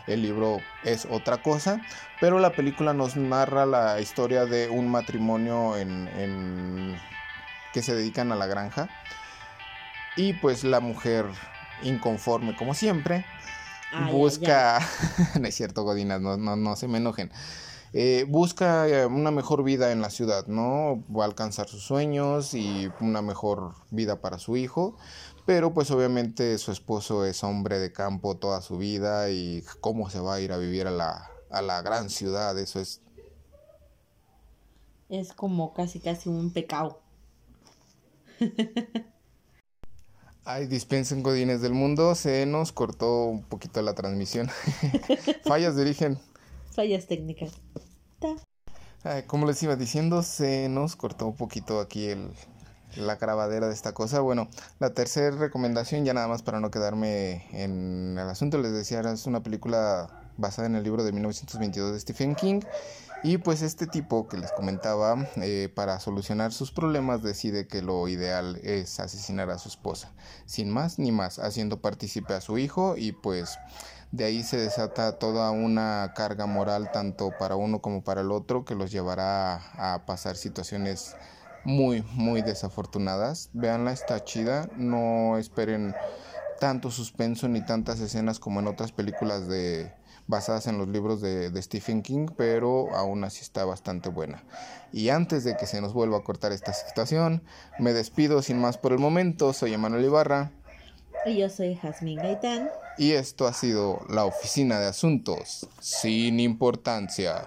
el 0.07 0.21
libro 0.21 0.59
es 0.85 1.05
otra 1.09 1.41
cosa, 1.41 1.81
pero 2.21 2.39
la 2.39 2.53
película 2.53 2.93
nos 2.93 3.17
narra 3.17 3.65
la 3.65 3.99
historia 3.99 4.45
de 4.45 4.69
un 4.69 4.89
matrimonio 4.89 5.75
en, 5.75 6.97
que 7.73 7.81
se 7.81 7.93
dedican 7.93 8.31
a 8.31 8.35
la 8.35 8.47
granja 8.47 8.87
y 10.15 10.33
pues 10.33 10.63
la 10.63 10.79
mujer 10.79 11.25
inconforme 11.81 12.55
como 12.55 12.73
siempre 12.73 13.25
busca, 14.11 14.79
no 15.39 15.47
es 15.47 15.55
cierto 15.55 15.83
Godina, 15.83 16.19
no, 16.19 16.37
no, 16.37 16.55
no 16.55 16.75
se 16.75 16.87
me 16.87 16.97
enojen, 16.97 17.31
eh, 17.93 18.25
busca 18.27 18.87
eh, 18.87 19.05
una 19.05 19.31
mejor 19.31 19.63
vida 19.63 19.91
en 19.91 20.01
la 20.01 20.09
ciudad, 20.09 20.47
¿no? 20.47 21.03
Va 21.15 21.23
a 21.23 21.27
alcanzar 21.27 21.67
sus 21.67 21.83
sueños 21.83 22.53
y 22.53 22.89
una 22.99 23.21
mejor 23.21 23.75
vida 23.91 24.19
para 24.19 24.39
su 24.39 24.57
hijo, 24.57 24.97
pero 25.45 25.73
pues 25.73 25.91
obviamente 25.91 26.57
su 26.57 26.71
esposo 26.71 27.25
es 27.25 27.43
hombre 27.43 27.79
de 27.79 27.91
campo 27.91 28.35
toda 28.35 28.61
su 28.61 28.77
vida 28.77 29.29
y 29.29 29.63
cómo 29.79 30.09
se 30.09 30.19
va 30.19 30.35
a 30.35 30.39
ir 30.39 30.51
a 30.53 30.57
vivir 30.57 30.87
a 30.87 30.91
la, 30.91 31.29
a 31.51 31.61
la 31.61 31.81
gran 31.81 32.09
ciudad, 32.09 32.57
eso 32.57 32.79
es... 32.79 33.01
Es 35.09 35.33
como 35.33 35.73
casi 35.73 35.99
casi 35.99 36.29
un 36.29 36.51
pecado. 36.51 36.99
Ay, 40.45 40.67
dispensen 40.67 41.23
godines 41.23 41.61
del 41.61 41.73
mundo, 41.73 42.15
se 42.15 42.45
nos 42.45 42.73
cortó 42.73 43.27
un 43.27 43.43
poquito 43.43 43.81
la 43.81 43.93
transmisión. 43.93 44.49
Fallas 45.45 45.77
de 45.77 45.83
origen. 45.83 46.19
Fallas 46.73 47.07
técnicas. 47.07 47.53
como 49.27 49.47
les 49.47 49.63
iba 49.63 49.77
diciendo, 49.77 50.21
se 50.21 50.67
nos 50.67 50.97
cortó 50.97 51.27
un 51.27 51.37
poquito 51.37 51.79
aquí 51.79 52.07
el, 52.07 52.29
la 52.97 53.15
grabadera 53.15 53.67
de 53.67 53.73
esta 53.73 53.93
cosa. 53.93 54.19
Bueno, 54.19 54.49
la 54.79 54.93
tercera 54.93 55.33
recomendación, 55.33 56.03
ya 56.03 56.13
nada 56.13 56.27
más 56.27 56.43
para 56.43 56.59
no 56.59 56.71
quedarme 56.71 57.45
en 57.53 58.17
el 58.17 58.27
asunto, 58.27 58.57
les 58.57 58.73
decía, 58.73 58.99
es 58.99 59.25
una 59.25 59.43
película 59.43 60.09
basada 60.35 60.67
en 60.67 60.75
el 60.75 60.83
libro 60.83 61.05
de 61.05 61.13
1922 61.13 61.93
de 61.93 61.99
Stephen 62.01 62.35
King 62.35 62.59
Y 63.23 63.37
pues 63.37 63.61
este 63.61 63.87
tipo 63.87 64.27
que 64.27 64.37
les 64.37 64.51
comentaba, 64.51 65.29
eh, 65.37 65.71
para 65.73 66.01
solucionar 66.01 66.51
sus 66.51 66.73
problemas, 66.73 67.23
decide 67.23 67.67
que 67.67 67.81
lo 67.81 68.09
ideal 68.09 68.59
es 68.63 68.99
asesinar 68.99 69.49
a 69.49 69.57
su 69.57 69.69
esposa, 69.69 70.11
sin 70.45 70.69
más 70.69 70.99
ni 70.99 71.13
más, 71.13 71.39
haciendo 71.39 71.79
partícipe 71.79 72.33
a 72.33 72.41
su 72.41 72.57
hijo 72.57 72.95
y 72.97 73.13
pues 73.13 73.57
de 74.11 74.25
ahí 74.25 74.43
se 74.43 74.57
desata 74.57 75.17
toda 75.19 75.49
una 75.51 76.11
carga 76.15 76.45
moral 76.47 76.91
tanto 76.91 77.31
para 77.39 77.55
uno 77.55 77.81
como 77.81 78.03
para 78.03 78.21
el 78.21 78.31
otro 78.31 78.65
que 78.65 78.75
los 78.75 78.91
llevará 78.91 79.55
a, 79.77 80.05
pasar 80.05 80.35
situaciones 80.35 81.15
muy, 81.63 82.03
muy 82.13 82.41
desafortunadas. 82.41 83.49
Veanla, 83.53 83.93
está 83.93 84.23
chida, 84.23 84.69
no 84.75 85.37
esperen 85.37 85.95
tanto 86.59 86.91
suspenso 86.91 87.47
ni 87.47 87.61
tantas 87.65 88.01
escenas 88.01 88.39
como 88.39 88.59
en 88.59 88.67
otras 88.67 88.91
películas 88.91 89.47
de 89.47 89.91
basadas 90.27 90.67
en 90.67 90.77
los 90.77 90.87
libros 90.87 91.21
de, 91.21 91.61
Stephen 91.61 92.01
King, 92.01 92.27
pero 92.37 92.95
aún 92.95 93.23
así 93.23 93.41
está 93.41 93.65
bastante 93.65 94.09
buena. 94.09 94.43
Y 94.91 95.09
antes 95.09 95.43
de 95.43 95.57
que 95.57 95.65
se 95.65 95.81
nos 95.81 95.93
vuelva 95.93 96.17
a 96.17 96.23
cortar 96.23 96.51
esta 96.51 96.73
situación, 96.73 97.43
me 97.79 97.93
despido 97.93 98.41
sin 98.41 98.59
más 98.59 98.77
por 98.77 98.91
el 98.91 98.99
momento. 98.99 99.53
Soy 99.53 99.73
Emanuel 99.73 100.05
Ibarra. 100.05 100.51
Y 101.25 101.37
yo 101.37 101.49
soy 101.49 101.75
Jazmín 101.75 102.17
Gaitán. 102.17 102.69
Y 102.97 103.13
esto 103.13 103.47
ha 103.47 103.53
sido 103.53 104.05
la 104.09 104.25
Oficina 104.25 104.79
de 104.79 104.87
Asuntos 104.87 105.67
sin 105.79 106.39
importancia. 106.39 107.45